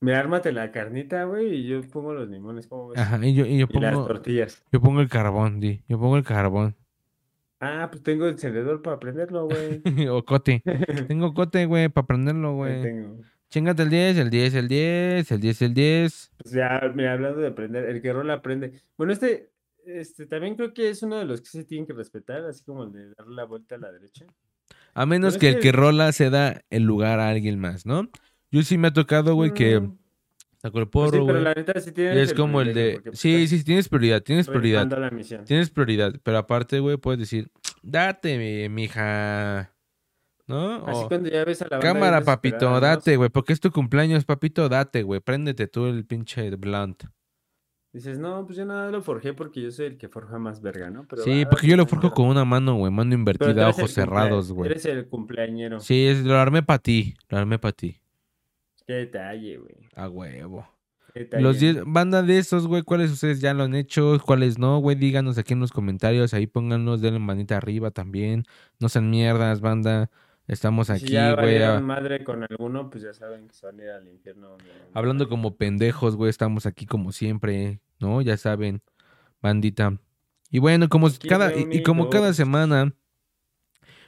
[0.00, 3.00] Me ármate la carnita, güey, y yo pongo los limones, ¿cómo ves?
[3.00, 4.64] Ajá, y yo, y yo Y las pongo, tortillas.
[4.72, 5.82] yo pongo el carbón, di.
[5.88, 6.76] Yo pongo el carbón.
[7.62, 9.82] Ah, pues tengo el encendedor para prenderlo, güey.
[10.08, 10.62] o cote.
[11.08, 12.80] Tengo cote, güey, para prenderlo, güey.
[12.80, 13.16] tengo.
[13.50, 16.32] Chingate el 10, el 10, el 10, el 10, el 10.
[16.38, 18.72] Pues ya, mira, hablando de prender, el que rola prende.
[18.96, 19.50] Bueno, este,
[19.84, 22.84] este también creo que es uno de los que se tienen que respetar, así como
[22.84, 24.24] el de darle la vuelta a la derecha.
[24.94, 28.08] A menos que el que- que rola se da el lugar a alguien más, ¿no?
[28.52, 29.98] Yo sí me ha tocado, güey, que Mm,
[30.90, 32.92] pues sí, pero la neta sí tienes es como el de...
[32.92, 34.86] porque, pues, Sí, estás sí, tienes prioridad, tienes prioridad.
[34.88, 35.44] la.
[35.44, 37.50] Tienes prioridad, pero aparte, güey, puedes decir,
[37.82, 39.72] date, mi- mija.
[40.50, 40.86] ¿No?
[40.86, 43.70] Así O, cuando ya ves a la banda cámara, papito, date, güey, porque es tu
[43.70, 47.04] cumpleaños, papito, date, güey, préndete tú el pinche blunt.
[47.92, 50.90] Dices, no, pues yo nada lo forjé porque yo soy el que forja más verga,
[50.90, 51.06] ¿no?
[51.08, 54.70] Pero Sí, porque yo lo forjo con una mano, güey, mano invertida, ojos cerrados, güey.
[54.70, 55.80] Eres el cumpleañero.
[55.80, 58.00] Sí, es, lo armé para ti, lo armé para ti,
[58.86, 59.88] Qué detalle, güey.
[59.96, 60.68] a huevo.
[61.32, 64.18] Los 10, banda de esos, güey, ¿cuáles ustedes ya lo han hecho?
[64.24, 64.96] ¿Cuáles no, güey?
[64.96, 68.44] Díganos aquí en los comentarios, ahí pónganos, denle manita arriba también.
[68.78, 70.10] No sean mierdas, banda.
[70.50, 71.62] Estamos aquí, Si ya güey.
[71.62, 74.50] a- madre con alguno, pues ya saben que se van a ir al infierno.
[74.54, 74.66] güey.
[74.94, 78.20] Hablando como pendejos, güey, estamos aquí como siempre, ¿no?
[78.20, 78.82] Ya saben,
[79.40, 79.98] bandita.
[80.50, 82.92] Y bueno, como Aquí cada y, y como cada semana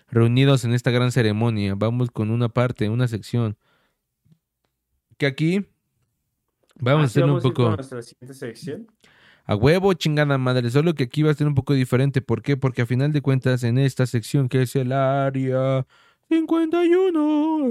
[0.08, 3.56] reunidos en esta gran ceremonia, vamos con una parte, una sección
[5.18, 5.64] que aquí
[6.80, 8.88] vamos Ah, a sí, hacer un vamos a con poco nuestra siguiente sección.
[9.44, 12.56] a huevo, chingada madre, solo que aquí va a ser un poco diferente, ¿por qué?
[12.56, 15.86] Porque a final de cuentas en esta sección que es el área
[16.32, 17.68] 51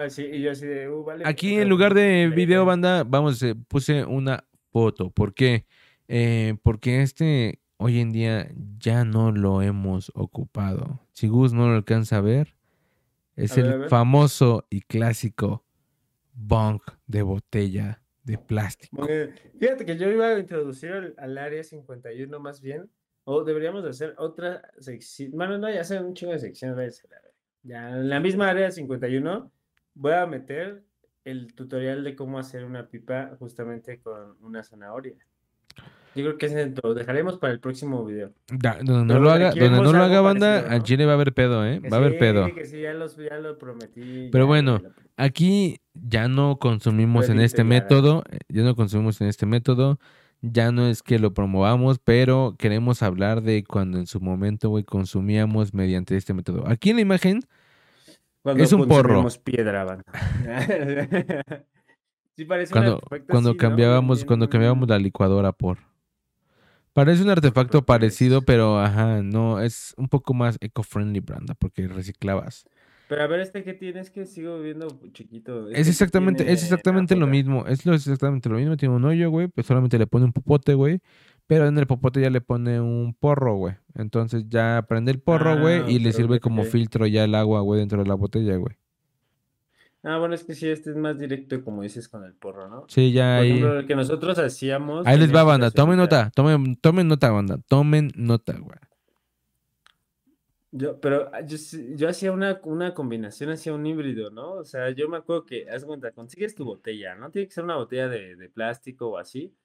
[0.00, 3.42] Ah, sí, y yo así de, uh, vale, Aquí en lugar de video banda, vamos,
[3.42, 5.10] eh, puse una foto.
[5.10, 5.66] ¿Por qué?
[6.06, 8.48] Eh, porque este hoy en día
[8.78, 11.00] ya no lo hemos ocupado.
[11.12, 12.54] Si Gus no lo alcanza a ver,
[13.34, 15.64] es A ver, el famoso y clásico
[16.32, 19.08] bunk de botella de plástico.
[19.58, 22.88] Fíjate que yo iba a introducir al, al área 51 más bien.
[23.32, 25.30] O deberíamos de hacer otra sección.
[25.34, 27.06] Bueno, no, ya hacen un chingo de secciones.
[27.62, 29.52] Ya en la misma área 51
[29.94, 30.82] voy a meter
[31.24, 35.14] el tutorial de cómo hacer una pipa justamente con una zanahoria.
[36.16, 38.32] Yo creo que ese lo dejaremos para el próximo video.
[38.52, 40.82] Da- donde no Pero lo haga, donde no lo haga banda, a ¿no?
[40.82, 41.78] Chile va a haber pedo, ¿eh?
[41.80, 42.52] Que Va a haber pedo.
[42.52, 44.28] Que sí, ya, los, ya lo prometí.
[44.32, 47.82] Pero ya, bueno, ya lo- Aquí ya no consumimos en Puede este integrar.
[47.84, 50.00] método, eh, ya no consumimos en este método,
[50.42, 54.84] ya no es que lo promovamos, pero queremos hablar de cuando en su momento, güey,
[54.84, 56.66] consumíamos mediante este método.
[56.66, 57.42] Aquí en la imagen,
[58.42, 59.26] Cuando es un porro.
[59.44, 60.02] piedra,
[62.36, 65.78] sí parece un cuando, artefacto cuando cambiábamos, cuando cambiábamos la licuadora por.
[66.92, 72.64] Parece un artefacto parecido, pero ajá, no, es un poco más eco-friendly, Branda, porque reciclabas.
[73.10, 75.68] Pero a ver, este que tiene es que sigo viendo chiquito.
[75.68, 77.66] Es Este exactamente, tiene es exactamente lo mismo.
[77.66, 78.76] Es lo exactamente lo mismo.
[78.76, 79.48] Tiene un hoyo, güey.
[79.48, 81.00] Pues solamente le pone un popote, güey.
[81.48, 83.74] Pero en el popote ya le pone un porro, güey.
[83.96, 85.80] Entonces ya prende el porro, güey.
[85.80, 88.76] Ah, y le sirve como filtro ya el agua, güey, dentro de la botella, güey.
[90.04, 92.84] Ah, bueno, es que sí, este es más directo, como dices, con el porro, ¿no?
[92.86, 93.50] Sí, ya Por ahí.
[93.50, 95.04] ejemplo, el que nosotros hacíamos.
[95.04, 95.72] Ahí les va, banda.
[95.72, 96.30] Tomen nota.
[96.32, 97.58] Tomen, tomen nota, banda.
[97.66, 98.78] Tomen nota, güey.
[100.72, 101.56] Yo, pero ah, yo,
[101.96, 104.52] yo hacía una, una combinación, hacía un híbrido, ¿no?
[104.52, 107.30] O sea, yo me acuerdo que, haz cuenta, consigues tu botella, ¿no?
[107.30, 109.56] Tiene que ser una botella de, de plástico o así.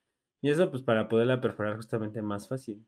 [0.42, 2.86] Y eso, pues, para poderla perforar justamente más fácil.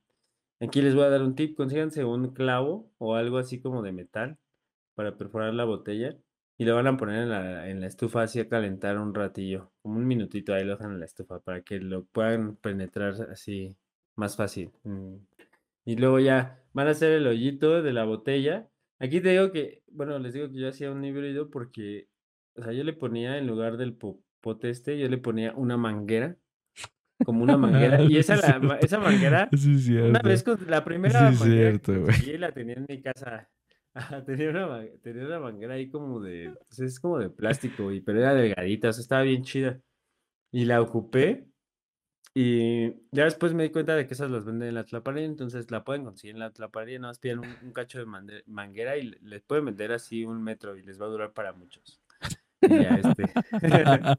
[0.59, 3.91] Aquí les voy a dar un tip, consíganse un clavo o algo así como de
[3.91, 4.37] metal
[4.95, 6.17] para perforar la botella
[6.57, 9.71] y lo van a poner en la, en la estufa así a calentar un ratillo,
[9.81, 13.75] como un minutito ahí lo dejan en la estufa para que lo puedan penetrar así
[14.15, 14.71] más fácil.
[15.87, 18.67] Y luego ya van a hacer el hoyito de la botella.
[18.99, 22.09] Aquí te digo que, bueno, les digo que yo hacía un híbrido porque,
[22.57, 26.35] o sea, yo le ponía en lugar del popote este, yo le ponía una manguera,
[27.23, 31.29] como una manguera, y esa, la, esa manguera, Sí, es una vez con la primera
[31.29, 33.49] es manguera cierto, la tenía en mi casa.
[34.27, 38.19] Tenía una, tenía una manguera ahí como de, pues es como de plástico, y, pero
[38.19, 39.79] era delgadita, o sea, estaba bien chida.
[40.51, 41.46] Y la ocupé,
[42.33, 45.71] y ya después me di cuenta de que esas las venden en la tlaparería, entonces
[45.71, 48.05] la pueden conseguir en la tlaparería, nada más piden un, un cacho de
[48.45, 51.53] manguera y le- les pueden vender así un metro y les va a durar para
[51.53, 52.01] muchos.
[52.61, 53.23] Y ya, este.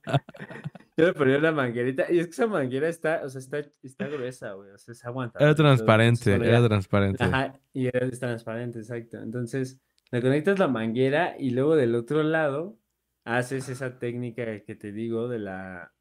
[0.96, 4.08] Yo le ponía una manguerita, y es que esa manguera está, o sea, está, está
[4.08, 7.22] gruesa, güey, o sea, es aguantadora Era entonces, transparente, era transparente.
[7.24, 9.18] Ajá, y era transparente, exacto.
[9.18, 9.80] Entonces,
[10.10, 12.78] le conectas la manguera y luego del otro lado
[13.24, 15.92] haces esa técnica que te digo de la,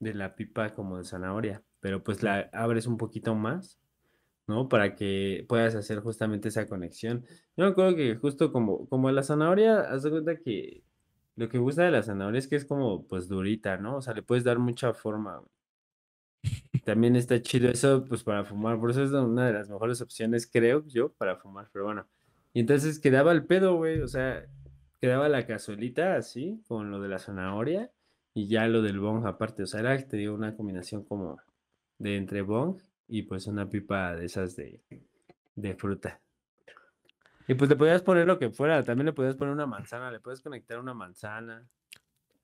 [0.00, 3.78] de la pipa como de zanahoria, pero pues la abres un poquito más,
[4.46, 4.68] ¿no?
[4.68, 7.24] Para que puedas hacer justamente esa conexión.
[7.56, 10.82] Yo me acuerdo que justo como, como la zanahoria, haz de cuenta que
[11.36, 13.96] lo que gusta de la zanahoria es que es como pues durita, ¿no?
[13.96, 15.42] O sea, le puedes dar mucha forma.
[16.84, 20.46] También está chido eso, pues para fumar, por eso es una de las mejores opciones,
[20.46, 22.06] creo yo, para fumar, pero bueno.
[22.52, 24.46] Y entonces quedaba el pedo, güey, o sea,
[25.00, 27.90] quedaba la cazuelita así, con lo de la zanahoria,
[28.34, 31.40] y ya lo del bong aparte, o sea, era, te digo, una combinación como
[31.98, 34.80] de entre bong y pues una pipa de esas de,
[35.54, 36.20] de fruta.
[37.46, 40.18] Y pues le podías poner lo que fuera, también le podías poner una manzana, le
[40.18, 41.68] puedes conectar una manzana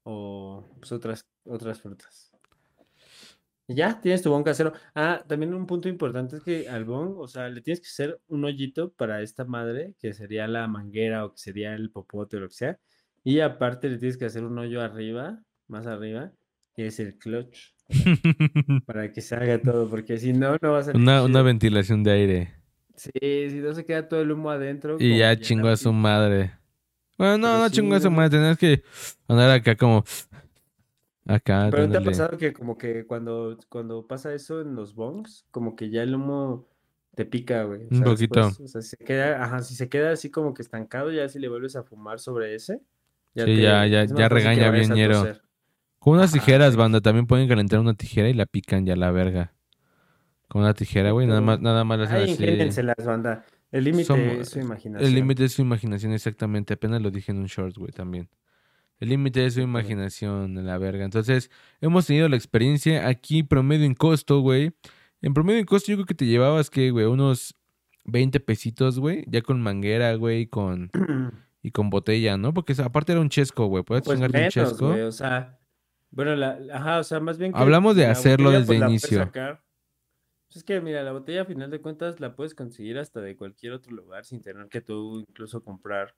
[0.05, 2.31] o pues otras, otras frutas.
[3.67, 4.73] Y ya, tienes tu bong casero.
[4.95, 8.21] Ah, también un punto importante es que al bong, o sea, le tienes que hacer
[8.27, 12.41] un hoyito para esta madre, que sería la manguera o que sería el popote o
[12.41, 12.79] lo que sea.
[13.23, 15.41] Y aparte le tienes que hacer un hoyo arriba,
[15.71, 16.33] más arriba,
[16.75, 17.75] que es el clutch,
[18.87, 22.11] para que salga todo, porque si no, no va a salir una, una ventilación de
[22.13, 22.55] aire.
[22.97, 23.11] Sí,
[23.51, 24.99] si no se queda todo el humo adentro.
[24.99, 26.53] Y ya chingó a su madre.
[27.19, 28.31] Bueno, no, Pero no sí, chingó a su madre.
[28.31, 28.83] Tenías que
[29.29, 30.05] andar acá como.
[31.27, 32.05] Acá, Pero ¿no te ha dándole.
[32.05, 36.15] pasado que como que cuando, cuando pasa eso en los bongs, como que ya el
[36.15, 36.67] humo
[37.15, 37.83] te pica, güey?
[37.87, 38.41] O Un poquito.
[38.41, 41.39] después, o sea, se queda, ajá, si se queda así como que estancado, ya si
[41.39, 42.81] le vuelves a fumar sobre ese,
[43.35, 45.25] ya Sí, ya- ya- ya regaña bien ñero.
[46.01, 49.53] Con unas tijeras, banda, también pueden calentar una tijera y la pican ya la verga.
[50.49, 52.33] Con una tijera, güey, nada más, nada más la hacen Ay, así.
[52.43, 53.45] ingénienselas, banda.
[53.71, 55.07] El límite es su imaginación.
[55.09, 56.75] El límite es su imaginación, exactamente.
[56.75, 58.29] Apenas lo dije en un short, güey, también.
[58.99, 61.05] El límite es su imaginación, la verga.
[61.05, 61.51] Entonces,
[61.81, 64.73] hemos tenido la experiencia aquí, promedio en costo, güey.
[65.23, 67.07] En promedio en costo, yo creo que te llevabas, que, güey?
[67.07, 67.55] Unos
[68.07, 69.25] 20 pesitos, güey.
[69.29, 70.91] Ya con manguera, güey, con,
[71.63, 72.53] y con botella, ¿no?
[72.53, 73.85] Porque aparte era un chesco, güey.
[73.85, 74.89] Puedes Pues un chesco.
[74.89, 75.60] güey, o sea,
[76.11, 78.81] bueno, la, ajá, o sea, más bien que Hablamos de la hacerlo botella, desde pues,
[78.81, 79.31] la inicio.
[79.33, 83.37] Pues es que, mira, la botella a final de cuentas la puedes conseguir hasta de
[83.37, 86.17] cualquier otro lugar sin tener que tú incluso comprar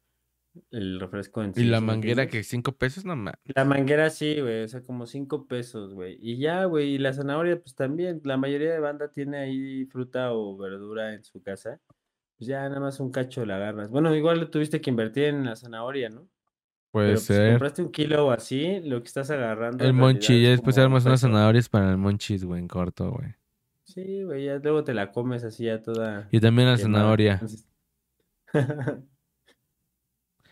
[0.71, 3.41] el refresco en Y sí, la sino manguera que cinco pesos, no mames.
[3.55, 6.17] La manguera sí, güey, o sea, como cinco pesos, güey.
[6.21, 10.33] Y ya, güey, y la zanahoria, pues también, la mayoría de banda tiene ahí fruta
[10.33, 11.81] o verdura en su casa.
[12.39, 13.91] Pues ya nada más un cacho la agarras.
[13.91, 16.29] Bueno, igual tuviste que invertir en la zanahoria, ¿no?
[16.93, 17.51] Puede Pero pues, si ser.
[17.53, 19.83] compraste un kilo o así, lo que estás agarrando.
[19.83, 23.35] El monchi, es ya después armas unas zanahorias para el monchis, güey, en corto, güey.
[23.85, 27.41] Sí, güey, ya luego te la comes así ya toda Y también la zanahoria.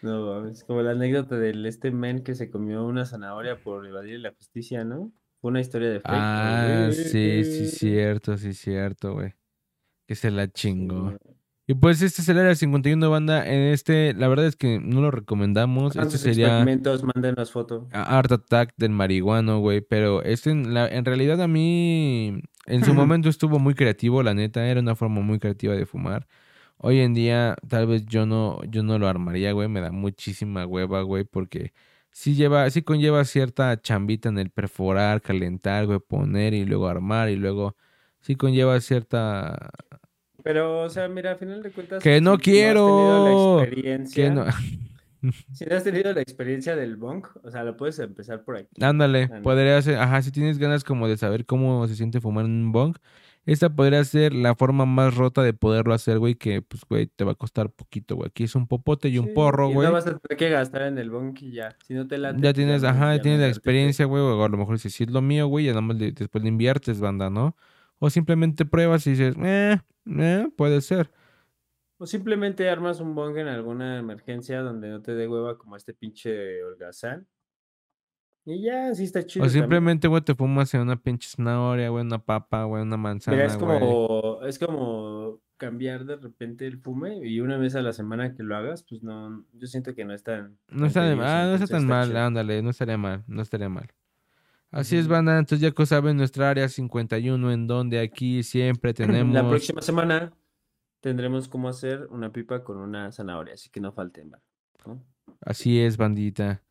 [0.03, 4.19] No, mames, como la anécdota del este men que se comió una zanahoria por evadir
[4.21, 5.13] la justicia, ¿no?
[5.43, 6.09] Fue una historia de fake.
[6.09, 6.95] Ah, güey.
[6.95, 9.35] sí, sí, cierto, sí, cierto, güey.
[10.07, 11.19] Que se la chingó.
[11.71, 13.47] Y pues este es el área 51 banda.
[13.47, 15.95] En este, la verdad es que no lo recomendamos.
[15.95, 17.87] Este sería experimentos, mándenos foto.
[17.93, 19.81] Art Attack del marihuano, güey.
[19.81, 24.35] Pero este, en, la- en realidad a mí, en su momento estuvo muy creativo, la
[24.35, 24.67] neta.
[24.67, 26.27] Era una forma muy creativa de fumar.
[26.77, 29.69] Hoy en día, tal vez yo no, yo no lo armaría, güey.
[29.69, 31.73] Me da muchísima hueva, güey, porque
[32.11, 37.29] sí lleva, sí conlleva cierta chambita en el perforar, calentar, güey, poner y luego armar
[37.31, 37.77] y luego
[38.23, 39.71] sí conlleva cierta
[40.43, 42.03] Pero, o sea, mira, al final de cuentas.
[42.03, 44.45] Que no si has tenido quiero, la experiencia, que no.
[45.53, 48.69] Si no has tenido la experiencia del bong, o sea, lo puedes empezar por aquí.
[48.81, 49.43] Ándale, no.
[49.43, 52.73] podría ser, ajá, si tienes ganas como de saber cómo se siente fumar en un
[52.73, 52.97] bong,
[53.45, 57.25] esta podría ser la forma más rota de poderlo hacer, güey, que pues, güey, te
[57.25, 58.29] va a costar poquito, güey.
[58.29, 59.89] Aquí es un popote y un Sí, porro, y güey.
[59.89, 61.77] No vas a tener que gastar en el bong y ya.
[61.87, 64.23] Si no te late, Ya pues tienes, no- ajá, ya tienes no la experiencia, güey,
[64.23, 66.43] o a lo mejor dices, si es lo mío, güey, ya nada más le- después
[66.43, 67.57] le inviertes, banda, ¿no?
[67.99, 69.79] O simplemente pruebas y dices, eh,
[70.19, 71.11] eh, puede ser.
[71.99, 75.93] O simplemente armas un bong en alguna emergencia donde no te dé hueva como este
[75.93, 77.27] pinche holgazán.
[78.47, 79.45] Y ya, así está chido.
[79.45, 83.37] O simplemente, güey, te fumas en una pinche zanahoria, güey, una papa, güey, una manzana,
[83.37, 87.93] Mira, es como, es como cambiar de repente el fume y una vez a la
[87.93, 91.19] semana que lo hagas, pues no, yo siento que no es tan, No está, de-
[91.21, 92.19] ah, no está tan mal, chido.
[92.19, 93.91] ándale, no estaría mal, no estaría mal.
[94.71, 99.35] Así es, banda, entonces ya que saben nuestra área 51, en donde aquí siempre tenemos...
[99.35, 100.33] La próxima semana
[101.01, 104.33] tendremos cómo hacer una pipa con una zanahoria, así que no falten.
[104.87, 105.03] ¿no?
[105.41, 106.63] Así es, bandita.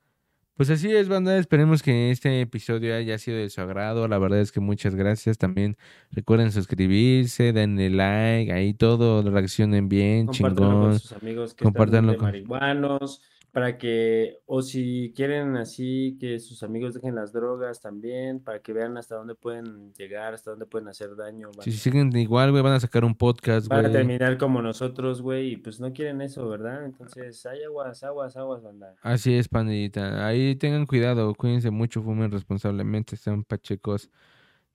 [0.56, 1.38] Pues así es, banda.
[1.38, 4.10] Esperemos que este episodio haya sido de su agrado.
[4.10, 5.38] La verdad es que muchas gracias.
[5.38, 5.78] También
[6.12, 10.90] recuerden suscribirse, denle like, ahí todo, reaccionen bien, Compártanlo chingón.
[10.90, 13.22] con sus amigos que Compártanlo están con- de marihuanos,
[13.52, 18.74] para que, o si quieren así, que sus amigos dejen las drogas también, para que
[18.74, 21.50] vean hasta dónde pueden llegar, hasta dónde pueden hacer daño.
[21.62, 23.94] Si siguen igual, güey, van a sacar un podcast, Van a güey.
[23.94, 26.86] terminar como nosotros, güey, y pues no quieren eso, ¿verdad?
[26.86, 28.96] Entonces, hay aguas, aguas, aguas, banda.
[29.02, 30.28] Así es, pandillita.
[30.28, 34.10] Ahí tengan cuidado, cuídense mucho, fumen responsablemente, sean pachecos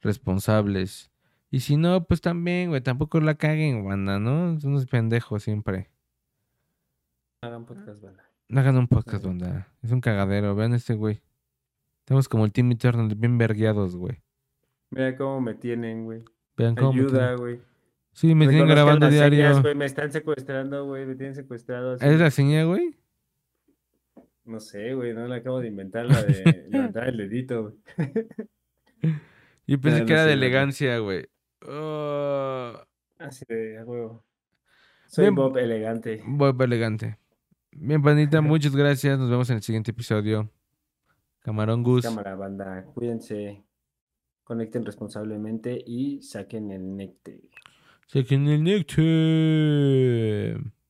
[0.00, 1.10] responsables.
[1.50, 4.58] Y si no, pues también, güey, tampoco la caguen, banda, ¿no?
[4.60, 5.90] Son unos pendejos siempre.
[7.42, 8.24] Hagan podcast, banda.
[8.48, 9.68] No hagan un podcast, banda.
[9.82, 10.54] Es un cagadero.
[10.54, 11.20] Vean este güey.
[12.00, 14.22] Estamos como el Team Eternal, bien vergueados, güey.
[14.90, 16.22] Mira cómo me tienen, güey.
[16.56, 17.60] Vean cómo me Ayuda, güey.
[18.12, 19.46] Sí, me tienen grabando diario.
[19.48, 21.94] señas, güey, Me están secuestrando, güey, me tienen secuestrado.
[21.94, 22.06] así.
[22.06, 22.96] ¿Es la señal, güey?
[24.44, 27.74] No sé, güey, no la acabo de inventar, la de levantar el dedito, güey.
[29.66, 31.26] Yo pensé Ah, que no era de sé, elegancia, güey.
[31.66, 32.74] Oh,
[33.18, 34.22] Así de, a huevo.
[35.06, 35.34] Soy Bien.
[35.34, 36.22] Bob elegante.
[36.26, 37.16] Bob elegante.
[37.76, 39.18] Bien, pandita, muchas gracias.
[39.18, 40.48] Nos vemos en el siguiente episodio.
[41.40, 42.04] Camarón Gus.
[42.04, 43.64] Cámara, banda, cuídense,
[44.44, 47.50] conecten responsablemente y saquen el necte.
[48.06, 49.04] Saquen el néctar.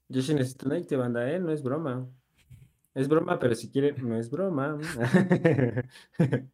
[0.09, 1.41] Yo sí necesito necte, banda, ¿eh?
[1.41, 2.07] No es broma.
[2.95, 4.79] Es broma, pero si quieren, no es broma.